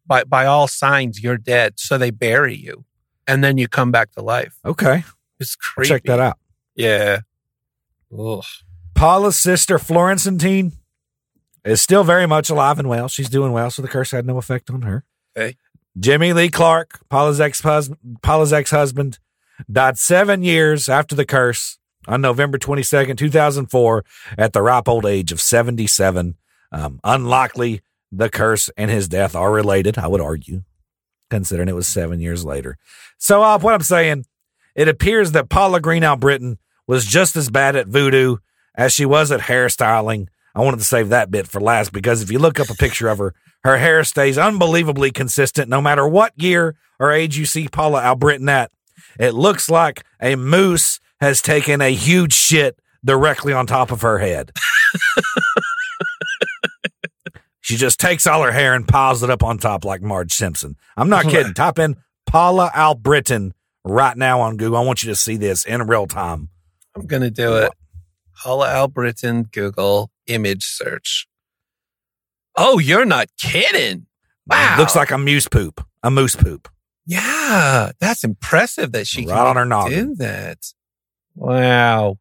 by, 0.06 0.24
by 0.24 0.46
all 0.46 0.68
signs, 0.68 1.22
you're 1.22 1.38
dead. 1.38 1.74
So 1.78 1.98
they 1.98 2.10
bury 2.10 2.54
you 2.54 2.84
and 3.26 3.42
then 3.42 3.58
you 3.58 3.68
come 3.68 3.90
back 3.90 4.12
to 4.12 4.22
life. 4.22 4.58
okay. 4.64 5.04
It's 5.40 5.56
creepy. 5.56 5.88
check 5.88 6.02
that 6.04 6.20
out. 6.20 6.38
Yeah. 6.76 7.20
Ugh. 8.16 8.44
Paula's 8.94 9.36
sister, 9.36 9.78
Florentine, 9.78 10.72
is 11.64 11.80
still 11.80 12.04
very 12.04 12.26
much 12.26 12.50
alive 12.50 12.78
and 12.78 12.88
well. 12.88 13.08
She's 13.08 13.30
doing 13.30 13.52
well, 13.52 13.70
so 13.70 13.82
the 13.82 13.88
curse 13.88 14.10
had 14.10 14.26
no 14.26 14.36
effect 14.38 14.70
on 14.70 14.82
her. 14.82 15.04
Hey. 15.34 15.56
Jimmy 15.98 16.32
Lee 16.32 16.50
Clark, 16.50 17.00
Paula's 17.08 17.40
ex 17.40 17.60
Paula's 18.22 18.52
ex 18.52 18.70
husband, 18.70 19.18
died 19.70 19.98
seven 19.98 20.42
years 20.42 20.88
after 20.88 21.14
the 21.14 21.24
curse 21.24 21.78
on 22.06 22.20
November 22.20 22.58
twenty 22.58 22.82
second, 22.82 23.16
two 23.16 23.30
thousand 23.30 23.66
four, 23.66 24.04
at 24.38 24.52
the 24.52 24.62
ripe 24.62 24.88
old 24.88 25.04
age 25.04 25.32
of 25.32 25.40
seventy 25.40 25.86
seven. 25.86 26.36
Um, 26.72 27.00
unlikely 27.02 27.80
the 28.12 28.28
curse 28.28 28.70
and 28.76 28.90
his 28.90 29.08
death 29.08 29.34
are 29.34 29.50
related. 29.52 29.98
I 29.98 30.06
would 30.06 30.20
argue, 30.20 30.62
considering 31.28 31.68
it 31.68 31.74
was 31.74 31.88
seven 31.88 32.20
years 32.20 32.44
later. 32.44 32.78
So, 33.18 33.42
uh, 33.42 33.58
what 33.58 33.74
I'm 33.74 33.82
saying, 33.82 34.26
it 34.74 34.88
appears 34.88 35.32
that 35.32 35.48
Paula 35.48 35.80
Green 35.80 36.04
Albritton 36.04 36.58
was 36.86 37.04
just 37.04 37.36
as 37.36 37.50
bad 37.50 37.76
at 37.76 37.88
voodoo 37.88 38.36
as 38.74 38.92
she 38.92 39.04
was 39.04 39.30
at 39.30 39.40
hairstyling. 39.40 40.28
I 40.54 40.60
wanted 40.60 40.78
to 40.78 40.84
save 40.84 41.10
that 41.10 41.30
bit 41.30 41.46
for 41.46 41.60
last 41.60 41.92
because 41.92 42.22
if 42.22 42.30
you 42.30 42.38
look 42.38 42.58
up 42.58 42.70
a 42.70 42.74
picture 42.74 43.08
of 43.08 43.18
her, 43.18 43.34
her 43.62 43.78
hair 43.78 44.02
stays 44.04 44.38
unbelievably 44.38 45.12
consistent 45.12 45.68
no 45.68 45.80
matter 45.80 46.08
what 46.08 46.32
year 46.36 46.76
or 46.98 47.12
age 47.12 47.36
you 47.36 47.44
see 47.44 47.68
Paula 47.68 48.02
Albritton 48.02 48.48
at. 48.48 48.70
It 49.18 49.34
looks 49.34 49.68
like 49.68 50.04
a 50.20 50.36
moose 50.36 51.00
has 51.20 51.42
taken 51.42 51.80
a 51.80 51.92
huge 51.92 52.32
shit 52.32 52.78
directly 53.04 53.52
on 53.52 53.66
top 53.66 53.90
of 53.90 54.02
her 54.02 54.18
head. 54.18 54.52
she 57.60 57.76
just 57.76 58.00
takes 58.00 58.26
all 58.26 58.42
her 58.42 58.52
hair 58.52 58.74
and 58.74 58.88
piles 58.88 59.22
it 59.22 59.30
up 59.30 59.42
on 59.42 59.58
top 59.58 59.84
like 59.84 60.02
Marge 60.02 60.32
Simpson. 60.32 60.76
I'm 60.96 61.08
not 61.08 61.26
kidding. 61.26 61.54
Type 61.54 61.78
in 61.78 61.96
Paula 62.26 62.70
Albritton 62.74 63.52
right 63.84 64.16
now 64.16 64.40
on 64.40 64.56
Google. 64.56 64.76
I 64.78 64.82
want 64.84 65.02
you 65.02 65.08
to 65.10 65.16
see 65.16 65.36
this 65.36 65.64
in 65.64 65.82
real 65.86 66.06
time. 66.06 66.48
I'm 66.96 67.06
going 67.06 67.22
to 67.22 67.30
do 67.30 67.56
it. 67.56 67.72
Paula 68.42 68.68
Albritton, 68.72 69.44
Google 69.52 70.10
image 70.26 70.64
search. 70.64 71.26
Oh, 72.56 72.78
you're 72.78 73.04
not 73.04 73.28
kidding. 73.40 74.06
Wow. 74.46 74.76
Looks 74.78 74.96
like 74.96 75.10
a 75.10 75.18
moose 75.18 75.46
poop. 75.48 75.86
A 76.02 76.10
moose 76.10 76.34
poop. 76.36 76.68
Yeah, 77.06 77.92
that's 78.00 78.24
impressive 78.24 78.92
that 78.92 79.06
she 79.06 79.26
Right 79.26 79.36
can 79.36 79.46
on 79.46 79.56
her 79.56 79.64
noggin. 79.64 80.08
do 80.10 80.14
that. 80.16 80.58
Wow. 81.34 82.16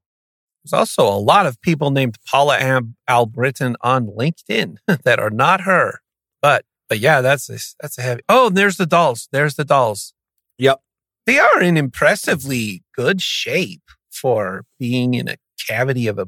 There's 0.64 0.74
also 0.74 1.08
a 1.08 1.18
lot 1.20 1.46
of 1.46 1.62
people 1.62 1.92
named 1.92 2.18
Paula 2.30 2.58
Am- 2.58 2.96
Albritton 3.08 3.76
on 3.82 4.08
LinkedIn 4.08 4.78
that 5.04 5.20
are 5.20 5.30
not 5.30 5.62
her. 5.62 6.02
But 6.42 6.66
but 6.88 7.00
yeah, 7.00 7.22
that's 7.22 7.50
a, 7.50 7.60
that's 7.82 7.98
a 7.98 8.02
heavy. 8.02 8.22
Oh, 8.28 8.48
and 8.48 8.58
there's 8.58 8.78
the 8.78 8.86
dolls. 8.86 9.28
There's 9.32 9.56
the 9.56 9.66
dolls. 9.66 10.14
Yep. 10.58 10.82
They 11.30 11.38
are 11.38 11.62
in 11.62 11.78
impressively 11.78 12.82
good 12.96 13.22
shape 13.22 13.84
for 14.10 14.66
being 14.80 15.14
in 15.14 15.28
a 15.28 15.36
cavity 15.68 16.08
of 16.08 16.18
a 16.18 16.28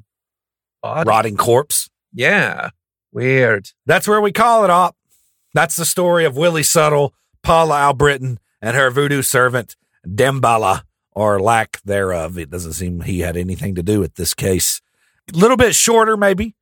body. 0.80 1.08
Rotting 1.08 1.38
corpse. 1.38 1.90
Yeah. 2.14 2.70
Weird. 3.12 3.70
That's 3.88 4.08
where 4.08 4.22
we 4.22 4.32
call 4.32 4.64
it 4.64 4.70
up. 4.70 4.96
That's 5.56 5.76
the 5.76 5.86
story 5.86 6.24
of 6.24 6.38
Willie 6.38 6.62
Suttle, 6.62 7.14
Paula 7.42 7.80
Albritton, 7.80 8.38
and 8.62 8.78
her 8.78 8.92
voodoo 8.92 9.24
servant, 9.24 9.76
Dambala, 10.06 10.84
or 11.14 11.40
lack 11.40 11.82
thereof. 11.82 12.38
It 12.38 12.52
doesn't 12.52 12.74
seem 12.74 13.02
he 13.02 13.22
had 13.22 13.36
anything 13.36 13.74
to 13.74 13.82
do 13.82 14.00
with 14.00 14.14
this 14.14 14.36
case. 14.36 14.84
A 15.34 15.36
little 15.36 15.58
bit 15.58 15.74
shorter, 15.74 16.16
maybe, 16.16 16.54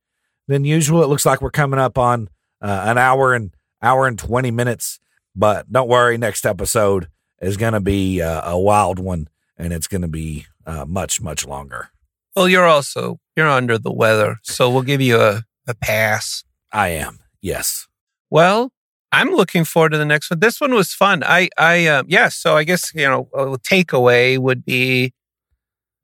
than 0.48 0.64
usual. 0.64 1.02
It 1.02 1.08
looks 1.08 1.26
like 1.26 1.42
we're 1.42 1.50
coming 1.50 1.78
up 1.78 1.98
on 1.98 2.30
uh, 2.62 2.84
an 2.86 2.96
hour 2.96 3.34
and 3.34 3.50
hour 3.82 4.06
and 4.06 4.18
20 4.18 4.50
minutes. 4.50 4.98
But 5.36 5.70
don't 5.70 5.90
worry, 5.90 6.16
next 6.16 6.46
episode 6.46 7.08
is 7.40 7.56
going 7.56 7.72
to 7.72 7.80
be 7.80 8.20
uh, 8.20 8.50
a 8.50 8.58
wild 8.58 8.98
one, 8.98 9.28
and 9.56 9.72
it's 9.72 9.88
going 9.88 10.02
to 10.02 10.08
be 10.08 10.46
uh, 10.66 10.84
much, 10.86 11.20
much 11.20 11.46
longer. 11.46 11.90
Well, 12.36 12.48
you're 12.48 12.66
also 12.66 13.18
you're 13.36 13.48
under 13.48 13.78
the 13.78 13.92
weather, 13.92 14.38
so 14.42 14.70
we'll 14.70 14.82
give 14.82 15.00
you 15.00 15.20
a, 15.20 15.42
a 15.66 15.74
pass. 15.74 16.44
I 16.72 16.88
am, 16.88 17.18
yes. 17.40 17.88
Well, 18.30 18.72
I'm 19.12 19.30
looking 19.30 19.64
forward 19.64 19.90
to 19.92 19.98
the 19.98 20.04
next 20.04 20.30
one. 20.30 20.38
This 20.38 20.60
one 20.60 20.72
was 20.72 20.92
fun. 20.92 21.24
I, 21.24 21.48
I, 21.58 21.86
uh, 21.86 22.02
yeah. 22.06 22.28
So 22.28 22.56
I 22.56 22.64
guess 22.64 22.94
you 22.94 23.08
know, 23.08 23.28
a 23.34 23.58
takeaway 23.58 24.38
would 24.38 24.64
be 24.64 25.12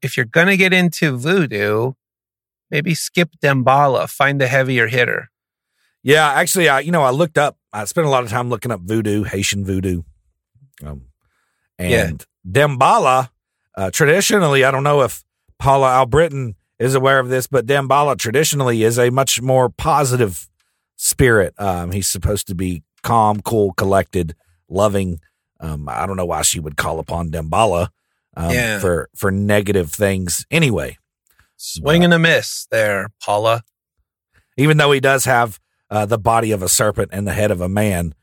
if 0.03 0.17
you're 0.17 0.27
gonna 0.27 0.57
get 0.57 0.73
into 0.73 1.17
voodoo, 1.17 1.93
maybe 2.71 2.95
skip 2.95 3.31
Dambala, 3.43 4.09
find 4.09 4.43
a 4.43 4.47
heavier 4.49 4.89
hitter. 4.89 5.31
Yeah, 6.03 6.29
actually, 6.33 6.69
I 6.69 6.81
you 6.81 6.91
know 6.91 7.03
I 7.03 7.11
looked 7.11 7.39
up. 7.39 7.57
I 7.73 7.85
spent 7.85 8.07
a 8.07 8.11
lot 8.11 8.25
of 8.25 8.31
time 8.31 8.49
looking 8.49 8.73
up 8.73 8.81
voodoo, 8.81 9.23
Haitian 9.25 9.65
voodoo, 9.65 10.03
um, 10.85 11.07
and 11.79 12.25
Dambala. 12.49 13.31
Uh, 13.77 13.91
traditionally, 13.91 14.65
I 14.65 14.71
don't 14.71 14.85
know 14.85 15.03
if 15.03 15.23
Paula 15.59 15.89
Albritton 15.89 16.55
is 16.79 16.95
aware 16.95 17.19
of 17.19 17.29
this, 17.29 17.47
but 17.47 17.67
Dambala 17.67 18.17
traditionally 18.19 18.83
is 18.83 18.99
a 18.99 19.11
much 19.11 19.41
more 19.43 19.69
positive 19.69 20.49
spirit. 20.97 21.55
Um, 21.59 21.91
he's 21.93 22.09
supposed 22.09 22.47
to 22.49 22.55
be 22.55 22.83
calm, 23.03 23.41
cool, 23.43 23.73
collected, 23.75 24.35
loving. 24.69 25.21
Um, 25.61 25.89
I 25.89 26.07
don't 26.07 26.17
know 26.17 26.27
why 26.27 26.43
she 26.43 26.61
would 26.61 26.77
call 26.77 26.99
upon 26.99 27.31
Dambala 27.31 27.89
um, 28.37 28.51
Yeah. 28.51 28.79
for 28.79 29.09
for 29.15 29.31
negative 29.31 29.91
things. 29.93 30.45
Anyway, 30.51 30.99
Swing 31.57 32.05
and 32.05 32.13
a 32.15 32.19
miss 32.19 32.67
there, 32.71 33.09
Paula. 33.23 33.63
even 34.59 34.77
though 34.79 34.93
he 34.93 35.01
does 35.01 35.25
have 35.27 35.59
uh, 35.91 36.05
the 36.07 36.19
body 36.19 36.51
of 36.51 36.63
a 36.63 36.69
serpent 36.69 37.11
and 37.13 37.27
the 37.27 37.33
head 37.33 37.51
of 37.51 37.61
a 37.61 37.69
man, 37.69 38.15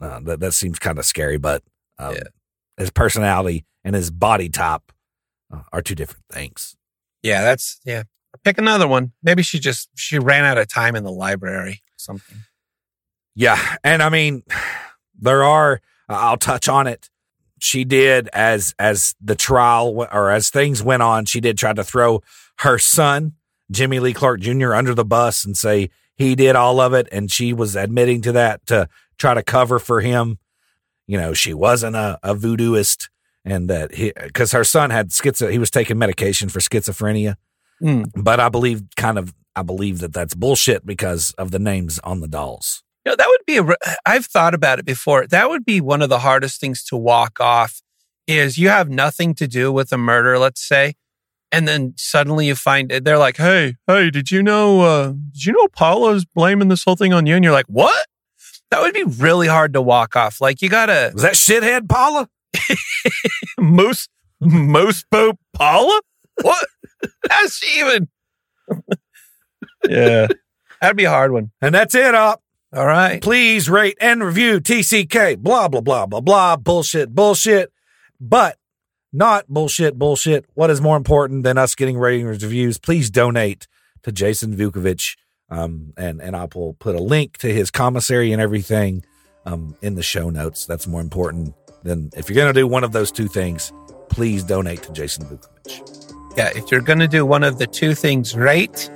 uh, 0.00 0.20
that 0.20 0.40
that 0.40 0.52
seems 0.52 0.78
kind 0.78 0.98
of 0.98 1.04
scary. 1.04 1.38
But 1.38 1.62
um, 1.98 2.14
Yeah. 2.14 2.22
His 2.76 2.90
personality 2.90 3.64
and 3.84 3.94
his 3.94 4.10
body 4.10 4.48
type 4.48 4.92
uh, 5.52 5.62
are 5.72 5.82
two 5.82 5.94
different 5.94 6.24
things. 6.30 6.76
Yeah, 7.22 7.42
that's 7.42 7.80
yeah. 7.84 8.04
Pick 8.42 8.58
another 8.58 8.88
one. 8.88 9.12
Maybe 9.22 9.42
she 9.42 9.58
just 9.58 9.88
she 9.94 10.18
ran 10.18 10.44
out 10.44 10.58
of 10.58 10.68
time 10.68 10.96
in 10.96 11.04
the 11.04 11.12
library. 11.12 11.82
Something. 11.96 12.38
Yeah, 13.34 13.76
and 13.82 14.02
I 14.02 14.08
mean, 14.08 14.42
there 15.18 15.44
are. 15.44 15.80
I'll 16.08 16.36
touch 16.36 16.68
on 16.68 16.86
it. 16.86 17.08
She 17.60 17.84
did 17.84 18.28
as 18.32 18.74
as 18.78 19.14
the 19.20 19.34
trial 19.34 20.06
or 20.12 20.30
as 20.30 20.50
things 20.50 20.82
went 20.82 21.02
on. 21.02 21.24
She 21.24 21.40
did 21.40 21.56
try 21.56 21.72
to 21.72 21.84
throw 21.84 22.22
her 22.58 22.78
son 22.78 23.34
Jimmy 23.70 24.00
Lee 24.00 24.12
Clark 24.12 24.40
Jr. 24.40 24.74
under 24.74 24.94
the 24.94 25.04
bus 25.04 25.44
and 25.44 25.56
say 25.56 25.90
he 26.16 26.34
did 26.34 26.56
all 26.56 26.80
of 26.80 26.92
it, 26.92 27.08
and 27.10 27.30
she 27.30 27.52
was 27.52 27.74
admitting 27.76 28.22
to 28.22 28.32
that 28.32 28.64
to 28.66 28.88
try 29.18 29.34
to 29.34 29.42
cover 29.42 29.78
for 29.78 30.00
him. 30.00 30.38
You 31.06 31.18
know, 31.18 31.32
she 31.34 31.52
wasn't 31.54 31.96
a, 31.96 32.18
a 32.22 32.34
voodooist, 32.34 33.08
and 33.44 33.68
that 33.70 33.94
he 33.94 34.12
because 34.22 34.52
her 34.52 34.64
son 34.64 34.90
had 34.90 35.10
schizo. 35.10 35.50
He 35.50 35.58
was 35.58 35.70
taking 35.70 35.98
medication 35.98 36.48
for 36.48 36.60
schizophrenia, 36.60 37.36
Mm. 37.82 38.10
but 38.16 38.38
I 38.40 38.48
believe 38.48 38.82
kind 38.96 39.18
of 39.18 39.34
I 39.56 39.62
believe 39.62 39.98
that 40.00 40.12
that's 40.12 40.34
bullshit 40.34 40.86
because 40.86 41.32
of 41.38 41.50
the 41.50 41.58
names 41.58 41.98
on 42.00 42.20
the 42.20 42.28
dolls. 42.28 42.82
You 43.04 43.12
know, 43.12 43.16
that 43.16 43.26
would 43.28 43.44
be 43.46 43.56
a. 43.58 43.62
re- 43.62 43.76
I've 44.06 44.26
thought 44.26 44.54
about 44.54 44.78
it 44.78 44.84
before. 44.86 45.26
That 45.26 45.50
would 45.50 45.64
be 45.64 45.80
one 45.80 46.00
of 46.00 46.08
the 46.08 46.20
hardest 46.20 46.60
things 46.60 46.82
to 46.84 46.96
walk 46.96 47.38
off. 47.40 47.82
Is 48.26 48.56
you 48.56 48.70
have 48.70 48.88
nothing 48.88 49.34
to 49.34 49.46
do 49.46 49.70
with 49.70 49.92
a 49.92 49.98
murder, 49.98 50.38
let's 50.38 50.66
say, 50.66 50.94
and 51.52 51.68
then 51.68 51.92
suddenly 51.98 52.46
you 52.46 52.54
find 52.54 52.90
it. 52.90 53.04
they're 53.04 53.18
like, 53.18 53.36
"Hey, 53.36 53.76
hey, 53.86 54.08
did 54.10 54.30
you 54.30 54.42
know? 54.42 54.80
Uh, 54.80 55.08
did 55.32 55.44
you 55.44 55.52
know 55.52 55.68
Paula's 55.68 56.24
blaming 56.24 56.68
this 56.68 56.82
whole 56.84 56.96
thing 56.96 57.12
on 57.12 57.26
you?" 57.26 57.34
And 57.34 57.44
you're 57.44 57.52
like, 57.52 57.66
"What?" 57.66 58.06
That 58.74 58.80
would 58.80 58.92
be 58.92 59.04
really 59.04 59.46
hard 59.46 59.74
to 59.74 59.80
walk 59.80 60.16
off. 60.16 60.40
Like 60.40 60.60
you 60.60 60.68
gotta 60.68 61.12
Was 61.14 61.22
that 61.22 61.34
shithead 61.34 61.88
Paula? 61.88 62.28
moose 63.60 64.08
moose 64.40 65.04
pope 65.12 65.38
Paula. 65.52 66.00
What? 66.42 66.66
How's 67.30 67.54
she 67.54 67.78
even? 67.78 68.08
yeah, 69.88 70.26
that'd 70.80 70.96
be 70.96 71.04
a 71.04 71.10
hard 71.10 71.30
one. 71.30 71.52
And 71.62 71.72
that's 71.72 71.94
it, 71.94 72.16
up. 72.16 72.42
All 72.74 72.84
right. 72.84 73.22
Please 73.22 73.70
rate 73.70 73.96
and 74.00 74.24
review 74.24 74.58
TCK. 74.58 75.38
Blah, 75.38 75.68
blah, 75.68 75.80
blah, 75.80 76.06
blah, 76.06 76.20
blah. 76.20 76.56
Bullshit, 76.56 77.14
bullshit. 77.14 77.72
But 78.20 78.58
not 79.12 79.46
bullshit, 79.46 79.96
bullshit. 79.96 80.46
What 80.54 80.70
is 80.70 80.80
more 80.80 80.96
important 80.96 81.44
than 81.44 81.58
us 81.58 81.76
getting 81.76 81.96
ratings 81.96 82.28
and 82.28 82.42
reviews? 82.42 82.78
Please 82.78 83.08
donate 83.08 83.68
to 84.02 84.10
Jason 84.10 84.56
Vukovic. 84.56 85.14
Um, 85.50 85.92
and, 85.96 86.20
and 86.20 86.34
I 86.34 86.48
will 86.54 86.74
put 86.74 86.96
a 86.96 87.00
link 87.00 87.38
to 87.38 87.52
his 87.52 87.70
commissary 87.70 88.32
and 88.32 88.40
everything 88.40 89.04
um, 89.44 89.76
in 89.82 89.94
the 89.94 90.02
show 90.02 90.30
notes. 90.30 90.66
That's 90.66 90.86
more 90.86 91.00
important 91.00 91.54
than 91.82 92.10
if 92.16 92.28
you're 92.28 92.36
going 92.36 92.52
to 92.52 92.58
do 92.58 92.66
one 92.66 92.82
of 92.82 92.92
those 92.92 93.12
two 93.12 93.28
things, 93.28 93.72
please 94.08 94.42
donate 94.42 94.82
to 94.84 94.92
Jason 94.92 95.26
Vukovic. 95.26 96.14
Yeah, 96.36 96.50
if 96.54 96.70
you're 96.70 96.80
going 96.80 96.98
to 96.98 97.08
do 97.08 97.24
one 97.24 97.44
of 97.44 97.58
the 97.58 97.66
two 97.66 97.94
things, 97.94 98.34
rate, 98.34 98.90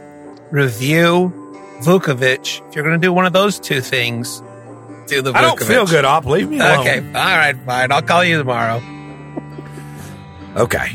review, 0.51 1.33
Vukovic. 1.83 2.67
If 2.69 2.75
you're 2.75 2.85
going 2.85 3.01
to 3.01 3.07
do 3.07 3.13
one 3.13 3.27
of 3.27 3.33
those 3.33 3.61
two 3.61 3.81
things, 3.81 4.41
do 5.07 5.23
the 5.23 5.33
Vukovic. 5.33 5.37
I 5.37 5.41
don't 5.43 5.63
feel 5.63 5.87
good, 5.87 6.05
Op. 6.05 6.25
Leave 6.25 6.49
me 6.49 6.59
alone. 6.59 6.81
Okay, 6.81 6.99
all 6.99 7.13
right, 7.13 7.57
fine. 7.65 7.93
I'll 7.93 8.03
call 8.03 8.25
you 8.25 8.39
tomorrow. 8.39 8.83
Okay. 10.57 10.89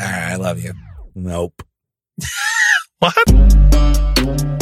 All 0.00 0.06
right, 0.06 0.32
I 0.32 0.36
love 0.36 0.60
you. 0.62 0.72
Nope. 1.14 1.62
What? 3.00 4.54